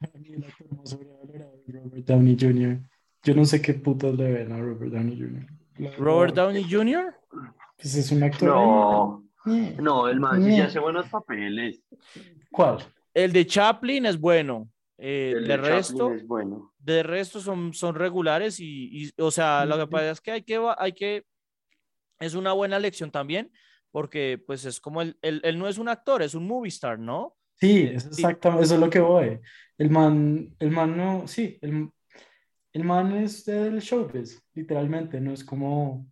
El 0.00 0.44
actor 0.44 0.76
más 0.76 0.90
sobrevalorado 0.90 1.54
es 1.66 1.74
Robert 1.74 2.06
Downey 2.06 2.36
Jr. 2.38 2.80
Yo 3.22 3.34
no 3.34 3.44
sé 3.44 3.60
qué 3.60 3.74
putas 3.74 4.14
le 4.14 4.32
ven 4.32 4.52
a 4.52 4.60
Robert 4.60 4.92
Downey 4.92 5.18
Jr. 5.18 5.46
La 5.78 5.90
Robert 5.96 6.34
verdad, 6.34 6.44
Downey 6.44 6.66
Jr. 6.70 7.14
Pues 7.76 7.94
es 7.94 8.10
un 8.12 8.22
actor. 8.22 8.48
No, 8.48 9.24
ahí. 9.44 9.76
no, 9.80 10.08
el 10.08 10.20
man 10.20 10.42
sí 10.44 10.60
hace 10.60 10.78
buenos 10.78 11.08
papeles. 11.08 11.82
¿Cuál? 12.50 12.78
El 13.14 13.32
de 13.32 13.46
Chaplin 13.46 14.06
es 14.06 14.18
bueno. 14.18 14.68
Eh, 14.96 15.34
El 15.36 15.46
de 15.46 15.54
Chaplin 15.54 15.72
resto, 15.72 16.12
es 16.14 16.26
bueno. 16.26 16.72
de 16.78 17.02
resto 17.02 17.40
son, 17.40 17.72
son 17.72 17.94
regulares 17.94 18.58
y, 18.58 19.04
y, 19.04 19.10
o 19.18 19.30
sea, 19.30 19.64
lo 19.64 19.78
que 19.78 19.86
pasa 19.86 20.10
es 20.10 20.20
que 20.20 20.32
hay 20.32 20.42
que, 20.42 20.60
hay 20.76 20.92
que, 20.92 21.24
es 22.18 22.34
una 22.34 22.52
buena 22.52 22.80
lección 22.80 23.12
también, 23.12 23.52
porque 23.92 24.42
pues 24.44 24.64
es 24.64 24.80
como 24.80 25.02
él, 25.02 25.16
él, 25.22 25.40
él 25.44 25.56
no 25.58 25.68
es 25.68 25.78
un 25.78 25.88
actor, 25.88 26.22
es 26.22 26.34
un 26.34 26.48
movie 26.48 26.68
star, 26.68 26.98
¿no? 26.98 27.37
Sí, 27.60 27.82
es 27.92 28.06
exactamente, 28.06 28.64
eso 28.64 28.74
es 28.74 28.80
lo 28.80 28.90
que 28.90 29.00
voy. 29.00 29.40
El 29.78 29.90
man, 29.90 30.54
el 30.58 30.70
man 30.70 30.96
no, 30.96 31.26
sí, 31.28 31.58
el, 31.62 31.90
el 32.72 32.84
man 32.84 33.12
es 33.16 33.44
del 33.46 33.80
showbiz, 33.80 34.42
literalmente, 34.54 35.20
no 35.20 35.32
es 35.32 35.44
como, 35.44 36.10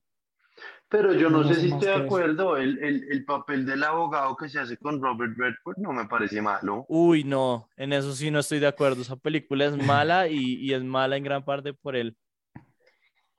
Pero 0.88 1.12
yo 1.14 1.30
no 1.30 1.42
No 1.42 1.44
sé 1.44 1.60
si 1.60 1.68
más 1.68 1.74
estoy 1.74 1.88
de 1.88 1.94
que 1.94 2.06
eso. 2.06 2.06
acuerdo. 2.06 2.56
El, 2.56 2.78
el, 2.82 3.04
el 3.10 3.24
papel 3.24 3.64
del 3.66 3.84
abogado 3.84 4.36
que 4.36 4.48
se 4.48 4.58
hace 4.60 4.76
con 4.78 5.00
Robert 5.02 5.36
Redford 5.36 5.78
no 5.78 5.92
me 5.92 6.06
parece 6.06 6.40
malo. 6.42 6.88
Uy, 6.88 7.24
no, 7.24 7.68
en 7.76 7.92
eso 7.92 8.12
sí 8.14 8.30
no 8.30 8.38
estoy 8.40 8.60
de 8.60 8.66
acuerdo. 8.68 9.02
Esa 9.02 9.16
película 9.16 9.66
es 9.66 9.76
mala 9.76 10.28
y, 10.28 10.54
y 10.60 10.72
es 10.72 10.82
mala 10.84 11.16
en 11.16 11.24
gran 11.24 11.44
parte 11.44 11.72
por 11.74 11.96
él. 11.96 12.16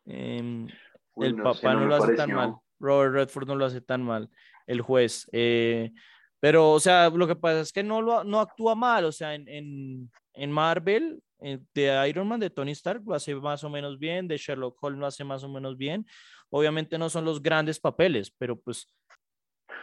Em, 0.05 0.67
Uy, 1.15 1.29
el 1.29 1.33
no 1.33 1.49
sé, 1.49 1.67
papá 1.67 1.69
no, 1.69 1.81
me 1.81 1.85
lo 1.85 1.95
hace 1.95 2.11
tan 2.11 2.31
pareció. 2.31 2.33
mal. 2.33 2.57
Robert 2.79 3.13
Redford 3.13 3.47
no 3.47 3.55
lo 3.55 3.65
hace 3.65 3.81
tan 3.81 4.03
mal. 4.03 4.29
El 4.67 4.81
juez. 4.81 5.27
eh, 5.33 5.91
pero, 6.39 6.71
o 6.71 6.79
sea, 6.79 7.09
lo 7.09 7.27
que 7.27 7.35
pasa 7.35 7.61
es 7.61 7.71
que 7.71 7.83
no, 7.83 8.01
lo, 8.01 8.23
no 8.23 8.39
actúa 8.39 8.75
mal. 8.75 9.05
O 9.05 9.11
sea, 9.11 9.33
en, 9.33 9.47
en, 9.47 10.11
en 10.33 10.51
Marvel, 10.51 11.21
eh, 11.39 11.59
de 11.73 12.09
Iron 12.09 12.27
Man, 12.27 12.39
de 12.39 12.49
Tony 12.49 12.71
Stark, 12.71 13.03
lo 13.05 13.15
hace 13.15 13.35
más 13.35 13.63
o 13.63 13.69
menos 13.69 13.97
bien. 13.97 14.27
De 14.27 14.37
Sherlock 14.37 14.77
Holmes 14.81 14.99
lo 14.99 15.05
hace 15.07 15.23
más 15.23 15.43
o 15.43 15.49
menos 15.49 15.77
bien. 15.77 16.05
Obviamente 16.49 16.97
no 16.97 17.09
son 17.09 17.25
los 17.25 17.41
grandes 17.41 17.79
papeles, 17.79 18.31
pero 18.37 18.59
pues, 18.59 18.87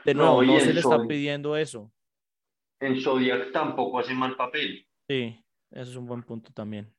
de 0.05 0.15
No, 0.15 0.25
nuevo, 0.25 0.43
no, 0.43 0.55
el 0.57 0.61
se 0.61 0.73
le 0.73 0.81
está 0.81 1.03
pidiendo 1.07 1.57
eso. 1.57 1.93
En 2.81 3.01
Zodiac 3.01 3.53
tampoco 3.53 3.99
hace 3.99 4.15
mal 4.15 4.37
papel. 4.37 4.87
Sí, 5.09 5.45
ese 5.71 5.91
es 5.91 5.97
un 5.97 6.07
buen 6.07 6.23
punto 6.23 6.53
también. 6.53 6.93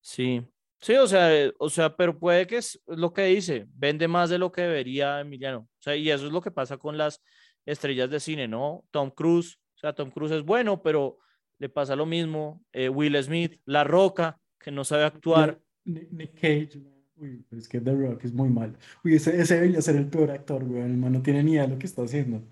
Sí, 0.00 0.42
sí, 0.80 0.94
o 0.94 1.06
sea, 1.06 1.34
eh, 1.34 1.52
o 1.58 1.70
sea, 1.70 1.96
pero 1.96 2.18
puede 2.18 2.46
que 2.46 2.58
es 2.58 2.80
lo 2.86 3.12
que 3.12 3.24
dice, 3.24 3.66
vende 3.70 4.06
más 4.06 4.30
de 4.30 4.38
lo 4.38 4.52
que 4.52 4.62
debería 4.62 5.20
Emiliano. 5.20 5.60
O 5.60 5.82
sea, 5.82 5.96
y 5.96 6.10
eso 6.10 6.26
es 6.26 6.32
lo 6.32 6.42
que 6.42 6.50
pasa 6.50 6.76
con 6.76 6.98
las 6.98 7.22
estrellas 7.66 8.10
de 8.10 8.20
cine, 8.20 8.48
¿no? 8.48 8.84
Tom 8.90 9.10
Cruise, 9.10 9.58
o 9.74 9.78
sea, 9.78 9.92
Tom 9.92 10.10
Cruise 10.10 10.32
es 10.32 10.44
bueno, 10.44 10.82
pero 10.82 11.18
le 11.58 11.68
pasa 11.68 11.96
lo 11.96 12.06
mismo. 12.06 12.62
eh, 12.72 12.88
Will 12.88 13.22
Smith, 13.22 13.60
La 13.64 13.84
Roca, 13.84 14.40
que 14.58 14.70
no 14.70 14.84
sabe 14.84 15.04
actuar. 15.04 15.60
Nick, 15.84 16.10
Nick 16.10 16.34
Cage, 16.34 16.80
uy, 17.16 17.44
pero 17.48 17.60
es 17.60 17.68
que 17.68 17.80
The 17.80 17.94
Rock 17.94 18.24
es 18.24 18.32
muy 18.32 18.48
mal. 18.48 18.76
Uy, 19.04 19.14
ese, 19.16 19.38
ese 19.40 19.54
debería 19.54 19.82
ser 19.82 19.96
el 19.96 20.08
peor 20.08 20.30
actor, 20.30 20.64
güey, 20.64 20.82
el 20.82 20.96
man 20.96 21.12
no 21.12 21.22
tiene 21.22 21.42
ni 21.42 21.52
idea 21.52 21.62
de 21.62 21.68
lo 21.68 21.78
que 21.78 21.86
está 21.86 22.02
haciendo. 22.02 22.42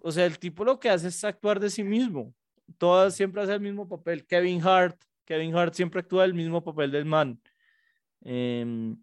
O 0.00 0.12
sea, 0.12 0.26
el 0.26 0.38
tipo 0.38 0.64
lo 0.64 0.78
que 0.78 0.88
hace 0.88 1.08
es 1.08 1.24
actuar 1.24 1.58
de 1.58 1.70
sí 1.70 1.82
mismo. 1.82 2.32
Todas 2.78 3.14
siempre 3.14 3.42
hace 3.42 3.54
el 3.54 3.60
mismo 3.60 3.88
papel. 3.88 4.26
Kevin 4.26 4.62
Hart, 4.62 5.02
Kevin 5.24 5.54
Hart 5.56 5.74
siempre 5.74 6.00
actúa 6.00 6.24
el 6.24 6.34
mismo 6.34 6.62
papel 6.62 6.90
del 6.92 7.04
man. 7.04 7.40
Em, 8.20 8.96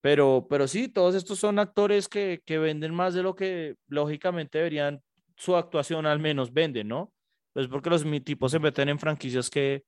pero, 0.00 0.46
pero 0.48 0.66
sí, 0.68 0.88
todos 0.88 1.14
estos 1.14 1.38
son 1.38 1.58
actores 1.58 2.08
que, 2.08 2.42
que 2.46 2.58
venden 2.58 2.94
más 2.94 3.14
de 3.14 3.22
lo 3.22 3.34
que 3.34 3.76
lógicamente 3.88 4.58
deberían, 4.58 5.02
su 5.36 5.56
actuación 5.56 6.06
al 6.06 6.18
menos 6.20 6.52
vende, 6.52 6.84
¿no? 6.84 7.12
Pues 7.52 7.68
porque 7.68 7.90
los 7.90 8.04
mi- 8.04 8.20
tipos 8.20 8.52
se 8.52 8.58
meten 8.58 8.88
en 8.88 8.98
franquicias 8.98 9.50
que, 9.50 9.84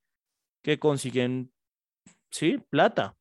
que 0.63 0.79
consiguen, 0.79 1.53
sí, 2.31 2.59
plata. 2.71 3.17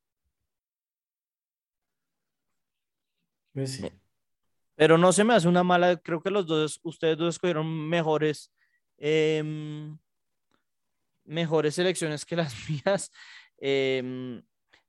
Pues 3.53 3.73
sí. 3.73 3.89
Pero 4.75 4.97
no 4.97 5.11
se 5.13 5.23
me 5.23 5.33
hace 5.35 5.47
una 5.47 5.63
mala, 5.63 5.97
creo 5.97 6.21
que 6.21 6.31
los 6.31 6.47
dos, 6.47 6.79
ustedes 6.83 7.17
dos 7.17 7.35
escogieron 7.35 7.67
mejores, 7.89 8.51
em, 8.97 9.97
mejores 11.25 11.75
selecciones 11.75 12.25
que 12.25 12.35
las 12.35 12.53
mías. 12.69 13.11
Em, 13.57 14.41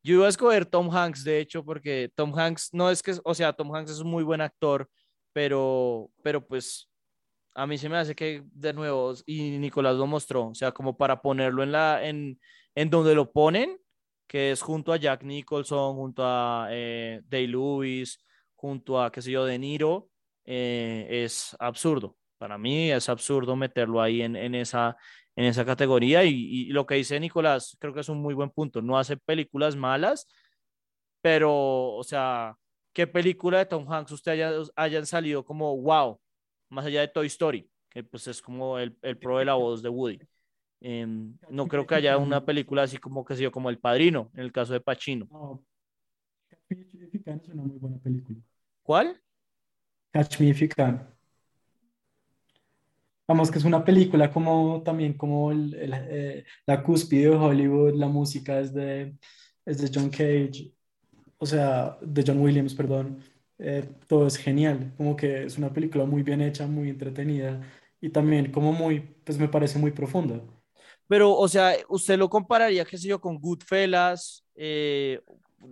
yo 0.03 0.15
iba 0.17 0.27
a 0.27 0.31
escoger 0.31 0.67
Tom 0.67 0.91
Hanks, 0.95 1.25
de 1.25 1.41
hecho, 1.41 1.65
porque 1.65 2.11
Tom 2.15 2.37
Hanks 2.37 2.71
no 2.73 2.91
es 2.91 3.03
que, 3.03 3.15
o 3.25 3.35
sea, 3.35 3.53
Tom 3.53 3.75
Hanks 3.75 3.93
es 3.93 4.01
un 4.01 4.11
muy 4.11 4.25
buen 4.25 4.41
actor, 4.41 4.89
pero, 5.33 6.11
pero 6.23 6.47
pues 6.47 6.91
a 7.55 7.67
mí 7.67 7.79
se 7.79 7.89
me 7.89 7.97
hace 7.97 8.15
que 8.15 8.43
de 8.53 8.73
nuevo, 8.73 9.15
y 9.27 9.59
Nicolás 9.59 9.97
lo 9.97 10.07
mostró, 10.07 10.49
o 10.49 10.55
sea, 10.55 10.73
como 10.73 10.97
para 10.97 11.21
ponerlo 11.21 11.63
en 11.63 11.73
la, 11.73 12.07
en, 12.07 12.41
en 12.75 12.91
donde 12.91 13.15
lo 13.15 13.31
ponen, 13.31 13.79
que 14.27 14.53
es 14.53 14.63
junto 14.63 14.93
a 14.93 14.97
Jack 14.97 15.23
Nicholson, 15.23 15.95
junto 15.95 16.23
a 16.25 16.69
eh, 16.71 17.21
Day 17.27 17.47
Lewis, 17.47 18.19
junto 18.55 19.01
a, 19.01 19.13
qué 19.13 19.21
sé 19.21 19.31
yo, 19.31 19.45
De 19.45 19.59
Niro, 19.59 20.09
eh, 20.45 21.07
es 21.25 21.55
absurdo. 21.59 22.17
Para 22.39 22.59
mí 22.59 22.91
es 22.91 23.09
absurdo 23.09 23.55
meterlo 23.55 24.01
ahí 24.01 24.23
en, 24.23 24.35
en 24.35 24.55
esa, 24.55 24.97
en 25.37 25.45
esa 25.47 25.65
categoría. 25.65 26.25
Y, 26.25 26.33
y 26.35 26.67
lo 26.67 26.87
que 26.87 26.97
dice 26.97 27.19
Nicolás, 27.21 27.77
creo 27.81 27.95
que 27.95 28.01
es 28.01 28.09
un 28.09 28.21
muy 28.21 28.35
buen 28.35 28.51
punto. 28.51 28.83
No 28.83 28.99
hace 28.99 29.17
películas 29.17 29.77
malas, 29.77 30.27
pero, 31.21 31.95
o 31.95 32.03
sea, 32.05 32.57
¿qué 32.93 33.07
película 33.07 33.59
de 33.59 33.67
Tom 33.67 33.91
Hanks 33.91 34.13
usted 34.13 34.33
haya, 34.33 34.53
hayan 34.77 35.07
salido 35.07 35.45
como 35.45 35.77
wow, 35.81 36.21
más 36.69 36.85
allá 36.87 37.01
de 37.01 37.09
Toy 37.09 37.27
Story, 37.27 37.69
que 37.89 38.03
pues 38.03 38.27
es 38.27 38.43
como 38.43 38.79
el, 38.79 38.97
el 39.03 39.19
pro 39.19 39.39
de 39.39 39.45
la 39.45 39.55
voz 39.55 39.83
de 39.83 39.89
Woody? 39.89 40.19
Em, 40.81 41.39
no 41.49 41.69
creo 41.69 41.87
que 41.87 41.95
haya 41.95 42.19
una 42.19 42.45
película 42.45 42.83
así 42.83 42.99
como 42.99 43.25
que 43.25 43.37
sé 43.37 43.45
yo, 43.45 43.53
como 43.53 43.71
El 43.71 43.79
Padrino, 43.79 44.31
en 44.35 44.41
el 44.41 44.51
caso 44.51 44.73
de 44.73 44.81
Pacino. 44.81 45.29
No, 45.31 45.65
Catch 46.51 46.93
Me 46.93 47.05
If 47.05 47.13
You 47.13 47.23
Can 47.23 47.41
es 47.41 47.49
una 47.49 47.63
muy 47.63 47.79
buena 47.79 47.99
película. 47.99 48.39
¿Cuál? 48.83 49.23
Catch 50.13 50.41
Me 50.41 50.49
If 50.49 50.61
You 50.61 50.69
Can. 50.69 51.12
Vamos, 53.33 53.51
que 53.51 53.59
es 53.59 53.65
una 53.65 53.83
película 53.85 54.31
como 54.31 54.83
también 54.85 55.15
como 55.15 55.53
el- 55.53 55.73
el, 55.75 55.93
eh, 55.95 56.45
la 56.67 56.83
cúspide 56.83 57.31
de 57.31 57.37
Hollywood, 57.37 57.95
la 57.95 58.07
música 58.09 58.61
es 58.61 58.75
de, 58.75 59.17
es 59.65 59.79
de 59.79 59.91
John 59.95 60.11
Cage, 60.11 60.71
o 61.39 61.47
sea, 61.47 61.99
de 62.03 62.25
John 62.27 62.41
Williams, 62.41 62.75
perdón. 62.75 63.21
Eh, 63.59 63.89
todo 64.09 64.27
es 64.27 64.37
genial, 64.37 64.93
como 64.99 65.17
que 65.17 65.45
es 65.45 65.59
una 65.59 65.73
película 65.73 66.05
muy 66.05 66.23
bien 66.23 66.43
hecha, 66.43 66.67
muy 66.67 66.91
entretenida 66.91 67.63
y 68.01 68.11
también 68.11 68.53
como 68.53 68.73
muy, 68.73 69.01
pues 69.25 69.39
me 69.39 69.49
parece 69.49 69.79
muy 69.79 69.93
profunda. 69.93 70.41
Pero, 71.09 71.35
o 71.37 71.49
sea, 71.49 71.75
usted 71.89 72.19
lo 72.19 72.29
compararía, 72.29 72.85
qué 72.85 72.99
sé 72.99 73.09
yo, 73.09 73.21
con 73.21 73.39
Goodfellas, 73.41 74.45
eh, 74.57 75.21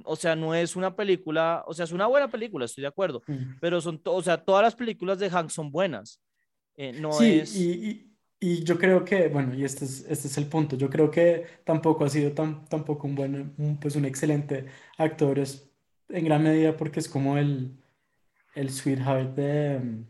o 0.05 0.17
sea, 0.17 0.37
no 0.37 0.55
es 0.55 0.77
una 0.77 0.95
película, 0.95 1.65
o 1.67 1.75
sea, 1.75 1.85
es 1.85 1.93
una 1.93 2.07
buena 2.07 2.29
película, 2.31 2.65
estoy 2.65 2.83
de 2.83 2.89
acuerdo, 2.89 3.23
Mm. 3.29 3.59
pero 3.61 3.81
son, 3.81 4.01
o 4.05 4.23
sea, 4.23 4.43
todas 4.45 4.63
las 4.63 4.75
películas 4.77 5.19
de 5.19 5.29
Hanks 5.31 5.53
son 5.55 5.71
buenas. 5.71 6.21
Eh, 6.83 6.93
no 6.95 7.11
Sí, 7.19 7.41
es, 7.41 7.55
y, 7.55 7.73
y- 7.91 8.07
y 8.43 8.65
yo 8.65 8.79
creo 8.79 9.05
que, 9.05 9.29
bueno, 9.29 9.55
y 9.55 9.65
este 9.65 9.85
es, 9.85 10.01
este 10.09 10.29
es 10.29 10.39
el 10.39 10.47
punto, 10.47 10.77
yo 10.77 10.89
creo 10.89 11.11
que 11.11 11.45
tampoco 11.65 12.05
ha 12.05 12.09
sido 12.09 12.33
tan, 12.33 12.65
tampoco 12.69 13.07
un 13.07 13.15
buen, 13.15 13.55
un, 13.59 13.79
pues 13.79 13.97
un 13.97 14.07
excelente 14.07 14.65
actor, 14.97 15.39
es 15.39 15.71
en 16.09 16.25
gran 16.25 16.43
medida 16.43 16.75
porque 16.77 17.01
es 17.01 17.09
como 17.09 17.37
el, 17.37 17.77
el 18.55 18.71
sweetheart 18.71 19.35
de, 19.37 20.05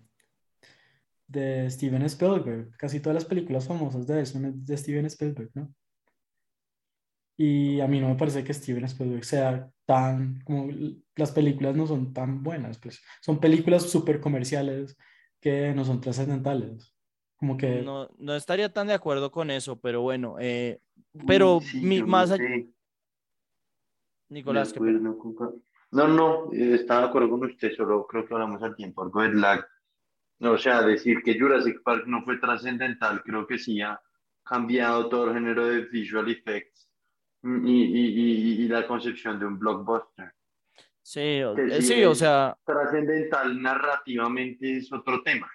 de 1.28 1.70
Steven 1.70 2.02
Spielberg, 2.02 2.76
casi 2.76 3.00
todas 3.00 3.14
las 3.14 3.24
películas 3.24 3.66
famosas 3.66 4.06
de 4.06 4.20
él 4.20 4.26
son 4.26 4.64
de 4.64 4.76
Steven 4.76 5.06
Spielberg, 5.06 5.50
¿no? 5.54 5.74
Y 7.36 7.80
a 7.80 7.86
mí 7.88 8.00
no 8.00 8.08
me 8.08 8.16
parece 8.16 8.44
que 8.44 8.52
Steven 8.52 8.84
Spielberg 8.84 9.24
sea 9.24 9.70
tan, 9.86 10.40
como 10.42 10.68
las 11.16 11.32
películas 11.32 11.74
no 11.74 11.86
son 11.86 12.12
tan 12.12 12.42
buenas, 12.42 12.78
pues 12.78 13.00
son 13.22 13.40
películas 13.40 13.84
súper 13.90 14.20
comerciales 14.20 14.96
que 15.40 15.72
no 15.74 15.84
son 15.84 16.00
trascendentales. 16.00 16.94
Como 17.36 17.56
que, 17.56 17.82
no, 17.82 18.08
no 18.18 18.34
estaría 18.34 18.72
tan 18.72 18.86
de 18.88 18.94
acuerdo 18.94 19.30
con 19.30 19.50
eso, 19.50 19.80
pero 19.80 20.02
bueno, 20.02 20.36
eh, 20.38 20.80
pero 21.26 21.60
sí, 21.62 21.80
mi- 21.80 22.02
más 22.02 22.30
allá. 22.30 22.44
Nicolás, 24.28 24.74
No, 25.92 26.06
no, 26.06 26.52
eh, 26.52 26.74
estaba 26.74 27.00
de 27.02 27.06
acuerdo 27.08 27.30
con 27.30 27.44
usted, 27.44 27.72
solo 27.74 28.06
creo 28.06 28.26
que 28.26 28.34
hablamos 28.34 28.62
al 28.62 28.76
tiempo, 28.76 29.02
algo 29.02 29.22
lag. 29.24 29.66
O 30.40 30.56
sea, 30.56 30.82
decir 30.82 31.22
que 31.22 31.38
Jurassic 31.38 31.82
Park 31.82 32.04
no 32.06 32.22
fue 32.22 32.38
trascendental, 32.38 33.22
creo 33.22 33.46
que 33.46 33.58
sí 33.58 33.80
ha 33.80 34.00
cambiado 34.42 35.08
todo 35.08 35.28
el 35.28 35.34
género 35.34 35.66
de 35.66 35.82
visual 35.86 36.30
effects 36.30 36.88
mm, 37.42 37.66
y, 37.66 37.82
y, 37.84 38.06
y, 38.06 38.64
y 38.64 38.68
la 38.68 38.86
concepción 38.86 39.38
de 39.38 39.46
un 39.46 39.58
blockbuster. 39.58 40.32
Sí, 41.10 41.42
eh, 41.42 41.80
sí 41.80 41.82
sí, 41.82 42.04
o 42.04 42.12
es 42.12 42.18
sea, 42.18 42.56
Trascendental 42.64 43.60
narrativamente 43.60 44.76
es 44.76 44.92
otro 44.92 45.24
tema, 45.24 45.50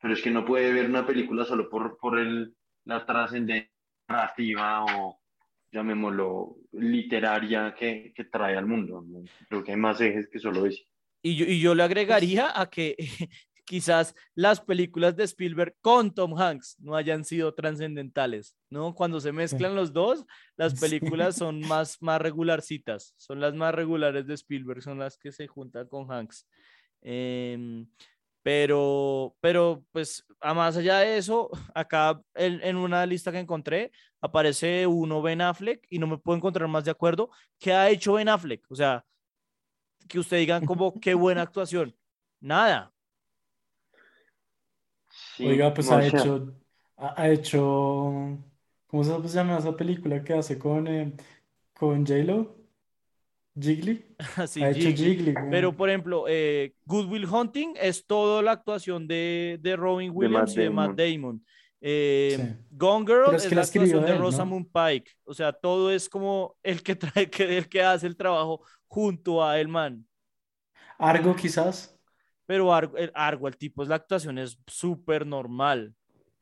pero 0.00 0.14
es 0.14 0.22
que 0.22 0.30
no 0.30 0.44
puede 0.44 0.72
ver 0.72 0.88
una 0.88 1.04
película 1.04 1.44
solo 1.44 1.68
por, 1.68 1.98
por 1.98 2.20
el, 2.20 2.54
la 2.84 3.04
trascendencia 3.04 3.68
narrativa 4.06 4.84
o 4.84 5.20
llamémoslo 5.72 6.54
literaria 6.74 7.74
que, 7.76 8.12
que 8.14 8.26
trae 8.26 8.56
al 8.56 8.66
mundo. 8.66 9.04
Creo 9.48 9.64
que 9.64 9.72
hay 9.72 9.76
más 9.76 10.00
ejes 10.00 10.28
que 10.30 10.38
solo 10.38 10.66
ese. 10.66 10.84
Y 11.20 11.34
yo, 11.34 11.46
y 11.46 11.60
yo 11.60 11.74
le 11.74 11.82
agregaría 11.82 12.52
a 12.54 12.70
que 12.70 12.94
quizás 13.64 14.14
las 14.34 14.60
películas 14.60 15.16
de 15.16 15.24
Spielberg 15.24 15.76
con 15.80 16.12
Tom 16.14 16.38
Hanks 16.38 16.76
no 16.80 16.96
hayan 16.96 17.24
sido 17.24 17.54
trascendentales, 17.54 18.56
¿no? 18.70 18.94
Cuando 18.94 19.20
se 19.20 19.32
mezclan 19.32 19.74
los 19.74 19.92
dos, 19.92 20.24
las 20.56 20.78
películas 20.78 21.36
son 21.36 21.60
más, 21.68 22.00
más 22.00 22.20
regularcitas, 22.20 23.14
son 23.16 23.40
las 23.40 23.54
más 23.54 23.74
regulares 23.74 24.26
de 24.26 24.34
Spielberg, 24.34 24.82
son 24.82 24.98
las 24.98 25.16
que 25.16 25.32
se 25.32 25.46
juntan 25.46 25.88
con 25.88 26.10
Hanks. 26.10 26.46
Em, 27.00 27.86
pero, 28.42 29.36
pero, 29.40 29.84
pues, 29.92 30.24
a 30.40 30.52
más 30.52 30.76
allá 30.76 30.98
de 30.98 31.16
eso, 31.16 31.50
acá 31.74 32.20
en, 32.34 32.60
en, 32.62 32.76
una 32.76 33.06
lista 33.06 33.30
que 33.30 33.38
encontré 33.38 33.92
aparece 34.20 34.86
uno 34.86 35.22
Ben 35.22 35.40
Affleck 35.40 35.86
y 35.88 35.98
no 35.98 36.08
me 36.08 36.18
puedo 36.18 36.36
encontrar 36.36 36.68
más 36.68 36.84
de 36.84 36.90
acuerdo. 36.90 37.30
¿Qué 37.58 37.72
ha 37.72 37.88
hecho 37.90 38.14
Ben 38.14 38.28
Affleck? 38.28 38.64
O 38.68 38.74
sea, 38.74 39.04
que 40.08 40.18
usted 40.18 40.38
digan 40.38 40.66
como 40.66 40.98
qué 41.00 41.14
buena 41.14 41.42
actuación. 41.42 41.96
Nada. 42.40 42.91
Sí, 45.36 45.46
Oiga, 45.46 45.72
pues 45.72 45.90
ha, 45.90 46.04
hecho, 46.04 46.54
ha, 46.96 47.22
ha, 47.22 47.30
hecho, 47.30 48.38
¿cómo 48.86 49.04
se 49.04 49.28
llama 49.28 49.58
esa 49.58 49.76
película 49.76 50.22
que 50.22 50.34
hace 50.34 50.58
con, 50.58 50.86
eh, 50.88 51.12
con 51.72 52.06
J-Lo? 52.06 52.62
Jiggly. 53.58 54.04
sí, 54.46 54.62
ha 54.62 54.70
hecho 54.70 54.90
Jiggly. 54.90 55.34
Pero, 55.50 55.76
por 55.76 55.88
ejemplo, 55.88 56.24
eh, 56.28 56.74
Good 56.84 57.10
Will 57.10 57.26
Hunting 57.26 57.74
es 57.80 58.06
toda 58.06 58.42
la 58.42 58.52
actuación 58.52 59.06
de, 59.06 59.58
de 59.60 59.76
Robin 59.76 60.10
Williams 60.14 60.54
de 60.54 60.62
y 60.62 60.64
de 60.64 60.70
Matt 60.70 60.96
Damon. 60.96 61.44
Eh, 61.80 62.36
sí. 62.38 62.64
Gone 62.70 63.04
Girl 63.04 63.34
es, 63.34 63.42
es 63.42 63.48
que 63.48 63.54
la 63.56 63.62
actuación 63.62 64.06
de 64.06 64.16
Rosamund 64.16 64.66
¿no? 64.72 64.86
Pike. 64.86 65.10
O 65.24 65.34
sea, 65.34 65.52
todo 65.52 65.90
es 65.90 66.08
como 66.08 66.56
el 66.62 66.82
que 66.82 66.94
trae, 66.94 67.28
que, 67.30 67.58
el 67.58 67.68
que 67.68 67.82
hace 67.82 68.06
el 68.06 68.16
trabajo 68.16 68.64
junto 68.86 69.44
a 69.44 69.58
el 69.58 69.68
man. 69.68 70.06
Argo, 70.98 71.34
quizás. 71.34 71.98
Pero 72.52 72.74
Argo, 72.74 72.98
el, 72.98 73.10
Argo, 73.14 73.48
el 73.48 73.56
tipo, 73.56 73.82
es 73.82 73.88
la 73.88 73.94
actuación 73.94 74.36
es 74.36 74.58
súper 74.66 75.26
normal. 75.26 75.94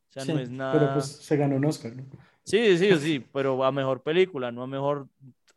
O 0.09 0.11
sea, 0.11 0.25
sí, 0.25 0.33
no 0.33 0.39
es 0.39 0.49
nada. 0.49 0.73
Pero 0.73 0.91
pues 0.91 1.05
se 1.05 1.37
ganó 1.37 1.55
un 1.55 1.63
Oscar, 1.63 1.95
¿no? 1.95 2.03
Sí, 2.43 2.77
sí, 2.77 2.93
sí, 2.97 3.25
pero 3.31 3.63
a 3.63 3.71
mejor 3.71 4.03
película, 4.03 4.51
no 4.51 4.63
a 4.63 4.67
mejor 4.67 5.07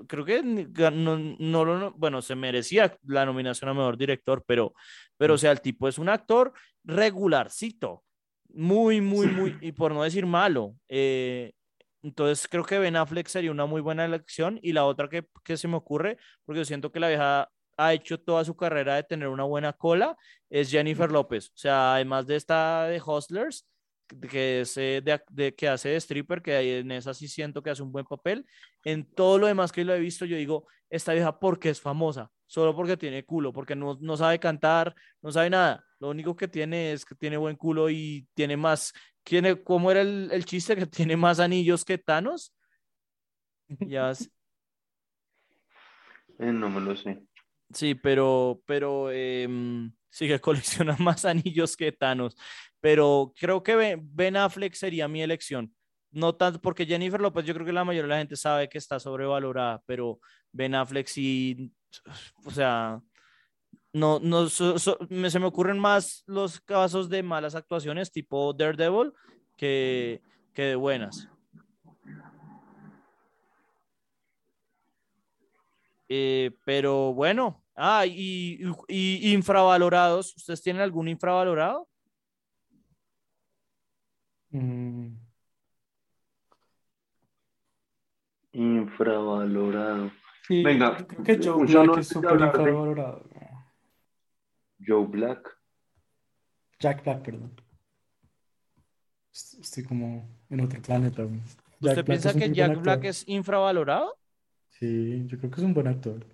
creo 0.06 0.24
que 0.24 0.44
no, 0.44 1.18
no, 1.18 1.64
no, 1.64 1.90
bueno, 1.96 2.22
se 2.22 2.36
merecía 2.36 2.96
la 3.04 3.26
nominación 3.26 3.68
a 3.68 3.74
mejor 3.74 3.96
director, 3.96 4.44
pero, 4.46 4.74
pero 5.16 5.34
o 5.34 5.38
sea, 5.38 5.50
el 5.50 5.60
tipo 5.60 5.88
es 5.88 5.98
un 5.98 6.08
actor 6.08 6.52
regularcito, 6.84 8.04
muy, 8.50 9.00
muy, 9.00 9.26
muy, 9.26 9.58
y 9.60 9.72
por 9.72 9.90
no 9.90 10.04
decir 10.04 10.24
malo. 10.24 10.76
Eh, 10.88 11.50
entonces 12.04 12.46
creo 12.46 12.64
que 12.64 12.78
Ben 12.78 12.94
Affleck 12.94 13.26
sería 13.26 13.50
una 13.50 13.66
muy 13.66 13.80
buena 13.80 14.04
elección 14.04 14.60
y 14.62 14.72
la 14.72 14.84
otra 14.84 15.08
que, 15.08 15.26
que 15.42 15.56
se 15.56 15.66
me 15.66 15.74
ocurre, 15.74 16.16
porque 16.44 16.60
yo 16.60 16.64
siento 16.64 16.92
que 16.92 17.00
la 17.00 17.08
vieja 17.08 17.50
ha 17.76 17.92
hecho 17.92 18.20
toda 18.20 18.44
su 18.44 18.56
carrera 18.56 18.96
de 18.96 19.04
tener 19.04 19.28
una 19.28 19.44
buena 19.44 19.72
cola, 19.72 20.16
es 20.50 20.70
Jennifer 20.70 21.10
López. 21.10 21.48
O 21.48 21.56
sea, 21.56 21.94
además 21.94 22.26
de 22.26 22.36
esta 22.36 22.84
de 22.84 23.00
Hustlers, 23.00 23.66
que, 24.30 24.60
es, 24.60 24.76
eh, 24.76 25.00
de, 25.02 25.20
de, 25.30 25.54
que 25.54 25.68
hace 25.68 25.90
de 25.90 25.96
stripper, 25.96 26.42
que 26.42 26.78
en 26.78 26.90
esa 26.92 27.14
sí 27.14 27.28
siento 27.28 27.62
que 27.62 27.70
hace 27.70 27.82
un 27.82 27.92
buen 27.92 28.04
papel. 28.04 28.46
En 28.84 29.04
todo 29.04 29.38
lo 29.38 29.46
demás 29.46 29.72
que 29.72 29.84
lo 29.84 29.94
he 29.94 29.98
visto, 29.98 30.24
yo 30.24 30.36
digo, 30.36 30.66
esta 30.90 31.12
vieja 31.12 31.38
porque 31.38 31.70
es 31.70 31.80
famosa, 31.80 32.30
solo 32.46 32.74
porque 32.74 32.96
tiene 32.96 33.24
culo, 33.24 33.52
porque 33.52 33.74
no, 33.74 33.98
no 34.00 34.16
sabe 34.16 34.38
cantar, 34.38 34.94
no 35.22 35.32
sabe 35.32 35.50
nada. 35.50 35.84
Lo 35.98 36.10
único 36.10 36.36
que 36.36 36.48
tiene 36.48 36.92
es 36.92 37.04
que 37.04 37.14
tiene 37.14 37.36
buen 37.36 37.56
culo 37.56 37.90
y 37.90 38.28
tiene 38.34 38.56
más, 38.56 38.92
tiene, 39.22 39.62
¿cómo 39.62 39.90
era 39.90 40.02
el, 40.02 40.30
el 40.30 40.44
chiste? 40.44 40.76
Que 40.76 40.86
tiene 40.86 41.16
más 41.16 41.40
anillos 41.40 41.84
que 41.84 41.98
Thanos. 41.98 42.54
Ya. 43.68 44.12
Eh, 46.36 46.50
no 46.52 46.68
me 46.68 46.80
lo 46.80 46.96
sé. 46.96 47.22
Sí, 47.74 47.94
pero, 47.94 48.62
pero 48.66 49.10
eh, 49.10 49.48
sí 50.10 50.28
que 50.28 50.40
colecciona 50.40 50.96
más 50.98 51.24
anillos 51.24 51.76
que 51.76 51.92
Thanos. 51.92 52.36
Pero 52.80 53.32
creo 53.38 53.62
que 53.62 53.98
Ben 54.00 54.36
Affleck 54.36 54.74
sería 54.74 55.08
mi 55.08 55.22
elección. 55.22 55.74
No 56.10 56.36
tanto 56.36 56.60
porque 56.60 56.86
Jennifer 56.86 57.20
López, 57.20 57.44
yo 57.44 57.54
creo 57.54 57.66
que 57.66 57.72
la 57.72 57.84
mayoría 57.84 58.04
de 58.04 58.08
la 58.08 58.18
gente 58.18 58.36
sabe 58.36 58.68
que 58.68 58.78
está 58.78 59.00
sobrevalorada, 59.00 59.82
pero 59.84 60.20
Ben 60.52 60.74
Affleck 60.76 61.08
sí, 61.08 61.72
o 62.44 62.50
sea, 62.52 63.00
no, 63.92 64.20
no, 64.20 64.46
me, 65.08 65.30
se 65.30 65.38
me 65.40 65.46
ocurren 65.46 65.78
más 65.78 66.22
los 66.26 66.60
casos 66.60 67.08
de 67.08 67.24
malas 67.24 67.56
actuaciones 67.56 68.12
tipo 68.12 68.52
Daredevil 68.52 69.12
que, 69.56 70.22
que 70.52 70.62
de 70.62 70.76
buenas. 70.76 71.28
Eh, 76.08 76.52
pero 76.64 77.12
bueno, 77.12 77.63
Ah, 77.74 78.06
y, 78.06 78.60
y, 78.88 79.32
infravalorados. 79.32 80.36
¿Ustedes 80.36 80.62
tienen 80.62 80.82
algún 80.82 81.08
infravalorado? 81.08 81.88
Mm. 84.50 85.16
Infravalorado. 88.52 90.12
Sí, 90.46 90.62
Venga, 90.62 90.96
creo 91.06 91.24
que 91.24 91.38
Joe 91.42 91.66
Black 91.66 91.86
no 91.86 91.98
es 91.98 92.08
súper 92.08 92.40
infravalorado. 92.40 93.24
Joe 94.86 95.06
Black. 95.06 95.58
Jack 96.78 97.02
Black, 97.02 97.22
perdón. 97.22 97.60
Estoy 99.32 99.82
como 99.82 100.28
en 100.50 100.60
otro 100.60 100.80
planeta. 100.80 101.24
¿Usted 101.24 101.96
Jack 101.96 102.06
piensa 102.06 102.34
que 102.34 102.52
Jack 102.52 102.80
Black 102.80 103.04
es 103.04 103.26
infravalorado? 103.26 104.16
Sí, 104.68 105.24
yo 105.26 105.38
creo 105.38 105.50
que 105.50 105.60
es 105.60 105.66
un 105.66 105.74
buen 105.74 105.88
actor. 105.88 106.24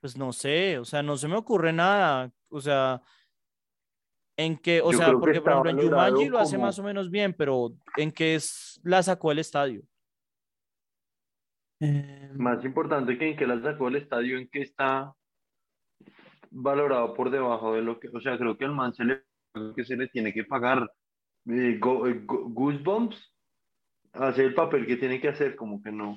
Pues 0.00 0.16
no 0.16 0.32
sé, 0.32 0.78
o 0.78 0.84
sea, 0.84 1.02
no 1.02 1.16
se 1.16 1.26
me 1.28 1.36
ocurre 1.36 1.72
nada. 1.72 2.30
O 2.50 2.60
sea, 2.60 3.02
en 4.36 4.56
que, 4.56 4.80
o 4.80 4.92
Yo 4.92 4.98
sea, 4.98 5.12
porque 5.12 5.40
por 5.40 5.52
ejemplo 5.52 5.70
en 5.70 5.88
Jumanji 5.90 6.28
lo 6.28 6.38
hace 6.38 6.54
como- 6.56 6.66
más 6.66 6.78
o 6.78 6.82
menos 6.84 7.10
bien, 7.10 7.34
pero 7.34 7.70
en 7.96 8.12
que 8.12 8.36
es, 8.36 8.80
la 8.84 9.02
sacó 9.02 9.32
el 9.32 9.40
estadio. 9.40 9.82
Eh, 11.80 12.30
Más 12.34 12.64
importante 12.64 13.16
que 13.18 13.30
en 13.30 13.36
que 13.36 13.46
la 13.46 13.60
sacó 13.60 13.88
el 13.88 13.96
estadio, 13.96 14.38
en 14.38 14.48
que 14.48 14.62
está 14.62 15.14
valorado 16.50 17.14
por 17.14 17.30
debajo 17.30 17.74
de 17.74 17.82
lo 17.82 18.00
que, 18.00 18.08
o 18.08 18.20
sea, 18.20 18.38
creo 18.38 18.56
que 18.56 18.64
al 18.64 18.74
man 18.74 18.94
se 18.94 19.04
le, 19.04 19.22
que 19.76 19.84
se 19.84 19.96
le 19.96 20.08
tiene 20.08 20.32
que 20.32 20.44
pagar 20.44 20.90
eh, 21.46 21.78
go- 21.78 22.06
eh, 22.06 22.20
go- 22.24 22.48
Goosebumps, 22.48 23.32
hacer 24.12 24.46
el 24.46 24.54
papel 24.54 24.86
que 24.86 24.96
tiene 24.96 25.20
que 25.20 25.28
hacer, 25.28 25.56
como 25.56 25.82
que 25.82 25.90
no, 25.92 26.16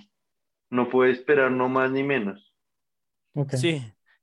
no 0.70 0.90
puede 0.90 1.12
esperar 1.12 1.52
no 1.52 1.70
más 1.70 1.92
ni 1.92 2.04
menos. 2.04 2.51
Ok. 3.34 3.54
Sí, 3.54 3.82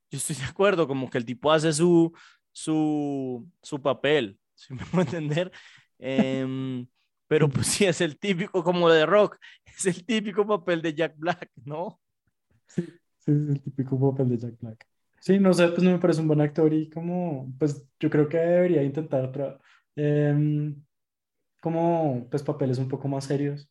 yo 0.09 0.17
estoy 0.17 0.35
de 0.35 0.45
acuerdo, 0.45 0.87
como 0.87 1.09
que 1.09 1.17
el 1.17 1.25
tipo 1.25 1.51
hace 1.51 1.71
su, 1.73 2.11
su, 2.51 3.47
su 3.61 3.81
papel, 3.81 4.39
si 4.55 4.73
me 4.73 4.85
puedo 4.85 5.03
entender. 5.03 5.51
Em, 5.99 6.87
pero 7.27 7.49
pues 7.49 7.67
sí, 7.67 7.85
es 7.85 8.01
el 8.01 8.17
típico, 8.17 8.63
como 8.63 8.89
de 8.89 9.05
rock, 9.05 9.37
es 9.65 9.85
el 9.85 10.05
típico 10.05 10.45
papel 10.47 10.81
de 10.81 10.93
Jack 10.93 11.15
Black, 11.17 11.51
¿no? 11.65 11.99
Sí, 12.67 12.83
sí, 13.17 13.31
es 13.31 13.49
el 13.49 13.61
típico 13.61 13.99
papel 13.99 14.29
de 14.29 14.37
Jack 14.37 14.55
Black. 14.59 14.87
Sí, 15.19 15.39
no 15.39 15.53
sé, 15.53 15.67
pues 15.69 15.83
no 15.83 15.91
me 15.91 15.99
parece 15.99 16.21
un 16.21 16.27
buen 16.27 16.41
actor 16.41 16.73
y 16.73 16.89
como, 16.89 17.53
pues 17.59 17.85
yo 17.99 18.09
creo 18.09 18.29
que 18.29 18.37
debería 18.37 18.83
intentar 18.83 19.25
otra, 19.25 19.59
em, 19.95 20.81
como, 21.61 22.27
pues 22.29 22.43
papeles 22.43 22.77
un 22.79 22.89
poco 22.89 23.07
más 23.07 23.25
serios, 23.25 23.69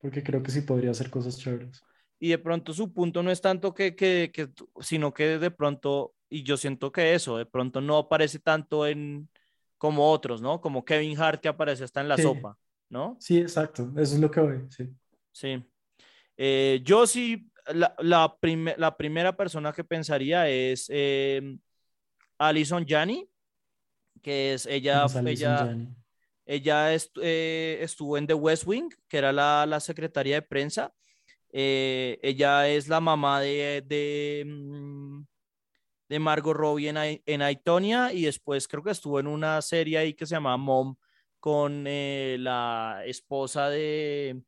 porque 0.00 0.22
creo 0.22 0.42
que 0.42 0.50
sí 0.52 0.62
podría 0.62 0.92
hacer 0.92 1.10
cosas 1.10 1.38
chéveres. 1.38 1.82
Y 2.20 2.28
de 2.30 2.38
pronto 2.38 2.72
su 2.72 2.92
punto 2.92 3.22
no 3.22 3.30
es 3.30 3.40
tanto 3.40 3.72
que, 3.74 3.94
que, 3.94 4.30
que, 4.32 4.48
sino 4.80 5.12
que 5.14 5.38
de 5.38 5.50
pronto, 5.50 6.14
y 6.28 6.42
yo 6.42 6.56
siento 6.56 6.90
que 6.92 7.14
eso, 7.14 7.36
de 7.38 7.46
pronto 7.46 7.80
no 7.80 7.96
aparece 7.98 8.38
tanto 8.38 8.86
en 8.86 9.28
como 9.76 10.10
otros, 10.10 10.42
¿no? 10.42 10.60
Como 10.60 10.84
Kevin 10.84 11.16
Hart 11.20 11.40
que 11.40 11.48
aparece 11.48 11.84
hasta 11.84 12.00
en 12.00 12.08
la 12.08 12.16
Sí. 12.16 12.22
sopa, 12.24 12.58
¿no? 12.88 13.16
Sí, 13.20 13.38
exacto, 13.38 13.90
eso 13.96 14.14
es 14.14 14.20
lo 14.20 14.30
que 14.30 14.40
voy, 14.40 14.66
sí. 14.70 14.88
Sí. 15.30 15.62
Eh, 16.36 16.80
yo 16.84 17.06
sí, 17.06 17.48
la, 17.72 17.94
la, 17.98 18.36
la 18.76 18.96
primera 18.96 19.36
persona 19.36 19.72
que 19.72 19.84
pensaría 19.84 20.48
es 20.48 20.86
eh, 20.92 21.56
Alison 22.38 22.84
Janney, 22.86 23.28
que 24.22 24.54
es 24.54 24.66
ella, 24.66 25.06
ella, 25.24 25.76
ella 26.44 26.94
est- 26.94 27.16
eh, 27.22 27.78
estuvo 27.82 28.16
en 28.18 28.26
The 28.26 28.34
West 28.34 28.64
Wing, 28.66 28.88
que 29.06 29.18
era 29.18 29.32
la, 29.32 29.64
la 29.66 29.78
secretaria 29.80 30.36
de 30.36 30.42
prensa. 30.42 30.92
Eh, 31.50 32.18
ella 32.22 32.68
es 32.68 32.88
la 32.88 33.00
mamá 33.00 33.40
de, 33.40 33.82
de, 33.86 34.44
mm, 34.46 35.22
de 36.08 36.18
Margot 36.18 36.54
Robbie 36.56 36.88
en, 36.88 37.22
en 37.24 37.42
Aitonia 37.42 38.12
y 38.12 38.22
después 38.22 38.68
creo 38.68 38.82
que 38.82 38.90
estuvo 38.90 39.18
en 39.20 39.26
una 39.26 39.60
serie 39.62 39.98
ahí 39.98 40.14
que 40.14 40.26
se 40.26 40.34
llamaba 40.34 40.56
Mom 40.56 40.96
con 41.40 41.84
eh, 41.86 42.36
la 42.40 43.02
esposa 43.06 43.68
de, 43.70 44.42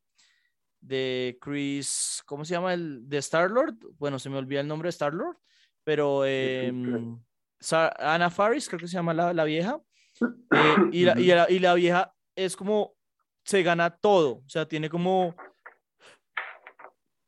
de 0.80 1.38
Chris, 1.40 2.22
¿cómo 2.26 2.44
se 2.44 2.53
llama? 2.55 2.74
El 2.74 3.09
de 3.09 3.18
Star-Lord. 3.18 3.76
Bueno, 3.98 4.18
se 4.18 4.28
me 4.30 4.38
olvida 4.38 4.61
el 4.61 4.68
nombre 4.68 4.86
de 4.88 4.90
Star-Lord, 4.90 5.36
pero 5.84 6.22
eh, 6.26 6.72
Sa- 7.61 7.94
Anna 7.98 8.30
Faris, 8.30 8.68
creo 8.68 8.80
que 8.80 8.88
se 8.88 8.94
llama 8.94 9.14
la, 9.14 9.32
la 9.32 9.44
vieja. 9.44 9.80
Eh, 10.53 10.74
y, 10.92 11.05
la, 11.05 11.18
y, 11.18 11.26
la, 11.26 11.46
y 11.48 11.59
la 11.61 11.74
vieja 11.74 12.12
es 12.34 12.57
como 12.57 12.94
se 13.44 13.62
gana 13.62 13.88
todo, 13.96 14.42
o 14.44 14.48
sea, 14.48 14.66
tiene 14.66 14.90
como 14.90 15.34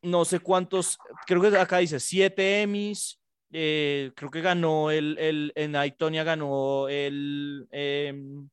no 0.03 0.25
sé 0.25 0.39
cuántos, 0.39 0.99
creo 1.25 1.41
que 1.41 1.57
acá 1.57 1.77
dice 1.79 1.99
siete 1.99 2.61
Emmys, 2.61 3.19
eh, 3.51 4.11
creo 4.15 4.29
que 4.29 4.41
ganó 4.41 4.91
el, 4.91 5.17
el 5.17 5.53
en 5.55 5.75
Aitonia 5.75 6.23
ganó 6.23 6.89
el, 6.89 7.67
em, 7.71 8.49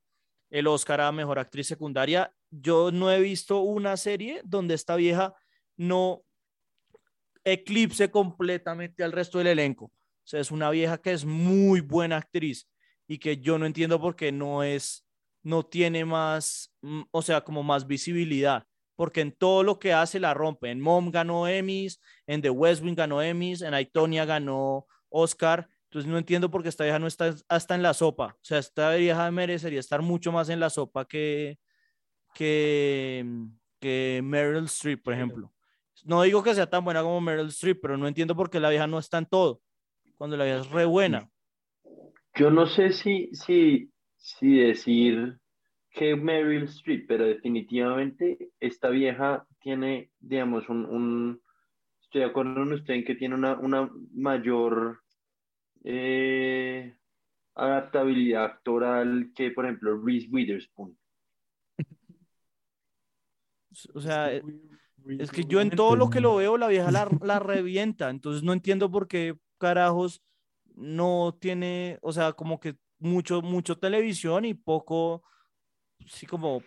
el 0.50 0.66
Oscar 0.66 1.00
a 1.00 1.12
Mejor 1.12 1.38
Actriz 1.38 1.66
Secundaria. 1.66 2.32
Yo 2.50 2.92
no 2.92 3.10
he 3.10 3.20
visto 3.20 3.60
una 3.60 3.96
serie 3.96 4.42
donde 4.44 4.74
esta 4.74 4.96
vieja 4.96 5.34
no 5.76 6.22
eclipse 7.44 8.10
completamente 8.10 9.02
al 9.02 9.12
resto 9.12 9.38
del 9.38 9.48
elenco. 9.48 9.86
O 9.86 10.26
sea, 10.30 10.40
es 10.40 10.50
una 10.50 10.70
vieja 10.70 10.98
que 10.98 11.12
es 11.12 11.24
muy 11.24 11.80
buena 11.80 12.18
actriz 12.18 12.68
y 13.08 13.18
que 13.18 13.38
yo 13.38 13.58
no 13.58 13.66
entiendo 13.66 14.00
por 14.00 14.14
qué 14.14 14.30
no 14.30 14.62
es, 14.62 15.04
no 15.42 15.64
tiene 15.64 16.04
más, 16.04 16.72
mm, 16.82 17.02
o 17.10 17.22
sea, 17.22 17.40
como 17.40 17.62
más 17.62 17.86
visibilidad 17.86 18.66
porque 19.00 19.22
en 19.22 19.32
todo 19.32 19.62
lo 19.62 19.78
que 19.78 19.94
hace 19.94 20.20
la 20.20 20.34
rompe. 20.34 20.70
En 20.70 20.78
Mom 20.78 21.10
ganó 21.10 21.48
Emmys, 21.48 22.02
en 22.26 22.42
The 22.42 22.50
West 22.50 22.82
Wing 22.84 22.94
ganó 22.94 23.22
Emmys, 23.22 23.62
en 23.62 23.72
Aitonia 23.72 24.26
ganó 24.26 24.84
Oscar. 25.08 25.70
Entonces 25.84 26.06
no 26.06 26.18
entiendo 26.18 26.50
por 26.50 26.62
qué 26.62 26.68
esta 26.68 26.84
vieja 26.84 26.98
no 26.98 27.06
está 27.06 27.34
hasta 27.48 27.74
en 27.74 27.82
la 27.82 27.94
sopa. 27.94 28.36
O 28.36 28.44
sea, 28.44 28.58
esta 28.58 28.94
vieja 28.96 29.30
merecería 29.30 29.80
estar 29.80 30.02
mucho 30.02 30.32
más 30.32 30.50
en 30.50 30.60
la 30.60 30.68
sopa 30.68 31.06
que, 31.06 31.58
que, 32.34 33.24
que 33.80 34.20
Meryl 34.22 34.66
Streep, 34.66 35.02
por 35.02 35.14
ejemplo. 35.14 35.50
No 36.04 36.20
digo 36.20 36.42
que 36.42 36.54
sea 36.54 36.68
tan 36.68 36.84
buena 36.84 37.00
como 37.00 37.22
Meryl 37.22 37.48
Streep, 37.48 37.80
pero 37.80 37.96
no 37.96 38.06
entiendo 38.06 38.36
por 38.36 38.50
qué 38.50 38.60
la 38.60 38.68
vieja 38.68 38.86
no 38.86 38.98
está 38.98 39.16
en 39.16 39.24
todo, 39.24 39.62
cuando 40.18 40.36
la 40.36 40.44
vieja 40.44 40.60
es 40.60 40.70
re 40.72 40.84
buena. 40.84 41.30
Yo 42.34 42.50
no 42.50 42.66
sé 42.66 42.92
si, 42.92 43.30
si, 43.32 43.90
si 44.18 44.58
decir 44.58 45.39
que 45.90 46.14
Meryl 46.14 46.64
Streep, 46.64 47.06
pero 47.08 47.24
definitivamente 47.24 48.50
esta 48.60 48.88
vieja 48.90 49.46
tiene, 49.60 50.10
digamos, 50.20 50.68
un, 50.68 51.42
estoy 52.00 52.22
de 52.22 52.26
acuerdo 52.28 52.54
con 52.54 52.72
usted 52.72 52.94
en 52.94 53.04
que 53.04 53.14
tiene 53.16 53.34
una, 53.34 53.58
una 53.58 53.90
mayor 54.12 55.00
eh, 55.84 56.94
adaptabilidad 57.54 58.44
actoral 58.44 59.32
que, 59.34 59.50
por 59.50 59.64
ejemplo, 59.64 60.00
Reese 60.00 60.28
Witherspoon. 60.30 60.96
O 63.94 64.00
sea, 64.00 64.32
es 64.32 65.30
que 65.30 65.44
yo 65.44 65.60
en 65.60 65.70
todo 65.70 65.96
lo 65.96 66.10
que 66.10 66.20
lo 66.20 66.36
veo, 66.36 66.56
la 66.56 66.68
vieja 66.68 66.90
la, 66.90 67.08
la 67.22 67.38
revienta, 67.38 68.10
entonces 68.10 68.42
no 68.42 68.52
entiendo 68.52 68.90
por 68.90 69.08
qué 69.08 69.36
carajos 69.58 70.22
no 70.74 71.36
tiene, 71.40 71.98
o 72.02 72.12
sea, 72.12 72.32
como 72.32 72.60
que 72.60 72.76
mucho, 72.98 73.42
mucho 73.42 73.78
televisión 73.78 74.44
y 74.44 74.54
poco 74.54 75.22
sí 76.06 76.26
como 76.26 76.62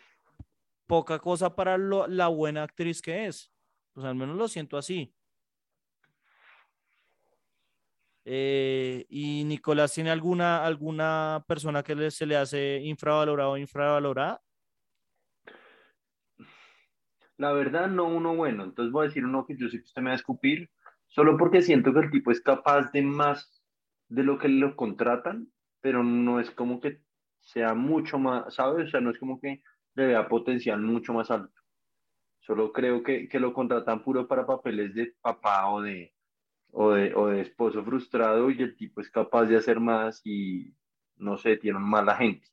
poca 0.87 1.19
cosa 1.19 1.55
para 1.55 1.77
la 1.77 2.27
buena 2.27 2.63
actriz 2.63 3.01
que 3.01 3.25
es. 3.25 3.51
Pues 3.93 4.05
al 4.05 4.15
menos 4.15 4.35
lo 4.37 4.47
siento 4.47 4.77
así. 4.77 5.13
Eh, 8.25 9.05
¿Y 9.09 9.43
Nicolás 9.43 9.93
tiene 9.93 10.09
alguna, 10.09 10.65
alguna 10.65 11.43
persona 11.47 11.83
que 11.83 12.09
se 12.09 12.25
le 12.25 12.37
hace 12.37 12.79
infravalorado 12.83 13.51
o 13.51 13.57
infravalorada? 13.57 14.41
La 17.37 17.51
verdad, 17.51 17.89
no 17.89 18.05
uno 18.05 18.35
bueno. 18.35 18.63
Entonces 18.63 18.91
voy 18.91 19.05
a 19.05 19.07
decir 19.09 19.25
uno 19.25 19.45
que 19.45 19.57
yo 19.57 19.67
sé 19.67 19.79
que 19.79 19.85
usted 19.85 20.01
me 20.01 20.09
va 20.09 20.13
a 20.13 20.17
escupir, 20.17 20.69
solo 21.07 21.37
porque 21.37 21.61
siento 21.61 21.93
que 21.93 21.99
el 21.99 22.11
tipo 22.11 22.31
es 22.31 22.41
capaz 22.41 22.91
de 22.91 23.01
más 23.01 23.61
de 24.07 24.23
lo 24.23 24.37
que 24.37 24.47
lo 24.47 24.75
contratan, 24.75 25.51
pero 25.81 26.03
no 26.03 26.39
es 26.39 26.49
como 26.51 26.79
que 26.79 27.01
sea 27.43 27.73
mucho 27.73 28.17
más, 28.17 28.53
¿sabes? 28.53 28.87
O 28.87 28.91
sea, 28.91 29.01
no 29.01 29.11
es 29.11 29.19
como 29.19 29.39
que 29.39 29.61
le 29.95 30.07
vea 30.07 30.27
potencial 30.27 30.81
mucho 30.81 31.13
más 31.13 31.29
alto. 31.29 31.53
Solo 32.39 32.71
creo 32.71 33.03
que, 33.03 33.27
que 33.27 33.39
lo 33.39 33.53
contratan 33.53 34.03
puro 34.03 34.27
para 34.27 34.45
papeles 34.45 34.93
de 34.95 35.13
papá 35.21 35.69
o 35.69 35.81
de, 35.81 36.13
o 36.71 36.91
de, 36.91 37.13
o 37.15 37.27
de 37.27 37.41
esposo 37.41 37.83
frustrado 37.83 38.49
y 38.49 38.61
el 38.61 38.75
tipo 38.75 39.01
es 39.01 39.09
capaz 39.09 39.45
de 39.45 39.57
hacer 39.57 39.79
más 39.79 40.21
y, 40.25 40.73
no 41.17 41.37
sé, 41.37 41.57
tiene 41.57 41.77
un 41.77 41.89
mala 41.89 42.15
gente. 42.15 42.47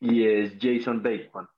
Y 0.00 0.24
es 0.24 0.56
Jason 0.60 1.02
Bateman. 1.02 1.48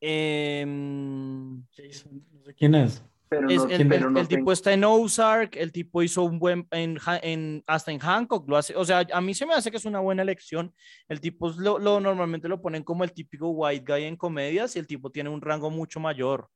Em, 0.00 1.62
Jason, 1.72 2.24
no 2.32 2.42
sé 2.42 2.54
quién 2.54 2.74
es 2.74 3.09
el, 3.30 4.28
tipo 4.28 4.52
está 4.52 4.72
en 4.72 4.84
Ozark, 4.84 5.56
el 5.56 5.70
tipo 5.70 6.02
hizo 6.02 6.24
un 6.24 6.38
buen, 6.38 6.66
en, 6.72 6.98
en, 7.22 7.62
hasta 7.66 7.92
en 7.92 8.00
Hancock 8.00 8.48
lo 8.48 8.56
hace, 8.56 8.74
o 8.74 8.84
sea, 8.84 9.06
a 9.12 9.20
mí 9.20 9.34
se 9.34 9.46
me 9.46 9.54
hace 9.54 9.70
que 9.70 9.76
es 9.76 9.84
una 9.84 10.00
buena 10.00 10.22
elección. 10.22 10.74
El 11.08 11.20
tipo 11.20 11.50
lo, 11.58 11.78
lo, 11.78 12.00
normalmente 12.00 12.48
lo 12.48 12.60
ponen 12.60 12.82
como 12.82 13.04
el 13.04 13.12
típico 13.12 13.50
white 13.50 13.84
guy 13.86 14.04
en 14.04 14.16
comedias 14.16 14.74
y 14.74 14.80
el 14.80 14.86
tipo 14.86 15.10
tiene 15.10 15.30
un 15.30 15.40
rango 15.40 15.70
mucho 15.70 16.00
mayor. 16.00 16.48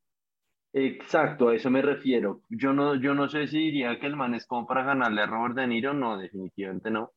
Exacto, 0.73 1.49
a 1.49 1.55
eso 1.55 1.71
me 1.71 1.83
refiero. 1.83 2.43
Yo 2.49 2.73
no, 2.73 2.97
yo 2.97 3.15
no 3.15 3.29
sé 3.29 3.47
si 3.47 3.59
diría 3.59 4.01
que 4.01 4.07
el 4.07 4.17
man 4.17 4.35
es 4.35 4.45
como 4.45 4.67
para 4.67 4.83
ganarle 4.83 5.23
a 5.23 5.27
Robert 5.27 5.55
De 5.55 5.69
Niro, 5.69 5.95
no, 5.95 6.19
definitivamente 6.19 6.91
no. 6.91 7.13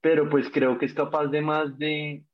Pero 0.00 0.28
pues 0.28 0.50
creo 0.50 0.76
que 0.76 0.86
es 0.86 0.94
capaz 0.94 1.28
de 1.28 1.40
más 1.40 1.78
de 1.78 2.24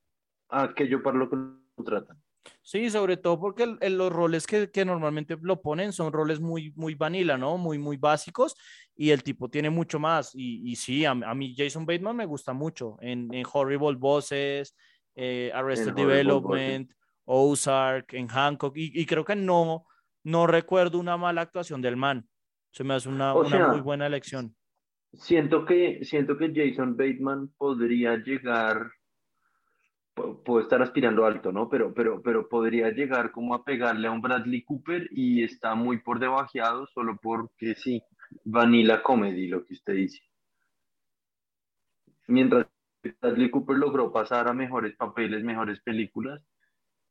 aquello 0.49 1.03
para 1.03 1.19
lo 1.19 1.29
que 1.29 1.37
lo 1.37 1.85
tratan. 1.85 2.18
Sí, 2.63 2.91
sobre 2.91 3.17
todo 3.17 3.41
porque 3.41 3.67
los 3.67 4.13
roles 4.13 4.47
que, 4.47 4.71
que, 4.71 4.85
normalmente 4.85 5.37
lo 5.41 5.61
ponen 5.61 5.93
son 5.93 6.13
roles 6.13 6.41
muy, 6.41 6.73
muy 6.77 6.95
vanilla, 6.95 7.37
¿no? 7.37 7.57
Muy, 7.57 7.79
muy 7.79 7.97
básicos 7.97 8.55
y 8.95 9.11
el 9.11 9.23
tipo 9.23 9.49
tiene 9.49 9.71
mucho 9.71 9.99
más. 9.99 10.35
Y, 10.35 10.71
y 10.71 10.77
sí, 10.77 11.05
a, 11.05 11.13
a, 11.13 11.35
mí 11.35 11.55
Jason 11.57 11.87
Bateman 11.87 12.17
me 12.17 12.27
gusta 12.27 12.53
mucho 12.53 12.97
en, 13.01 13.33
en 13.33 13.45
Horrible 13.51 13.97
Bosses, 13.97 14.77
eh, 15.15 15.51
Arrested 15.55 15.95
Development, 15.95 16.91
Ozark, 17.25 18.13
en 18.15 18.29
Hancock 18.29 18.77
y, 18.77 19.01
y, 19.01 19.07
creo 19.07 19.25
que 19.25 19.37
no, 19.37 19.85
no 20.25 20.47
recuerdo 20.47 20.99
una 20.99 21.17
mala 21.17 21.43
actuación 21.43 21.81
del 21.83 21.97
man. 21.97 22.29
Se 22.73 22.85
me 22.85 22.95
hace 22.95 23.09
una, 23.09 23.35
una 23.35 23.69
muy 23.69 23.81
buena 23.81 24.07
elección. 24.07 24.55
Siento 25.13 25.65
que, 25.65 26.05
siento 26.05 26.37
que 26.37 26.53
Jason 26.55 26.97
Bateman 26.97 27.49
podría 27.57 28.17
llegar 28.17 28.93
puedo 30.45 30.61
estar 30.61 30.83
aspirando 30.83 31.25
alto, 31.25 31.53
¿no? 31.53 31.69
Pero, 31.69 31.93
pero, 31.95 32.23
pero 32.23 32.49
podría 32.49 32.91
llegar 32.91 33.31
como 33.31 33.55
a 33.55 33.65
pegarle 33.65 34.09
a 34.09 34.11
un 34.11 34.21
Bradley 34.21 34.63
Cooper 34.63 35.09
y 35.11 35.43
está 35.43 35.75
muy 35.75 35.99
por 35.99 36.19
debajeado 36.19 36.87
solo 36.89 37.19
porque 37.23 37.75
sí, 37.75 38.03
Vanilla 38.45 39.03
Comedy, 39.03 39.49
lo 39.49 39.65
que 39.65 39.75
usted 39.75 39.95
dice. 39.95 40.23
Mientras 42.27 42.67
Bradley 43.21 43.51
Cooper 43.51 43.77
logró 43.77 44.13
pasar 44.13 44.49
a 44.49 44.53
mejores 44.53 44.95
papeles, 44.97 45.45
mejores 45.45 45.81
películas, 45.81 46.43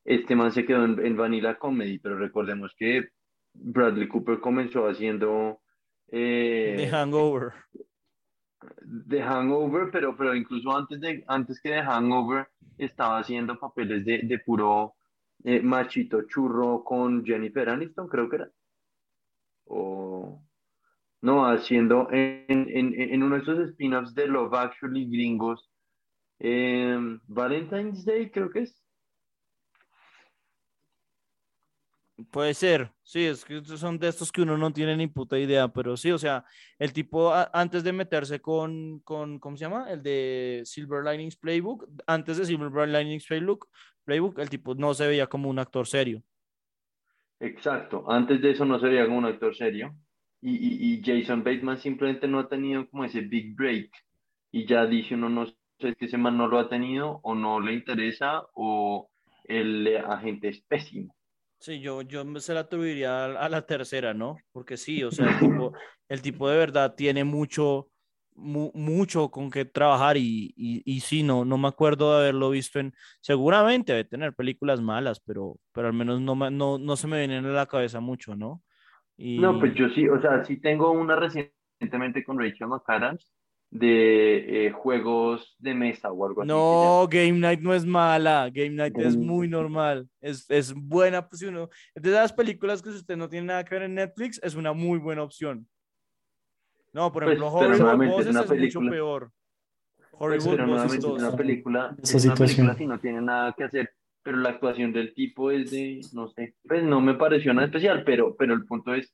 este 0.05 0.35
man 0.35 0.51
se 0.51 0.65
quedó 0.65 0.85
en, 0.85 1.17
Vanilla 1.17 1.57
Comedy, 1.57 1.99
pero 1.99 2.17
recordemos 2.17 2.73
que 2.77 3.09
Bradley 3.53 4.07
Cooper 4.07 4.39
comenzó 4.39 4.87
haciendo... 4.87 5.59
Eh, 6.09 6.75
The 6.77 6.87
Hangover. 6.87 7.53
The 9.09 9.21
Hangover, 9.21 9.89
pero, 9.91 10.15
pero 10.15 10.35
incluso 10.35 10.75
antes, 10.75 10.99
de, 10.99 11.23
antes 11.27 11.61
que 11.61 11.69
The 11.69 11.81
Hangover 11.81 12.47
estaba 12.77 13.19
haciendo 13.19 13.59
papeles 13.59 14.05
de, 14.05 14.21
de 14.23 14.39
puro 14.39 14.95
eh, 15.43 15.61
machito 15.61 16.23
churro 16.23 16.83
con 16.83 17.23
Jennifer 17.25 17.69
Aniston, 17.69 18.07
creo 18.07 18.29
que 18.29 18.35
era. 18.37 18.51
O 19.65 20.41
no, 21.21 21.45
haciendo 21.45 22.07
en, 22.11 22.45
en, 22.47 22.93
en 22.95 23.23
uno 23.23 23.35
de 23.35 23.41
esos 23.41 23.59
spin-offs 23.69 24.13
de 24.13 24.27
Love 24.27 24.53
Actually 24.53 25.05
gringos, 25.09 25.69
eh, 26.39 26.97
Valentine's 27.27 28.05
Day 28.05 28.29
creo 28.29 28.49
que 28.49 28.61
es. 28.61 28.86
Puede 32.31 32.55
ser, 32.55 32.91
sí, 33.03 33.25
es 33.25 33.45
que 33.45 33.63
son 33.63 33.99
de 33.99 34.07
estos 34.07 34.31
que 34.31 34.41
uno 34.41 34.57
no 34.57 34.73
tiene 34.73 34.97
ni 34.97 35.05
puta 35.05 35.37
idea, 35.37 35.67
pero 35.67 35.95
sí, 35.95 36.11
o 36.11 36.17
sea, 36.17 36.43
el 36.79 36.91
tipo 36.91 37.31
antes 37.53 37.83
de 37.83 37.93
meterse 37.93 38.39
con, 38.39 39.01
con, 39.01 39.37
¿cómo 39.37 39.55
se 39.55 39.65
llama? 39.65 39.91
El 39.91 40.01
de 40.01 40.63
Silver 40.65 41.03
Linings 41.05 41.37
Playbook, 41.37 41.87
antes 42.07 42.37
de 42.37 42.45
Silver 42.45 42.89
Linings 42.89 43.27
Playbook, 43.27 43.67
Playbook, 44.03 44.39
el 44.39 44.49
tipo 44.49 44.73
no 44.73 44.95
se 44.95 45.05
veía 45.05 45.27
como 45.27 45.47
un 45.47 45.59
actor 45.59 45.85
serio. 45.85 46.23
Exacto, 47.39 48.09
antes 48.09 48.41
de 48.41 48.49
eso 48.49 48.65
no 48.65 48.79
se 48.79 48.87
veía 48.87 49.05
como 49.05 49.19
un 49.19 49.25
actor 49.25 49.55
serio. 49.55 49.95
Y, 50.41 50.55
y, 50.55 50.93
y 50.93 51.03
Jason 51.03 51.43
Bateman 51.43 51.77
simplemente 51.77 52.27
no 52.27 52.39
ha 52.39 52.49
tenido 52.49 52.89
como 52.89 53.05
ese 53.05 53.21
big 53.21 53.55
break. 53.55 53.91
Y 54.51 54.65
ya 54.65 54.87
dice 54.87 55.13
uno, 55.13 55.29
no 55.29 55.45
sé, 55.45 55.95
que 55.95 56.05
ese 56.05 56.17
man 56.17 56.35
no 56.35 56.47
lo 56.47 56.57
ha 56.57 56.67
tenido, 56.67 57.19
o 57.21 57.35
no 57.35 57.59
le 57.59 57.73
interesa, 57.73 58.41
o 58.55 59.11
el 59.43 59.95
agente 59.97 60.47
es 60.47 60.61
pésimo. 60.61 61.15
Sí, 61.59 61.79
yo, 61.79 62.01
yo 62.03 62.23
se 62.39 62.53
la 62.53 62.61
atribuiría 62.61 63.25
a, 63.25 63.49
la 63.49 63.65
tercera, 63.65 64.13
¿no? 64.13 64.37
Porque 64.51 64.77
sí, 64.77 65.03
o 65.03 65.11
sea, 65.11 65.27
el 65.27 65.39
tipo, 65.39 65.73
el 66.07 66.21
tipo 66.21 66.49
de 66.49 66.57
verdad 66.57 66.93
tiene 66.95 67.23
mucho, 67.23 67.89
mucho 68.35 69.29
con 69.31 69.49
qué 69.49 69.65
trabajar 69.65 70.17
y, 70.17 70.53
y, 70.55 70.83
y, 70.85 70.99
sí, 70.99 71.23
no, 71.23 71.45
no 71.45 71.57
me 71.57 71.67
acuerdo 71.67 72.11
de 72.11 72.19
haberlo 72.19 72.51
visto 72.51 72.79
en, 72.79 72.93
seguramente 73.21 73.91
debe 73.93 74.05
tener 74.05 74.33
películas 74.33 74.81
malas, 74.81 75.19
pero, 75.19 75.57
pero 75.71 75.87
al 75.87 75.93
menos 75.93 76.21
no, 76.21 76.35
no, 76.35 76.77
no 76.77 76.95
se 76.95 77.07
me 77.07 77.19
viene 77.19 77.37
en 77.37 77.53
la 77.53 77.65
cabeza 77.65 77.99
mucho, 77.99 78.35
¿no? 78.35 78.61
Y... 79.17 79.39
No, 79.39 79.59
pues 79.59 79.73
yo 79.73 79.89
sí, 79.89 80.07
o 80.07 80.21
sea, 80.21 80.45
sí 80.45 80.57
tengo 80.57 80.91
una 80.91 81.15
recientemente 81.15 82.23
con 82.23 82.37
Rachel 82.37 82.67
McAdams, 82.67 83.33
de 83.69 84.67
eh, 84.67 84.71
juegos 84.71 85.55
de 85.59 85.73
mesa 85.73 86.11
o 86.11 86.25
algo 86.25 86.41
así. 86.41 86.47
No, 86.47 87.07
Game 87.09 87.33
Night 87.39 87.59
no 87.59 87.73
es 87.73 87.85
mala. 87.85 88.49
Game 88.51 88.69
Night 88.71 88.97
es 88.97 89.15
muy 89.17 89.47
normal. 89.47 90.07
Es, 90.21 90.49
es 90.49 90.73
buena. 90.73 91.27
Pues, 91.27 91.41
uno, 91.43 91.69
de 91.95 92.11
las 92.11 92.31
películas 92.33 92.81
que 92.81 92.91
si 92.91 92.97
usted 92.97 93.17
no 93.17 93.27
tiene 93.29 93.47
nada 93.47 93.65
que 93.65 93.75
ver 93.75 93.83
en 93.83 93.95
Netflix, 93.95 94.39
es 94.43 94.55
una 94.55 94.73
muy 94.73 94.99
buena 94.99 95.23
opción. 95.23 95.67
No, 96.93 97.11
por 97.11 97.25
Pues, 97.25 97.37
ejemplo, 97.37 97.59
pero 97.59 97.89
Horrible 97.89 98.07
Bosses 98.07 98.27
es 98.27 98.35
es 98.35 98.35
mucho 98.41 98.49
película. 98.55 98.91
peor. 98.91 99.31
Pues, 99.97 100.09
Horrible 100.19 100.51
pero 100.51 100.67
Bosses 100.67 100.93
es 100.93 101.01
2. 101.01 101.21
una 101.21 101.35
película, 101.37 101.95
Esa 102.01 102.17
es 102.17 102.25
una 102.25 102.33
situación. 102.35 102.67
película 102.67 102.77
si 102.77 102.87
no 102.87 102.99
tiene 102.99 103.21
nada 103.21 103.53
que 103.55 103.63
hacer, 103.65 103.91
pero 104.23 104.37
la 104.37 104.49
actuación 104.49 104.93
del 104.93 105.13
tipo 105.13 105.51
es 105.51 105.69
de, 105.71 106.01
no 106.13 106.29
sé, 106.29 106.55
pues 106.67 106.83
no 106.83 107.01
me 107.01 107.13
pareció 107.15 107.53
nada 107.53 107.67
especial, 107.67 108.03
pero, 108.03 108.35
pero 108.35 108.53
el 108.53 108.65
punto 108.65 108.95
es, 108.95 109.13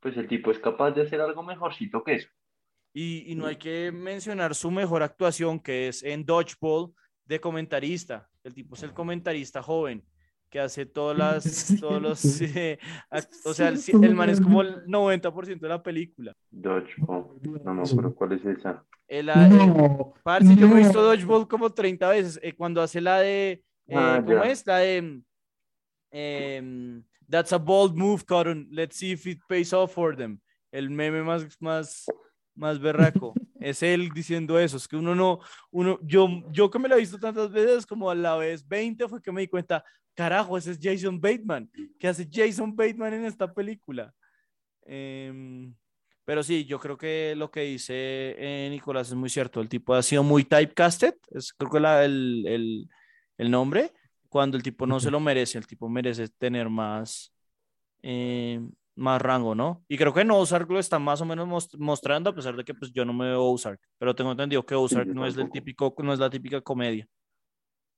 pues 0.00 0.16
el 0.16 0.26
tipo 0.26 0.50
es 0.50 0.58
capaz 0.58 0.92
de 0.92 1.02
hacer 1.02 1.20
algo 1.20 1.42
mejorcito 1.42 2.02
que 2.02 2.14
eso. 2.14 2.28
Y, 3.00 3.30
y 3.30 3.34
no 3.36 3.46
hay 3.46 3.54
que 3.54 3.92
mencionar 3.92 4.56
su 4.56 4.72
mejor 4.72 5.04
actuación, 5.04 5.60
que 5.60 5.86
es 5.86 6.02
en 6.02 6.24
Dodgeball 6.26 6.92
de 7.26 7.40
comentarista. 7.40 8.28
El 8.42 8.54
tipo 8.54 8.74
es 8.74 8.82
el 8.82 8.92
comentarista 8.92 9.62
joven 9.62 10.04
que 10.50 10.58
hace 10.58 10.84
todas 10.84 11.16
las, 11.16 11.44
todos 11.80 12.02
los, 12.02 12.40
eh, 12.40 12.76
act- 13.10 13.30
o 13.44 13.54
sea, 13.54 13.68
el, 13.68 13.78
el 14.02 14.14
man 14.16 14.30
es 14.30 14.40
como 14.40 14.62
el 14.62 14.84
90% 14.86 15.60
de 15.60 15.68
la 15.68 15.80
película. 15.80 16.34
Dodgeball, 16.50 17.38
no 17.62 17.74
me 17.74 17.82
acuerdo 17.82 18.14
cuál 18.16 18.32
es 18.32 18.44
esa. 18.44 18.84
El, 19.06 19.28
eh, 19.28 19.32
No, 19.48 20.14
parce, 20.24 20.56
yo 20.56 20.66
me 20.66 20.74
he 20.80 20.84
visto 20.84 21.00
no. 21.00 21.04
Dodgeball 21.08 21.46
como 21.46 21.70
30 21.72 22.08
veces, 22.10 22.40
eh, 22.42 22.52
cuando 22.54 22.82
hace 22.82 23.00
la 23.00 23.20
de, 23.20 23.62
eh, 23.86 23.94
Ah, 23.94 24.20
¿cómo 24.26 24.42
ya. 24.42 24.50
es? 24.50 24.66
La 24.66 24.78
de, 24.78 25.22
em, 26.10 27.04
That's 27.30 27.52
a 27.52 27.58
bold 27.58 27.94
move, 27.94 28.24
Cotton, 28.26 28.66
let's 28.72 28.96
see 28.96 29.12
if 29.12 29.24
it 29.26 29.38
pays 29.48 29.72
off 29.72 29.92
for 29.92 30.16
them. 30.16 30.40
El 30.72 30.88
meme 30.90 31.22
más, 31.22 31.46
más, 31.60 32.06
más 32.58 32.78
berraco. 32.80 33.34
es 33.60 33.82
él 33.82 34.10
diciendo 34.14 34.58
eso, 34.58 34.76
es 34.76 34.86
que 34.88 34.96
uno 34.96 35.14
no, 35.14 35.40
uno, 35.70 35.98
yo, 36.02 36.28
yo 36.50 36.70
que 36.70 36.78
me 36.78 36.88
lo 36.88 36.96
he 36.96 37.00
visto 37.00 37.18
tantas 37.18 37.50
veces, 37.50 37.86
como 37.86 38.10
a 38.10 38.14
la 38.14 38.36
vez 38.36 38.66
20 38.66 39.08
fue 39.08 39.22
que 39.22 39.32
me 39.32 39.40
di 39.42 39.48
cuenta, 39.48 39.84
carajo, 40.14 40.58
ese 40.58 40.72
es 40.72 40.78
Jason 40.82 41.20
Bateman, 41.20 41.70
¿qué 41.98 42.08
hace 42.08 42.28
Jason 42.30 42.74
Bateman 42.76 43.14
en 43.14 43.24
esta 43.24 43.52
película? 43.52 44.12
Em, 44.84 45.74
pero 46.24 46.42
sí, 46.42 46.64
yo 46.64 46.78
creo 46.78 46.96
que 46.98 47.34
lo 47.36 47.50
que 47.50 47.60
dice 47.62 47.94
eh, 48.38 48.68
Nicolás 48.70 49.08
es 49.08 49.14
muy 49.14 49.28
cierto, 49.30 49.60
el 49.60 49.68
tipo 49.68 49.94
ha 49.94 50.02
sido 50.02 50.22
muy 50.22 50.44
typecasted, 50.44 51.14
es 51.30 51.52
creo 51.52 51.70
que 51.70 51.80
la- 51.80 52.04
el, 52.04 52.44
el, 52.46 52.88
el 53.38 53.50
nombre, 53.50 53.92
cuando 54.28 54.56
el 54.56 54.62
tipo 54.62 54.86
no 54.86 55.00
se 55.00 55.10
lo 55.10 55.20
merece, 55.20 55.58
el 55.58 55.66
tipo 55.66 55.88
merece 55.88 56.28
tener 56.28 56.68
más, 56.68 57.32
eh, 58.02 58.60
más 58.98 59.22
rango, 59.22 59.54
¿no? 59.54 59.84
Y 59.88 59.96
creo 59.96 60.12
que 60.12 60.20
en 60.20 60.30
Ozark 60.30 60.70
lo 60.70 60.78
está 60.78 60.98
más 60.98 61.20
o 61.20 61.24
menos 61.24 61.46
mos- 61.46 61.78
mostrando, 61.78 62.30
a 62.30 62.34
pesar 62.34 62.56
de 62.56 62.64
que 62.64 62.74
pues 62.74 62.92
yo 62.92 63.04
no 63.04 63.12
me 63.12 63.26
veo 63.26 63.44
Ozark, 63.44 63.80
pero 63.98 64.14
tengo 64.14 64.32
entendido 64.32 64.64
que 64.66 64.74
Ozark 64.74 65.08
no 65.08 65.26
es 65.26 65.36
el 65.36 65.50
típico, 65.50 65.94
no 65.98 66.12
es 66.12 66.18
la 66.18 66.28
típica 66.30 66.60
comedia. 66.60 67.06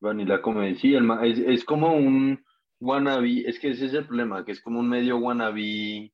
Vanilla 0.00 0.40
Comedy, 0.40 0.76
sí, 0.76 0.94
el 0.94 1.10
es, 1.22 1.38
es 1.38 1.64
como 1.64 1.92
un 1.92 2.42
wannabe, 2.80 3.48
es 3.48 3.58
que 3.58 3.70
ese 3.70 3.86
es 3.86 3.94
el 3.94 4.06
problema, 4.06 4.44
que 4.44 4.52
es 4.52 4.62
como 4.62 4.80
un 4.80 4.88
medio 4.88 5.18
wannabe, 5.18 6.12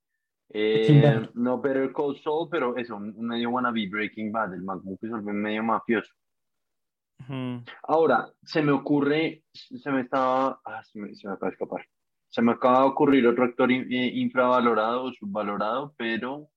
eh, 0.49 1.29
no 1.35 1.61
Better 1.61 1.93
Call 1.93 2.19
Saul, 2.21 2.49
pero 2.49 2.75
eso, 2.75 2.97
un 2.97 3.27
medio 3.27 3.49
wannabe 3.49 3.87
Breaking 3.89 4.31
Bad, 4.31 4.53
el 4.55 4.63
man 4.63 4.79
como 4.81 4.97
que 4.97 5.07
se 5.07 5.13
vuelve 5.13 5.31
medio 5.33 5.63
mafioso. 5.63 6.11
Ahora, 7.83 8.29
se 8.43 8.61
me 8.61 8.71
ocurre, 8.71 9.43
se 9.53 9.91
me 9.91 10.01
estaba, 10.01 10.59
ah, 10.65 10.83
se 10.83 10.99
me, 10.99 11.15
se 11.15 11.27
me 11.27 11.33
acaba 11.33 11.49
de 11.49 11.53
escapar. 11.53 11.85
Se 12.37 12.43
me 12.43 12.51
acaba 12.51 12.81
de 12.81 12.85
ocurrir 12.89 13.25
otro 13.25 13.45
actor 13.45 13.71
in- 13.71 13.91
eh, 13.91 14.11
infravalorado 14.13 15.05
o 15.05 15.11
subvalorado, 15.11 15.95
pero 15.97 16.51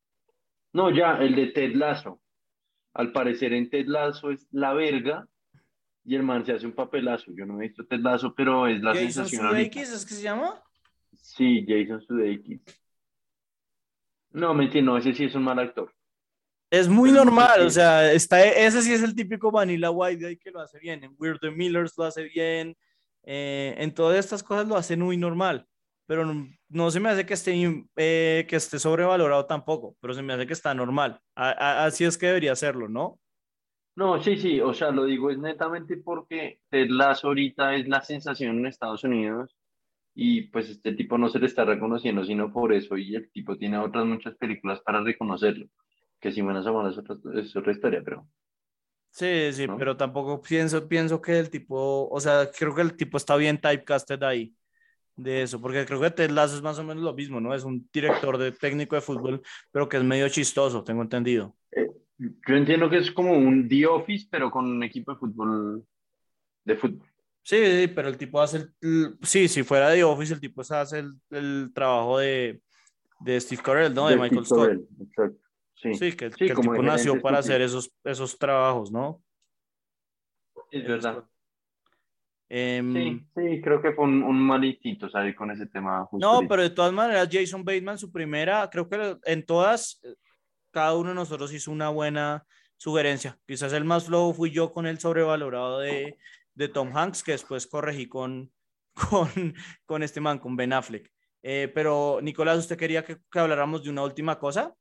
no, 0.75 0.91
ya, 0.95 1.17
el 1.17 1.35
de 1.35 1.47
Ted 1.47 1.75
Lasso. 1.75 2.21
Al 2.93 3.13
parecer 3.13 3.55
en 3.55 3.71
Ted 3.71 3.87
Lasso 3.87 4.31
es 4.31 4.47
la 4.51 4.75
verga 4.75 5.27
y 6.05 6.17
el 6.17 6.23
man 6.23 6.45
se 6.45 6.53
hace 6.53 6.67
un 6.67 6.75
papelazo. 6.75 7.33
Yo 7.35 7.47
no 7.47 7.57
he 7.59 7.69
visto 7.69 7.87
Ted 7.87 8.01
Lasso, 8.01 8.35
pero 8.35 8.67
es 8.67 8.83
la 8.83 8.93
Jason. 8.95 9.27
Sudeikis, 9.27 9.91
¿es 9.91 10.05
que 10.05 10.13
se 10.13 10.21
llama? 10.23 10.63
Sí, 11.15 11.65
Jason 11.67 12.03
Sudeikis. 12.03 12.61
No, 14.33 14.53
mentira, 14.53 14.85
no, 14.85 14.99
ese 14.99 15.15
sí 15.15 15.25
es 15.25 15.35
un 15.35 15.45
mal 15.45 15.61
actor. 15.61 15.91
Es 16.71 16.89
muy 16.89 17.11
normal, 17.11 17.63
o 17.63 17.71
sea, 17.71 18.13
está, 18.13 18.45
ese 18.45 18.83
sí 18.83 18.93
es 18.93 19.03
el 19.03 19.15
típico 19.15 19.51
Vanilla 19.51 19.91
White 19.91 20.23
Guy 20.27 20.37
que 20.37 20.51
lo 20.51 20.61
hace 20.61 20.79
bien. 20.79 21.03
En 21.05 21.15
Weird 21.19 21.39
the 21.41 21.51
Millers 21.51 21.97
lo 21.97 22.05
hace 22.05 22.25
bien. 22.25 22.77
eh, 23.23 23.75
en 23.77 23.93
todas 23.93 24.19
estas 24.19 24.43
cosas 24.43 24.67
lo 24.67 24.77
hace 24.77 24.97
muy 24.97 25.17
normal. 25.17 25.67
Pero 26.11 26.27
no, 26.27 26.49
no 26.69 26.91
se 26.91 27.01
me 27.01 27.09
hace 27.11 27.25
que 27.27 27.35
esté, 27.35 27.55
eh, 27.97 28.47
que 28.49 28.57
esté 28.57 28.79
sobrevalorado 28.81 29.47
tampoco, 29.47 29.97
pero 30.01 30.15
se 30.15 30.23
me 30.23 30.33
hace 30.33 30.47
que 30.47 30.53
está 30.55 30.75
normal. 30.75 31.21
A- 31.37 31.51
a- 31.51 31.85
así 31.87 32.05
es 32.05 32.19
que 32.19 32.27
debería 32.27 32.57
serlo, 32.57 32.89
¿no? 32.89 33.21
No, 33.97 34.23
sí, 34.23 34.37
sí, 34.39 34.61
o 34.61 34.73
sea, 34.73 34.91
lo 34.91 35.05
digo 35.05 35.31
es 35.31 35.39
netamente 35.39 35.97
porque 35.99 36.61
Ted 36.71 36.89
Lasso 36.91 37.29
ahorita 37.29 37.75
es 37.75 37.87
la 37.89 38.01
sensación 38.03 38.59
en 38.59 38.67
Estados 38.67 39.05
Unidos 39.05 39.55
y 40.15 40.43
pues 40.51 40.71
este 40.71 40.95
tipo 40.95 41.19
no 41.19 41.29
se 41.31 41.39
le 41.41 41.47
está 41.47 41.65
reconociendo 41.65 42.25
sino 42.25 42.53
por 42.53 42.73
eso 42.75 42.97
y 42.99 43.15
el 43.17 43.31
tipo 43.33 43.57
tiene 43.59 43.79
otras 43.79 44.07
muchas 44.07 44.37
películas 44.37 44.81
para 44.83 45.03
reconocerlo, 45.03 45.69
que 46.21 46.33
si 46.33 46.43
buenas 46.43 46.67
o 46.67 46.75
malas 46.75 46.95
es 46.95 46.99
otra, 47.11 47.41
es 47.41 47.57
otra 47.57 47.73
historia, 47.73 48.03
pero 48.05 48.29
Sí, 49.13 49.53
sí, 49.53 49.67
¿No? 49.67 49.77
pero 49.77 49.97
tampoco 49.97 50.41
pienso, 50.41 50.87
pienso 50.89 51.21
que 51.21 51.39
el 51.39 51.51
tipo, 51.51 52.09
o 52.09 52.21
sea, 52.21 52.51
creo 52.57 52.75
que 52.75 52.83
el 52.83 52.97
tipo 52.97 53.17
está 53.17 53.37
bien 53.37 53.61
typecasted 53.61 54.23
ahí 54.23 54.55
de 55.17 55.43
eso, 55.43 55.61
porque 55.61 55.85
creo 55.85 56.01
que 56.01 56.11
Ted 56.11 56.31
Lasso 56.31 56.57
es 56.57 56.63
más 56.63 56.79
o 56.79 56.85
menos 56.85 57.03
lo 57.03 57.13
mismo, 57.15 57.41
¿no? 57.41 57.55
Es 57.55 57.65
un 57.65 57.89
director 57.93 58.39
de 58.39 58.53
técnico 58.53 58.95
de 58.95 59.03
fútbol, 59.03 59.43
pero 59.71 59.89
que 59.89 59.97
es 59.99 60.05
medio 60.05 60.29
chistoso, 60.29 60.83
tengo 60.83 61.03
entendido. 61.03 61.55
yo 62.19 62.55
entiendo 62.57 62.89
que 62.89 62.99
es 62.99 63.11
como 63.11 63.33
un 63.37 63.69
The 63.69 63.87
Office, 63.87 64.29
pero 64.31 64.51
con 64.51 64.67
un 64.67 64.83
equipo 64.83 65.13
de 65.13 65.19
fútbol, 65.19 65.85
de 66.65 66.77
fútbol. 66.77 67.07
Sí, 67.43 67.57
sí, 67.57 67.89
pero 67.89 68.09
el 68.09 68.17
tipo 68.17 68.41
hace 68.41 68.59
el, 68.59 68.75
el- 68.83 69.19
sí, 69.23 69.49
si 69.49 69.63
fuera 69.63 69.89
de 69.91 70.05
Office, 70.05 70.35
el 70.35 70.41
tipo 70.41 70.63
hace 70.63 70.99
el, 71.01 71.15
el 71.31 71.71
trabajo 71.75 72.19
de, 72.19 72.63
de 73.21 73.41
Steve 73.41 73.63
Carell, 73.63 73.95
¿no? 73.95 74.09
De, 74.09 74.15
de 74.17 74.21
Michael 74.21 74.45
Steve 74.47 74.65
Scott. 74.65 75.01
Exacto, 75.01 75.49
sí, 75.75 75.95
Sí, 75.95 76.13
que, 76.13 76.31
Sí, 76.31 76.37
que 76.39 76.53
el 76.53 76.61
tipo 76.61 76.83
nació 76.83 77.21
para 77.21 77.39
hacer 77.39 77.61
esos, 77.63 77.91
esos 78.05 78.39
trabajos, 78.39 78.93
¿no? 78.93 79.23
es 80.71 80.87
verdad. 80.87 81.25
Em, 82.53 82.93
Sí, 82.93 83.27
sí, 83.37 83.61
creo 83.63 83.81
que 83.81 83.93
fue 83.93 84.05
un, 84.05 84.25
un 84.25 84.41
mal 84.41 84.65
instinto 84.65 85.09
salir 85.09 85.37
con 85.37 85.53
ese 85.53 85.67
tema 85.67 86.05
justo 86.07 86.27
No, 86.27 86.35
ahorita. 86.35 86.49
pero 86.49 86.63
de 86.63 86.71
todas 86.71 86.93
maneras, 86.93 87.29
Jason 87.31 87.65
Bateman, 87.65 87.97
su 87.97 88.11
primera, 88.11 88.69
creo 88.71 88.89
que 88.89 89.17
en 89.25 89.47
todas, 89.47 90.01
eh, 90.03 90.15
cada 90.73 90.97
uno 90.97 91.11
de 91.11 91.15
nosotros 91.15 91.53
hizo 91.55 91.71
una 91.71 91.91
buena 91.91 92.45
sugerencia. 92.77 93.39
Quizás 93.47 93.73
el 93.73 93.85
más 93.85 94.07
flow 94.07 94.33
fui 94.35 94.51
yo 94.51 94.73
con 94.73 94.87
el 94.87 94.99
sobrevalorado 94.99 95.79
de, 95.79 96.19
de 96.55 96.69
Tom 96.69 96.91
Hanks, 96.97 97.23
que 97.23 97.33
después 97.33 97.69
corregí 97.69 98.09
con, 98.09 98.51
con, 99.11 99.55
con 99.87 100.03
este 100.03 100.21
man, 100.21 100.41
con 100.41 100.57
Ben 100.57 100.73
Affleck. 100.73 101.09
Eh, 101.43 101.71
pero, 101.73 102.19
Nicolás, 102.21 102.59
¿usted 102.59 102.77
quería 102.77 103.05
que, 103.05 103.17
que 103.31 103.39
habláramos 103.39 103.85
de 103.85 103.91
una 103.91 104.03
última 104.03 104.39
cosa? 104.41 104.75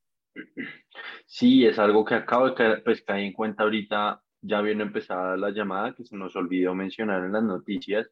Sí, 1.25 1.65
es 1.65 1.77
algo 1.77 2.03
que 2.03 2.15
acabo 2.15 2.47
de 2.49 2.55
caer, 2.55 2.83
pues 2.83 3.03
caí 3.03 3.27
en 3.27 3.33
cuenta 3.33 3.63
ahorita, 3.63 4.21
ya 4.41 4.61
viene 4.61 4.83
empezada 4.83 5.37
la 5.37 5.51
llamada 5.51 5.93
que 5.93 6.05
se 6.05 6.15
nos 6.15 6.35
olvidó 6.35 6.73
mencionar 6.75 7.23
en 7.25 7.33
las 7.33 7.43
noticias 7.43 8.09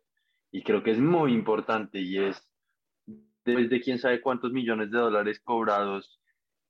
y 0.52 0.62
creo 0.64 0.84
que 0.84 0.92
es 0.92 1.00
muy 1.00 1.34
importante 1.34 2.00
y 2.00 2.18
es 2.18 2.42
después 3.06 3.70
de 3.70 3.82
quién 3.82 4.00
sabe 4.00 4.22
cuántos 4.22 4.52
millones 4.52 4.92
de 4.92 4.98
dólares 4.98 5.40
cobrados 5.40 6.20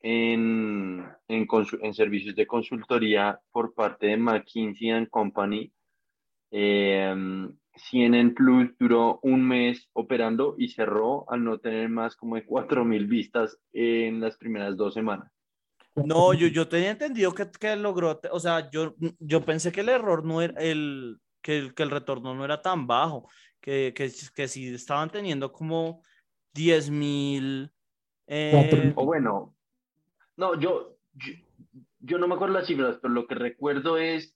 en, 0.02 1.06
en 1.28 1.94
servicios 1.94 2.36
de 2.36 2.48
consultoría 2.48 3.40
por 3.52 3.74
parte 3.74 4.08
de 4.08 4.18
McKinsey 4.18 4.92
and 4.92 5.10
Company. 5.10 5.72
Eh, 6.52 7.14
CNN 7.78 8.32
Plus 8.32 8.76
duró 8.80 9.20
un 9.22 9.48
mes 9.48 9.90
operando 9.94 10.56
y 10.58 10.70
cerró 10.70 11.30
al 11.30 11.44
no 11.44 11.60
tener 11.60 11.90
más 11.90 12.16
como 12.16 12.36
de 12.36 12.46
4.000 12.46 13.08
vistas 13.08 13.60
en 13.74 14.20
las 14.20 14.38
primeras 14.38 14.76
dos 14.78 14.94
semanas. 14.94 15.32
No, 16.06 16.34
yo, 16.34 16.48
yo 16.48 16.68
tenía 16.68 16.92
entendido 16.92 17.34
que, 17.34 17.50
que 17.50 17.76
logró, 17.76 18.20
o 18.32 18.40
sea, 18.40 18.70
yo, 18.70 18.96
yo 19.20 19.44
pensé 19.44 19.72
que 19.72 19.82
el 19.82 19.90
error 19.90 20.24
no 20.24 20.42
era, 20.42 20.54
el, 20.62 21.18
que, 21.42 21.58
el, 21.58 21.74
que 21.74 21.84
el 21.84 21.92
retorno 21.92 22.36
no 22.36 22.46
era 22.46 22.62
tan 22.62 22.86
bajo, 22.86 23.30
que, 23.60 23.94
que, 23.96 24.12
que 24.36 24.48
sí 24.48 24.74
estaban 24.74 25.10
teniendo 25.10 25.52
como 25.52 26.04
10 26.54 26.90
mil. 26.90 27.72
eh, 28.28 28.94
O 28.96 29.06
bueno, 29.06 29.56
no, 30.36 30.60
yo, 30.60 30.98
yo, 31.14 31.34
yo 32.00 32.18
no 32.18 32.28
me 32.28 32.36
acuerdo 32.36 32.54
las 32.54 32.68
cifras, 32.68 33.00
pero 33.02 33.14
lo 33.14 33.28
que 33.28 33.36
recuerdo 33.36 33.98
es, 33.98 34.36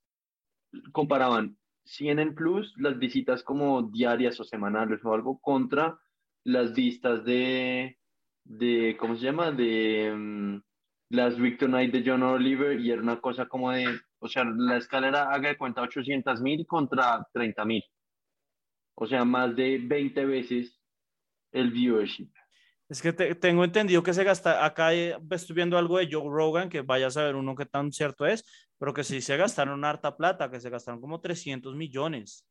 comparaban 0.91 1.57
CNN 1.83 2.31
Plus, 2.33 2.73
las 2.77 2.97
visitas 2.97 3.43
como 3.43 3.83
diarias 3.83 4.39
o 4.39 4.43
semanales 4.43 4.99
o 5.03 5.13
algo, 5.13 5.39
contra 5.39 5.99
las 6.43 6.73
vistas 6.73 7.23
de, 7.23 7.99
de 8.43 8.97
¿cómo 8.99 9.15
se 9.15 9.25
llama? 9.25 9.51
De 9.51 10.11
um, 10.13 10.61
las 11.11 11.37
Week 11.37 11.59
Tonight 11.59 11.91
de 11.91 12.03
John 12.05 12.23
Oliver 12.23 12.79
y 12.79 12.89
era 12.89 13.01
una 13.01 13.19
cosa 13.19 13.45
como 13.45 13.71
de, 13.71 13.99
o 14.19 14.27
sea, 14.27 14.45
la 14.45 14.77
escalera 14.77 15.31
haga 15.31 15.49
de 15.49 15.57
cuenta 15.57 15.81
800 15.81 16.41
mil 16.41 16.65
contra 16.65 17.27
30 17.33 17.65
mil. 17.65 17.83
O 18.95 19.05
sea, 19.05 19.25
más 19.25 19.55
de 19.55 19.79
20 19.83 20.25
veces 20.25 20.79
el 21.51 21.71
viewership. 21.71 22.29
Es 22.87 23.01
que 23.01 23.13
tengo 23.13 23.63
entendido 23.63 24.03
que 24.03 24.13
se 24.13 24.23
gasta, 24.23 24.65
acá 24.65 24.93
eh, 24.93 25.17
estoy 25.31 25.55
viendo 25.55 25.77
algo 25.77 25.97
de 25.97 26.09
Joe 26.11 26.29
Rogan, 26.29 26.69
que 26.69 26.81
vaya 26.81 27.07
a 27.07 27.11
saber 27.11 27.35
uno 27.35 27.55
qué 27.55 27.65
tan 27.65 27.91
cierto 27.91 28.25
es, 28.25 28.45
pero 28.77 28.93
que 28.93 29.03
sí 29.03 29.21
se 29.21 29.37
gastaron 29.37 29.85
harta 29.85 30.15
plata, 30.15 30.49
que 30.49 30.59
se 30.59 30.69
gastaron 30.69 30.99
como 30.99 31.19
300 31.19 31.75
millones. 31.75 32.45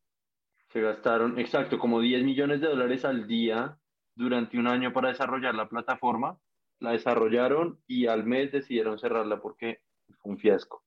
Se 0.69 0.81
gastaron, 0.81 1.37
exacto, 1.39 1.77
como 1.77 1.99
10 1.99 2.23
millones 2.23 2.61
de 2.61 2.67
dólares 2.67 3.05
al 3.05 3.27
día 3.27 3.77
durante 4.15 4.57
un 4.57 4.67
año 4.67 4.93
para 4.93 5.09
desarrollar 5.09 5.53
la 5.53 5.67
plataforma. 5.67 6.37
La 6.81 6.91
desarrollaron 6.91 7.81
y 7.87 8.07
al 8.07 8.25
mes 8.25 8.51
decidieron 8.51 8.99
cerrarla 8.99 9.41
porque 9.41 9.79
fue 10.19 10.33
un 10.33 10.37
fiasco. 10.37 10.83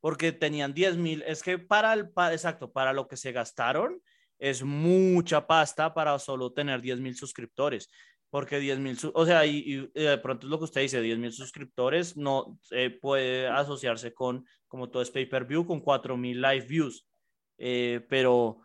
Porque 0.00 0.30
tenían 0.30 0.72
10 0.72 0.96
mil, 0.96 1.22
es 1.26 1.42
que 1.42 1.58
para 1.58 1.92
el, 1.92 2.12
exacto, 2.30 2.70
para 2.70 2.92
lo 2.92 3.08
que 3.08 3.16
se 3.16 3.32
gastaron 3.32 4.00
es 4.38 4.62
mucha 4.62 5.48
pasta 5.48 5.92
para 5.92 6.16
solo 6.20 6.52
tener 6.52 6.80
10 6.80 7.00
mil 7.00 7.16
suscriptores 7.16 7.90
porque 8.30 8.58
10 8.58 8.78
mil, 8.78 8.98
o 9.14 9.26
sea, 9.26 9.46
y, 9.46 9.90
de 9.94 10.18
pronto 10.18 10.46
es 10.46 10.50
lo 10.50 10.58
que 10.58 10.64
usted 10.64 10.82
dice, 10.82 11.00
10 11.00 11.18
mil 11.18 11.32
suscriptores 11.32 12.16
no 12.16 12.58
eh, 12.70 12.90
puede 12.90 13.48
asociarse 13.48 14.12
con, 14.12 14.44
como 14.66 14.90
todo 14.90 15.02
es 15.02 15.10
pay-per-view, 15.10 15.66
con 15.66 15.80
4 15.80 16.16
mil 16.16 16.40
live 16.40 16.66
views. 16.66 17.06
Eh, 17.56 18.06
pero, 18.08 18.60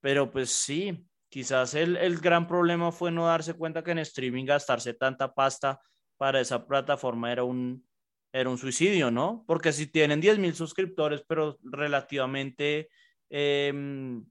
pero 0.00 0.30
pues 0.30 0.50
sí, 0.50 1.04
quizás 1.28 1.74
el, 1.74 1.96
el, 1.96 2.18
gran 2.18 2.46
problema 2.46 2.92
fue 2.92 3.10
no 3.10 3.26
darse 3.26 3.54
cuenta 3.54 3.82
que 3.82 3.90
en 3.90 3.98
streaming 3.98 4.44
gastarse 4.44 4.94
tanta 4.94 5.34
pasta 5.34 5.80
para 6.18 6.40
esa 6.40 6.66
plataforma 6.66 7.32
era 7.32 7.44
un, 7.44 7.86
era 8.32 8.50
un 8.50 8.58
suicidio, 8.58 9.10
¿no? 9.10 9.44
Porque 9.46 9.72
si 9.72 9.86
tienen 9.86 10.20
10 10.20 10.38
mil 10.38 10.54
suscriptores, 10.54 11.22
pero 11.26 11.58
relativamente 11.62 12.90
em, 13.30 14.24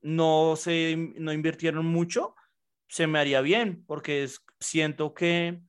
no, 0.00 0.54
se, 0.56 0.96
no 1.16 1.32
invirtieron 1.32 1.84
mucho, 1.84 2.34
se 2.88 3.06
me 3.06 3.18
haría 3.18 3.40
bien, 3.42 3.84
porque 3.86 4.26
siento 4.60 5.12
que 5.12 5.60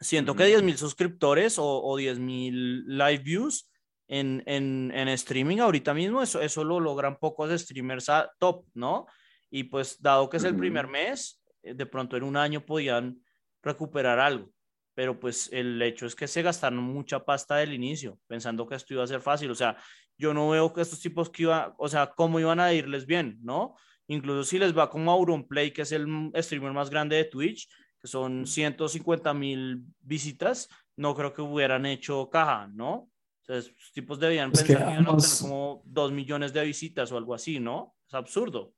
siento 0.00 0.36
que 0.36 0.44
10 0.44 0.62
mil 0.62 0.78
suscriptores 0.78 1.58
o, 1.58 1.82
o 1.82 1.96
10 1.96 2.20
mil 2.20 2.86
live 2.86 3.18
views 3.18 3.68
en, 4.06 4.44
en, 4.46 4.92
en, 4.94 5.08
streaming 5.08 5.58
ahorita 5.58 5.92
mismo, 5.92 6.22
eso, 6.22 6.40
eso 6.40 6.62
lo 6.62 6.78
logran 6.78 7.18
pocos 7.18 7.50
streamers 7.60 8.08
a 8.08 8.30
top, 8.38 8.64
¿no? 8.74 9.06
Y 9.50 9.64
pues 9.64 10.00
dado 10.00 10.28
que 10.28 10.36
es 10.36 10.44
el 10.44 10.56
primer 10.56 10.86
mes, 10.86 11.42
eh, 11.62 11.74
de 11.74 11.86
pronto 11.86 12.16
en 12.16 12.22
un 12.22 12.36
año 12.36 12.64
podían 12.64 13.20
recuperar 13.62 14.18
algo, 14.18 14.50
pero 14.94 15.18
pues 15.18 15.48
el 15.52 15.80
hecho 15.82 16.06
es 16.06 16.14
que 16.14 16.26
se 16.26 16.42
gastaron 16.42 16.78
mucha 16.78 17.24
pasta 17.24 17.56
del 17.56 17.72
inicio, 17.72 18.18
pensando 18.26 18.66
que 18.66 18.74
esto 18.74 18.94
iba 18.94 19.04
a 19.04 19.08
ser 19.08 19.20
fácil, 19.20 19.50
o 19.50 19.54
sea, 19.54 19.76
yo 20.16 20.34
no 20.34 20.50
veo 20.50 20.72
que 20.72 20.80
estos 20.80 21.00
tipos 21.00 21.30
que 21.30 21.44
iban, 21.44 21.72
o 21.78 21.88
sea, 21.88 22.12
cómo 22.16 22.40
iban 22.40 22.60
a 22.60 22.72
irles 22.72 23.06
bien, 23.06 23.38
¿no? 23.42 23.74
Incluso 24.08 24.42
si 24.42 24.58
les 24.58 24.76
va 24.76 24.90
como 24.90 25.12
Auronplay, 25.12 25.70
que 25.70 25.82
es 25.82 25.92
el 25.92 26.32
streamer 26.36 26.72
más 26.72 26.90
grande 26.90 27.16
de 27.16 27.24
Twitch, 27.24 27.68
que 28.00 28.08
son 28.08 28.46
150 28.46 29.34
mil 29.34 29.84
visitas, 30.00 30.68
no 30.96 31.14
creo 31.14 31.32
que 31.32 31.42
hubieran 31.42 31.86
hecho 31.86 32.28
caja, 32.30 32.68
¿no? 32.72 33.08
Estos 33.46 33.92
tipos 33.92 34.18
debían 34.18 34.50
pensar 34.50 34.66
que 34.66 34.72
iban 34.72 35.06
a 35.06 35.16
tener 35.16 35.22
como 35.40 35.82
2 35.84 36.12
millones 36.12 36.52
de 36.52 36.64
visitas 36.64 37.10
o 37.12 37.16
algo 37.16 37.34
así, 37.34 37.60
¿no? 37.60 37.94
Es 38.06 38.14
absurdo. 38.14 38.72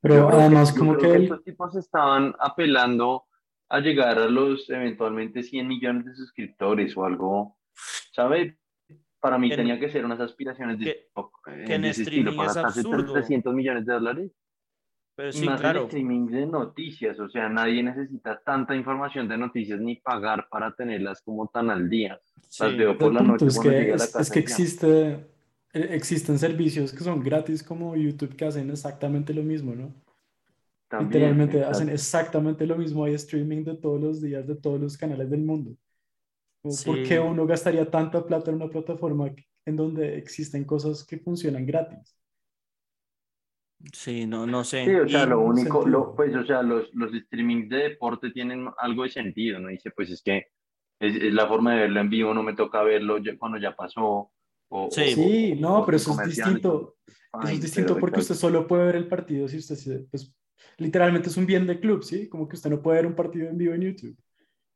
Pero 0.00 0.30
además, 0.30 0.72
como 0.72 0.96
que, 0.96 1.06
que 1.06 1.24
estos 1.24 1.44
tipos 1.44 1.76
estaban 1.76 2.34
apelando 2.40 3.26
a 3.70 3.80
llegar 3.80 4.18
a 4.18 4.26
los 4.26 4.68
eventualmente 4.68 5.42
100 5.42 5.66
millones 5.66 6.04
de 6.04 6.14
suscriptores 6.14 6.94
o 6.96 7.04
algo, 7.04 7.56
¿sabe? 8.12 8.60
para 9.20 9.38
mí 9.38 9.50
tenía 9.50 9.78
que 9.78 9.90
ser 9.90 10.04
unas 10.04 10.18
aspiraciones 10.20 10.78
de, 10.78 10.84
que, 10.84 11.64
que 11.66 11.74
en 11.74 11.84
streaming 11.84 12.28
estilo, 12.30 12.36
para 12.36 12.50
es 12.50 12.56
absurdo. 12.56 13.12
300 13.12 13.54
millones 13.54 13.86
de 13.86 13.92
dólares. 13.92 14.32
Pero 15.14 15.32
sí, 15.32 15.44
más 15.44 15.60
claro. 15.60 15.84
streaming 15.84 16.26
de 16.28 16.46
noticias, 16.46 17.20
o 17.20 17.28
sea, 17.28 17.48
nadie 17.48 17.82
necesita 17.82 18.40
tanta 18.42 18.74
información 18.74 19.28
de 19.28 19.36
noticias 19.36 19.78
ni 19.78 19.96
pagar 19.96 20.48
para 20.50 20.74
tenerlas 20.74 21.20
como 21.20 21.48
tan 21.48 21.68
al 21.68 21.90
día. 21.90 22.18
Sí. 22.48 22.62
Las 22.62 22.76
veo 22.76 22.96
por 22.96 23.12
la 23.12 23.20
noche 23.20 23.46
es 23.46 23.58
que, 23.58 23.90
es, 23.90 24.16
es 24.16 24.30
que 24.30 24.38
existe, 24.38 25.10
eh, 25.74 25.88
existen 25.90 26.38
servicios 26.38 26.92
que 26.92 27.04
son 27.04 27.22
gratis 27.22 27.62
como 27.62 27.94
YouTube 27.96 28.34
que 28.34 28.46
hacen 28.46 28.70
exactamente 28.70 29.34
lo 29.34 29.42
mismo, 29.42 29.74
¿no? 29.74 29.92
También, 30.90 31.12
Literalmente 31.12 31.58
exacto. 31.58 31.70
hacen 31.70 31.88
exactamente 31.88 32.66
lo 32.66 32.76
mismo. 32.76 33.04
Hay 33.04 33.14
streaming 33.14 33.62
de 33.62 33.76
todos 33.76 34.00
los 34.00 34.20
días 34.20 34.44
de 34.46 34.56
todos 34.56 34.80
los 34.80 34.98
canales 34.98 35.30
del 35.30 35.42
mundo. 35.42 35.76
¿Por 36.62 37.02
qué 37.04 37.20
uno 37.20 37.46
gastaría 37.46 37.88
tanta 37.88 38.26
plata 38.26 38.50
en 38.50 38.56
una 38.56 38.68
plataforma 38.68 39.32
en 39.64 39.76
donde 39.76 40.18
existen 40.18 40.64
cosas 40.64 41.04
que 41.04 41.18
funcionan 41.18 41.64
gratis? 41.64 42.16
Sí, 43.92 44.26
no, 44.26 44.46
no 44.46 44.64
sé. 44.64 44.84
Sí, 44.84 44.94
o 44.94 45.08
sea, 45.08 45.26
lo 45.26 45.40
único, 45.40 45.86
lo, 45.86 46.14
pues, 46.14 46.34
o 46.34 46.44
sea, 46.44 46.62
los, 46.62 46.92
los 46.92 47.12
streamings 47.12 47.68
de 47.70 47.76
deporte 47.90 48.30
tienen 48.30 48.68
algo 48.78 49.04
de 49.04 49.10
sentido, 49.10 49.60
¿no? 49.60 49.68
Dice, 49.68 49.90
pues 49.92 50.10
es 50.10 50.22
que 50.22 50.48
es, 50.98 51.14
es 51.14 51.32
la 51.32 51.46
forma 51.46 51.74
de 51.74 51.82
verlo 51.82 52.00
en 52.00 52.10
vivo, 52.10 52.34
no 52.34 52.42
me 52.42 52.54
toca 52.54 52.82
verlo 52.82 53.18
cuando 53.38 53.58
ya 53.58 53.76
pasó. 53.76 54.32
O, 54.68 54.88
sí, 54.90 55.14
sí 55.14 55.54
no, 55.58 55.84
pero 55.86 55.96
eso 55.96 56.20
es 56.20 56.36
distinto. 56.36 56.96
Eso 57.06 57.52
es 57.52 57.62
distinto 57.62 57.96
porque 57.96 58.20
usted 58.20 58.34
solo 58.34 58.66
puede 58.66 58.86
ver 58.86 58.96
el 58.96 59.08
partido 59.08 59.48
si 59.48 59.58
usted, 59.58 60.04
pues, 60.10 60.34
literalmente 60.78 61.28
es 61.28 61.36
un 61.36 61.46
bien 61.46 61.66
de 61.66 61.80
club, 61.80 62.02
¿sí? 62.02 62.28
Como 62.28 62.48
que 62.48 62.56
usted 62.56 62.70
no 62.70 62.82
puede 62.82 62.98
ver 62.98 63.06
un 63.06 63.14
partido 63.14 63.48
en 63.48 63.58
vivo 63.58 63.74
en 63.74 63.82
YouTube. 63.82 64.16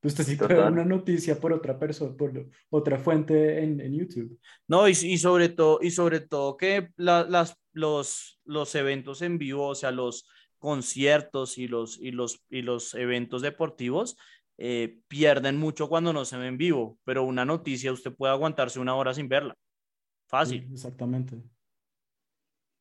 Usted 0.03 0.24
sí 0.24 0.37
puede 0.37 0.55
ver 0.55 0.70
una 0.70 0.85
noticia 0.85 1.41
por 1.41 1.53
otra 1.53 1.78
persona, 1.78 2.14
por 2.14 2.47
otra 2.68 2.99
fuente 2.99 3.62
en, 3.62 3.80
en 3.80 3.95
YouTube. 3.95 4.39
No, 4.68 4.87
y, 4.87 4.91
y, 4.91 5.16
sobre 5.16 5.49
todo, 5.49 5.78
y 5.80 5.91
sobre 5.91 6.20
todo 6.20 6.59
que 6.59 6.91
la, 6.97 7.24
las, 7.24 7.59
los, 7.72 8.39
los 8.45 8.74
eventos 8.74 9.22
en 9.22 9.39
vivo, 9.39 9.68
o 9.68 9.74
sea, 9.74 9.91
los 9.91 10.28
conciertos 10.59 11.57
y 11.57 11.68
los, 11.68 11.99
y 11.99 12.11
los, 12.11 12.45
y 12.51 12.61
los 12.61 12.95
eventos 12.95 13.41
deportivos, 13.41 14.18
eh, 14.59 15.01
pierden 15.09 15.57
mucho 15.57 15.89
cuando 15.89 16.12
no 16.12 16.24
se 16.24 16.37
ven 16.37 16.49
en 16.49 16.59
vivo, 16.59 16.99
pero 17.05 17.24
una 17.24 17.45
noticia 17.45 17.93
usted 17.93 18.14
puede 18.14 18.32
aguantarse 18.32 18.78
una 18.78 18.95
hora 18.95 19.14
sin 19.14 19.28
verla. 19.28 19.57
Fácil. 20.26 20.64
Sí, 20.66 20.72
exactamente. 20.74 21.43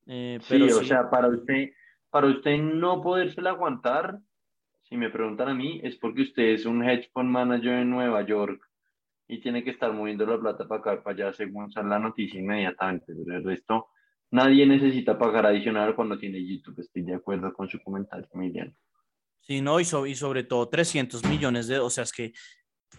Eh, 0.05 0.39
pero 0.49 0.67
sí, 0.67 0.73
o 0.73 0.83
sea, 0.83 1.09
para 1.09 1.29
usted, 1.29 1.69
para 2.14 2.28
usted 2.28 2.59
no 2.59 3.01
podérsela 3.01 3.49
aguantar, 3.49 4.20
si 4.84 4.95
me 4.95 5.09
preguntan 5.09 5.49
a 5.49 5.55
mí, 5.55 5.82
es 5.84 5.95
porque 5.95 6.22
usted 6.22 6.43
es 6.43 6.68
un 6.68 6.88
hedge 6.88 7.09
fund 7.11 7.32
manager 7.32 7.80
en 7.80 7.89
Nueva 7.89 8.24
York 8.24 8.61
y 9.28 9.41
tiene 9.41 9.64
que 9.64 9.72
estar 9.72 9.91
moviendo 9.91 10.24
la 10.24 10.39
plata 10.39 10.68
para 10.68 10.80
acá, 10.80 11.03
para 11.03 11.16
allá, 11.16 11.34
según 11.34 11.72
sale 11.72 11.89
la 11.89 11.97
noticia 11.97 12.39
inmediatamente. 12.39 13.16
Pero 13.16 13.38
el 13.38 13.43
resto, 13.43 13.88
nadie 14.30 14.64
necesita 14.68 15.18
pagar 15.18 15.47
adicional 15.47 15.95
cuando 15.95 16.16
tiene 16.20 16.45
YouTube. 16.45 16.82
Estoy 16.82 17.01
de 17.01 17.16
acuerdo 17.16 17.51
con 17.51 17.68
su 17.68 17.82
comentario, 17.82 18.30
Emiliano. 18.32 18.76
Sí, 19.39 19.61
no, 19.61 19.80
y, 19.80 19.84
y 19.84 20.16
sobre 20.16 20.43
todo 20.43 20.70
300 20.70 21.26
millones 21.26 21.68
de, 21.68 21.80
o 21.80 21.89
sea, 21.89 22.03
es 22.03 22.14
que 22.14 22.34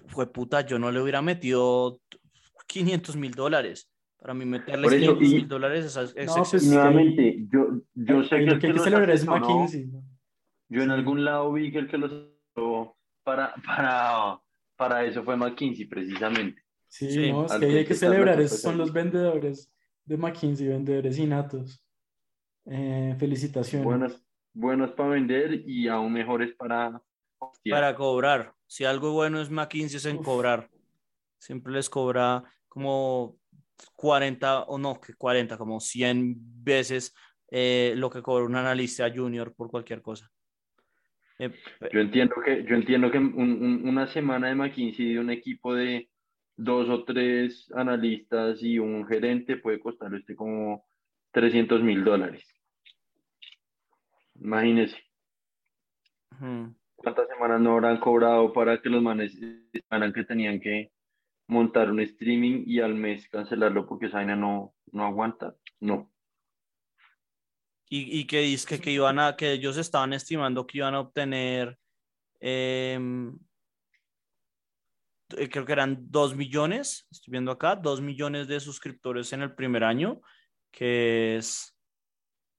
fue 0.09 0.33
puta, 0.33 0.62
yo 0.62 0.81
no 0.81 0.91
le 0.91 1.01
hubiera 1.01 1.23
metido 1.23 2.01
500 2.67 3.15
mil 3.15 3.31
dólares. 3.31 3.93
Para 4.25 4.33
mí 4.33 4.47
meterle 4.47 4.89
500 4.89 5.20
mil 5.20 5.47
dólares 5.47 5.85
es, 5.85 6.14
es, 6.16 6.27
no, 6.27 6.45
pues, 6.51 6.66
nuevamente, 6.66 7.47
yo, 7.53 7.83
yo 7.93 8.25
sé 8.25 8.39
que, 8.39 8.47
que, 8.47 8.59
que, 8.59 8.72
que 8.72 8.79
celebrar 8.79 9.11
es 9.11 9.27
McKinsey. 9.27 9.85
¿no? 9.85 10.03
Yo 10.70 10.83
en 10.83 10.91
algún 10.91 11.27
lado 11.27 11.53
vi 11.53 11.70
que 11.70 11.81
el 11.81 11.89
que 11.89 11.99
lo 11.99 12.97
para, 13.22 13.55
para, 13.66 14.41
para 14.77 15.05
eso 15.05 15.22
fue 15.25 15.37
McKinsey, 15.37 15.85
precisamente. 15.85 16.62
Sí, 16.89 17.11
sí 17.11 17.33
no, 17.33 17.45
es 17.45 17.53
que 17.53 17.66
hay 17.66 17.85
que 17.85 17.95
celebrar, 17.95 18.49
son 18.49 18.79
los 18.79 18.95
vendedores 18.95 19.70
de 20.07 20.16
McKinsey, 20.16 20.68
vendedores 20.68 21.18
innatos. 21.18 21.85
Eh, 22.64 23.14
felicitaciones. 23.18 23.85
Buenos, 23.85 24.25
buenos 24.55 24.93
para 24.93 25.11
vender 25.11 25.68
y 25.68 25.87
aún 25.89 26.14
mejores 26.14 26.55
para... 26.55 26.99
Para 27.68 27.95
cobrar. 27.95 28.55
Si 28.66 28.87
algo 28.87 29.12
bueno 29.12 29.39
es 29.43 29.51
McKinsey 29.51 29.99
es 29.99 30.07
en 30.07 30.16
Uf. 30.16 30.25
cobrar. 30.25 30.70
Siempre 31.37 31.75
les 31.75 31.91
cobra 31.91 32.43
como 32.68 33.39
40 33.97 34.64
o 34.64 34.79
no, 34.79 35.01
que 35.01 35.14
40, 35.14 35.57
como 35.57 35.81
100 35.81 36.35
veces 36.62 37.14
eh, 37.51 37.95
lo 37.97 38.11
que 38.11 38.22
cobra 38.22 38.45
un 38.45 38.57
analista 38.57 39.11
junior 39.14 39.55
por 39.55 39.70
cualquier 39.70 40.03
cosa. 40.03 40.31
Eh, 41.39 41.53
yo 41.93 42.01
entiendo 42.01 42.37
que, 42.45 42.64
yo 42.64 42.75
entiendo 42.75 43.11
que 43.11 43.18
un, 43.18 43.35
un, 43.35 43.89
una 43.89 44.07
semana 44.07 44.49
de 44.49 44.55
McKinsey 44.55 45.14
de 45.14 45.18
un 45.18 45.31
equipo 45.31 45.75
de 45.75 46.09
dos 46.57 46.89
o 46.89 47.05
tres 47.05 47.70
analistas 47.75 48.62
y 48.62 48.79
un 48.79 49.07
gerente 49.07 49.57
puede 49.57 49.81
costar 49.81 50.14
este 50.14 50.37
como 50.37 50.87
300 51.33 51.83
mil 51.83 52.05
dólares. 52.05 52.45
Imagínese. 54.37 54.97
¿Cuántas 56.97 57.29
semanas 57.29 57.61
no 57.61 57.72
habrán 57.75 57.99
cobrado 57.99 58.53
para 58.53 58.81
que 58.81 58.89
los 58.89 59.03
manes 59.03 59.39
que 59.39 60.25
tenían 60.25 60.61
que 60.61 60.91
montar 61.47 61.90
un 61.90 62.01
streaming 62.01 62.64
y 62.66 62.80
al 62.80 62.95
mes 62.95 63.28
cancelarlo 63.28 63.86
porque 63.86 64.07
esa 64.07 64.24
no, 64.24 64.74
no 64.92 65.05
aguanta? 65.05 65.57
No 65.80 66.14
y, 67.88 68.20
y 68.20 68.26
que 68.26 68.40
dice 68.40 68.66
que, 68.66 68.80
que, 68.80 68.90
iban 68.90 69.18
a, 69.18 69.36
que 69.36 69.53
ellos 69.53 69.76
estaban 69.76 70.12
estimando 70.12 70.66
que 70.66 70.78
iban 70.78 70.95
a 70.95 71.01
obtener, 71.01 71.78
eh, 72.40 72.99
creo 75.28 75.64
que 75.64 75.72
eran 75.72 76.11
2 76.11 76.34
millones, 76.34 77.07
estoy 77.11 77.32
viendo 77.32 77.53
acá, 77.53 77.76
2 77.76 78.01
millones 78.01 78.49
de 78.49 78.59
suscriptores 78.61 79.32
en 79.32 79.42
el 79.42 79.55
primer 79.55 79.84
año, 79.84 80.20
que 80.70 81.36
es, 81.36 81.76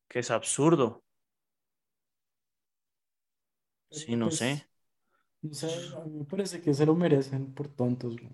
que 0.08 0.20
es 0.20 0.32
absurdo. 0.32 1.04
Sí, 3.90 4.16
no 4.16 4.28
Pues, 4.28 4.38
sé. 4.38 4.68
No 5.42 5.54
sé, 5.54 5.68
a 5.96 6.06
mí 6.06 6.20
me 6.20 6.26
parece 6.26 6.62
que 6.62 6.74
se 6.74 6.86
lo 6.86 6.96
merecen 6.96 7.54
por 7.54 7.68
tontos, 7.68 8.16
güey. 8.18 8.34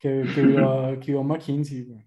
Que, 0.00 0.24
que 0.34 0.42
viva, 0.42 0.98
que 0.98 1.12
viva 1.12 1.22
McKinsey, 1.22 1.84
güey. 1.84 2.04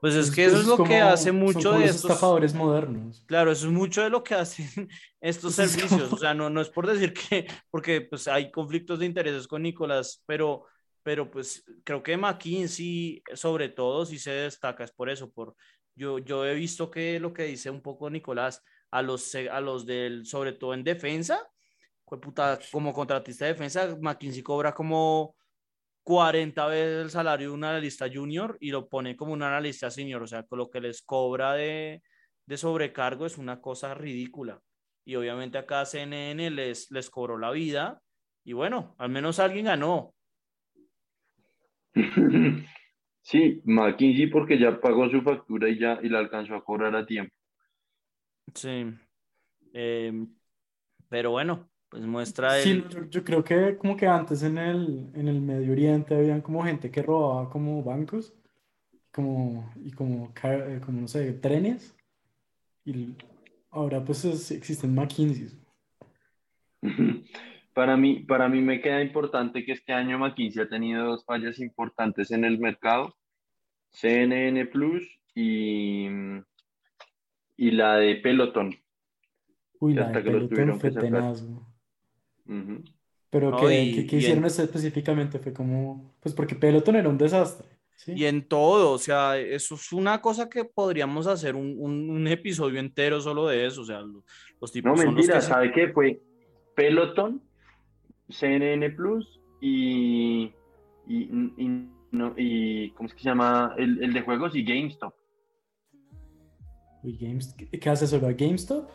Pues 0.00 0.14
es 0.14 0.28
Es- 0.28 0.34
que 0.34 0.44
eso 0.46 0.52
pues 0.54 0.62
es 0.62 0.68
lo 0.68 0.76
que 0.78 0.98
como- 0.98 1.04
hace 1.10 1.28
son 1.28 1.36
mucho 1.38 1.72
de 1.72 1.80
los 1.80 1.90
estos. 1.90 2.10
estafadores 2.10 2.54
modernos. 2.54 3.22
Claro, 3.26 3.52
eso 3.52 3.66
es 3.66 3.72
mucho 3.72 4.02
de 4.02 4.10
lo 4.10 4.22
que 4.24 4.34
hacen 4.34 4.66
estos 5.20 5.58
es 5.58 5.70
servicios. 5.72 6.02
como- 6.02 6.14
O 6.16 6.18
sea, 6.18 6.34
no, 6.34 6.50
no 6.50 6.60
es 6.60 6.68
por 6.70 6.86
decir 6.86 7.12
que, 7.14 7.46
porque 7.70 8.00
pues 8.00 8.26
hay 8.28 8.50
conflictos 8.50 8.98
de 8.98 9.06
intereses 9.06 9.46
con 9.46 9.62
Nicolás, 9.62 10.22
pero, 10.26 10.64
pero 11.02 11.30
pues 11.30 11.64
creo 11.84 12.02
que 12.02 12.16
McKinsey 12.16 13.22
sobre 13.34 13.68
todo 13.68 14.04
sí 14.06 14.18
se 14.18 14.32
destaca, 14.32 14.84
es 14.84 14.92
por 14.92 15.08
eso, 15.08 15.30
por 15.30 15.54
yo, 15.94 16.18
yo 16.18 16.44
he 16.46 16.54
visto 16.54 16.90
que 16.90 17.20
lo 17.20 17.32
que 17.32 17.44
dice 17.44 17.68
un 17.70 17.82
poco 17.82 18.08
Nicolás, 18.10 18.62
a 18.90 19.02
los, 19.02 19.34
a 19.34 19.60
los 19.60 19.84
del, 19.86 20.24
sobre 20.26 20.52
todo 20.54 20.72
en 20.74 20.82
defensa, 20.82 21.46
puta, 22.06 22.58
como 22.72 22.92
contratista 22.92 23.44
de 23.44 23.52
defensa, 23.52 23.96
McKinsey 24.00 24.42
cobra 24.42 24.72
como 24.74 25.36
40 26.02 26.66
veces 26.66 27.04
el 27.04 27.10
salario 27.10 27.48
de 27.48 27.54
un 27.54 27.64
analista 27.64 28.06
junior 28.12 28.56
y 28.60 28.70
lo 28.70 28.88
pone 28.88 29.16
como 29.16 29.32
un 29.32 29.42
analista 29.42 29.90
senior, 29.90 30.22
o 30.22 30.26
sea, 30.26 30.44
con 30.44 30.58
lo 30.58 30.70
que 30.70 30.80
les 30.80 31.02
cobra 31.02 31.54
de, 31.54 32.02
de 32.46 32.56
sobrecargo 32.56 33.26
es 33.26 33.38
una 33.38 33.60
cosa 33.60 33.94
ridícula. 33.94 34.60
Y 35.04 35.16
obviamente 35.16 35.58
acá 35.58 35.84
CNN 35.84 36.50
les, 36.50 36.90
les 36.90 37.10
cobró 37.10 37.38
la 37.38 37.50
vida 37.50 38.00
y 38.44 38.52
bueno, 38.52 38.94
al 38.98 39.10
menos 39.10 39.38
alguien 39.38 39.66
ganó. 39.66 40.14
Sí, 43.22 43.60
McKinsey 43.64 44.28
porque 44.28 44.58
ya 44.58 44.80
pagó 44.80 45.08
su 45.10 45.20
factura 45.20 45.68
y 45.68 45.78
ya 45.78 46.00
y 46.02 46.08
la 46.08 46.18
alcanzó 46.18 46.54
a 46.54 46.64
cobrar 46.64 46.96
a 46.96 47.04
tiempo. 47.04 47.34
Sí. 48.54 48.86
Eh, 49.72 50.26
pero 51.08 51.30
bueno, 51.30 51.69
pues 51.90 52.02
muestra 52.04 52.58
Sí, 52.62 52.74
el... 52.74 52.84
no, 52.84 52.88
yo, 52.90 53.04
yo 53.10 53.24
creo 53.24 53.44
que 53.44 53.76
como 53.78 53.96
que 53.96 54.06
antes 54.06 54.42
en 54.42 54.58
el, 54.58 55.10
en 55.14 55.28
el 55.28 55.40
Medio 55.40 55.72
Oriente 55.72 56.14
habían 56.14 56.40
como 56.42 56.62
gente 56.64 56.90
que 56.90 57.02
robaba 57.02 57.48
como 57.50 57.82
bancos 57.82 58.34
como, 59.12 59.72
y 59.76 59.92
como, 59.92 60.32
eh, 60.44 60.80
como, 60.84 61.02
no 61.02 61.08
sé, 61.08 61.32
trenes. 61.34 61.96
Y 62.84 63.16
ahora 63.70 64.04
pues 64.04 64.24
es- 64.24 64.50
existen 64.52 64.94
McKinsey. 64.94 65.50
Para 67.74 67.96
mí, 67.96 68.20
para 68.24 68.48
mí 68.48 68.60
me 68.60 68.80
queda 68.80 69.00
importante 69.00 69.64
que 69.64 69.72
este 69.72 69.92
año 69.92 70.18
McKinsey 70.18 70.62
ha 70.64 70.68
tenido 70.68 71.06
dos 71.06 71.24
fallas 71.24 71.60
importantes 71.60 72.30
en 72.32 72.44
el 72.44 72.58
mercado, 72.58 73.14
CNN 73.92 74.66
Plus 74.66 75.06
y, 75.34 76.06
y 77.56 77.70
la 77.70 77.96
de 77.96 78.16
Peloton. 78.16 78.74
Uy, 79.80 79.94
Que 79.94 80.00
la 80.00 80.06
hasta 80.06 80.18
de 80.18 80.24
que 80.24 80.30
los 80.30 80.42
Peloton 80.42 80.48
tuvieron 80.48 80.80
fue 80.80 80.90
que 80.90 80.94
sacar. 80.94 81.08
tenaz, 81.12 81.44
Pero 83.30 83.50
No, 83.52 83.56
que, 83.58 83.82
y- 83.84 83.94
que- 83.94 84.06
que 84.06 84.16
y 84.16 84.18
hicieron 84.18 84.38
en- 84.44 84.46
eso 84.46 84.62
específicamente 84.62 85.38
fue 85.38 85.52
como, 85.52 86.14
pues 86.20 86.34
porque 86.34 86.54
Peloton 86.56 86.96
era 86.96 87.08
un 87.08 87.16
desastre. 87.18 87.68
¿sí? 87.96 88.12
Y 88.16 88.24
en 88.24 88.48
todo, 88.48 88.92
o 88.92 88.98
sea, 88.98 89.38
eso 89.38 89.74
es 89.76 89.92
una 89.92 90.20
cosa 90.20 90.48
que 90.48 90.64
podríamos 90.64 91.26
hacer 91.26 91.54
un, 91.54 91.76
un, 91.78 92.10
un 92.10 92.26
episodio 92.26 92.80
entero 92.80 93.20
solo 93.20 93.46
de 93.46 93.66
eso, 93.66 93.82
o 93.82 93.84
sea, 93.84 94.00
los, 94.00 94.24
los 94.60 94.72
tipos 94.72 94.90
No, 94.90 94.96
son 94.96 95.06
los 95.06 95.14
mentira, 95.14 95.34
que 95.36 95.40
se- 95.42 95.48
¿sabe 95.48 95.70
qué? 95.72 95.88
Fue 95.92 96.20
Peloton, 96.74 97.40
CNN 98.28 98.90
Plus 98.90 99.38
y, 99.60 100.52
y, 101.06 101.18
y, 101.58 101.88
no, 102.10 102.34
y 102.36 102.90
¿cómo 102.92 103.08
es 103.08 103.14
que 103.14 103.20
se 103.22 103.28
llama? 103.28 103.74
El, 103.76 104.02
el 104.02 104.12
de 104.12 104.22
juegos 104.22 104.56
y 104.56 104.64
GameStop. 104.64 105.14
Uy, 107.02 107.16
Games, 107.20 107.54
¿qué 107.56 107.78
qué 107.78 107.90
hace 107.90 108.06
solo 108.06 108.26
a 108.26 108.32
GameStop? 108.32 108.88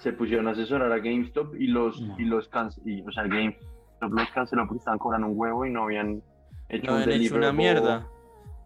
Se 0.00 0.12
pusieron 0.12 0.48
a 0.48 0.50
asesorar 0.52 0.92
a 0.92 0.98
GameStop 0.98 1.54
y 1.56 1.66
los, 1.68 2.00
No. 2.00 2.18
y 2.18 2.24
los 2.24 2.48
y, 2.84 3.00
o 3.02 3.12
sea, 3.12 3.24
GameStop 3.24 3.62
los 4.10 4.28
canceló 4.30 4.66
porque 4.66 4.78
estaban 4.80 4.98
cobrando 4.98 5.28
un 5.28 5.34
huevo 5.36 5.64
y 5.64 5.70
no 5.70 5.84
habían 5.84 6.22
hecho 6.68 6.86
no 6.90 6.96
un 6.96 7.02
habían 7.02 7.20
hecho 7.22 7.36
una 7.36 7.52
mierda. 7.52 8.06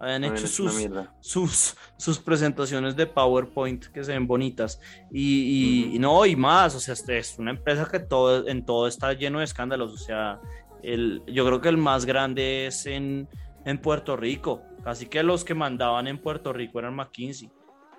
Habían 0.01 0.23
no 0.23 0.29
hecho 0.29 0.47
sus, 0.47 0.89
sus, 1.21 1.77
sus 1.97 2.19
presentaciones 2.21 2.95
de 2.95 3.07
PowerPoint 3.07 3.87
que 3.87 4.05
se 4.05 4.13
ven 4.13 4.27
bonitas. 4.29 4.81
Y, 5.11 5.89
y- 5.91 5.97
y 5.97 5.99
no, 5.99 6.25
y 6.25 6.37
más, 6.37 6.75
o 6.77 6.81
sea, 6.81 6.95
este 6.95 7.19
es 7.19 7.37
una 7.39 7.51
empresa 7.51 7.89
que 7.91 7.99
todo, 7.99 8.47
en 8.47 8.65
todo 8.65 8.87
está 8.87 9.13
lleno 9.13 9.39
de 9.41 9.45
escándalos. 9.45 9.93
O 9.93 9.97
sea, 9.99 10.41
el, 10.85 11.23
yo 11.27 11.45
creo 11.47 11.61
que 11.61 11.69
el 11.69 11.77
más 11.79 12.05
grande 12.07 12.67
es 12.67 12.87
en, 12.87 13.29
en 13.65 13.79
Puerto 13.79 14.17
Rico. 14.17 14.63
Casi 14.85 15.07
que 15.07 15.23
los 15.25 15.45
que 15.45 15.55
mandaban 15.55 16.07
en 16.07 16.19
Puerto 16.19 16.53
Rico 16.53 16.79
eran 16.79 16.95
McKinsey. 16.95 17.51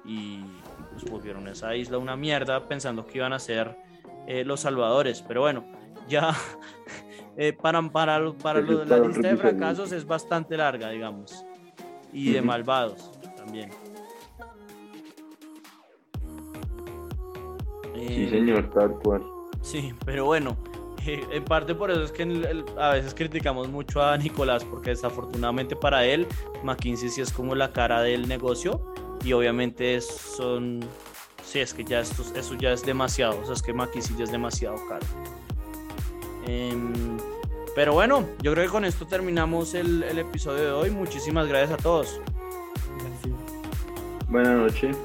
Y 0.06 0.42
pues 0.92 1.10
volvieron 1.10 1.48
esa 1.48 1.76
isla 1.76 1.98
una 1.98 2.16
mierda 2.16 2.68
pensando 2.68 3.06
que 3.06 3.18
iban 3.20 3.34
a 3.34 3.40
ser 3.40 3.78
eh, 4.28 4.44
los 4.46 4.62
salvadores. 4.62 5.22
Pero 5.28 5.42
bueno, 5.42 5.66
ya 6.08 6.34
eh, 7.38 7.54
para, 7.54 7.82
para, 7.90 8.32
para 8.34 8.62
lo- 8.62 8.86
la 8.86 9.00
lista 9.00 9.28
de 9.28 9.38
fracasos 9.38 9.92
es 9.92 10.06
bastante 10.06 10.58
larga, 10.58 10.90
digamos. 10.90 11.46
Y 12.12 12.32
de 12.32 12.42
malvados 12.42 13.12
también. 13.38 13.70
Sí, 17.96 18.00
Eh, 18.24 18.28
señor, 18.30 18.70
tal 18.72 18.92
cual. 19.00 19.22
Sí, 19.62 19.94
pero 20.06 20.26
bueno, 20.26 20.58
eh, 21.06 21.22
en 21.32 21.44
parte 21.46 21.76
por 21.76 21.92
eso 21.92 22.04
es 22.04 22.12
que 22.12 22.24
el- 22.24 22.46
el- 22.46 22.66
a 22.78 22.92
veces 22.94 23.14
criticamos 23.14 23.68
mucho 23.70 24.02
a 24.02 24.18
Nicolás, 24.18 24.64
porque 24.64 24.92
desafortunadamente 24.92 25.76
para 25.76 26.06
él, 26.06 26.26
McKinsey 26.64 27.10
sí 27.10 27.22
es 27.22 27.32
como 27.32 27.56
la 27.56 27.72
cara 27.72 28.02
del 28.02 28.28
negocio 28.28 28.82
y 29.24 29.34
obviamente 29.34 30.00
son, 30.02 30.80
sí, 31.44 31.60
es 31.60 31.74
que 31.74 31.84
ya 31.84 32.00
esto, 32.00 32.24
eso 32.36 32.56
ya 32.56 32.72
es 32.72 32.84
demasiado, 32.84 33.40
o 33.42 33.46
sea, 33.46 33.54
es 33.54 33.62
que 33.62 33.74
McKinsey 33.74 34.18
ya 34.18 34.24
es 34.24 34.32
demasiado 34.32 34.78
caro. 34.88 35.06
Em, 36.48 37.18
pero 37.76 37.94
bueno, 37.94 38.28
yo 38.42 38.54
creo 38.54 38.66
que 38.66 38.72
con 38.72 38.86
esto 38.86 39.06
terminamos 39.06 39.74
el, 39.74 40.04
el 40.04 40.20
episodio 40.20 40.64
de 40.64 40.72
hoy. 40.72 40.90
Muchísimas 40.90 41.48
gracias 41.48 41.80
a 41.80 41.82
todos. 41.82 42.20
Así. 43.22 43.34
Buenas 44.28 44.58
noches. 44.58 44.98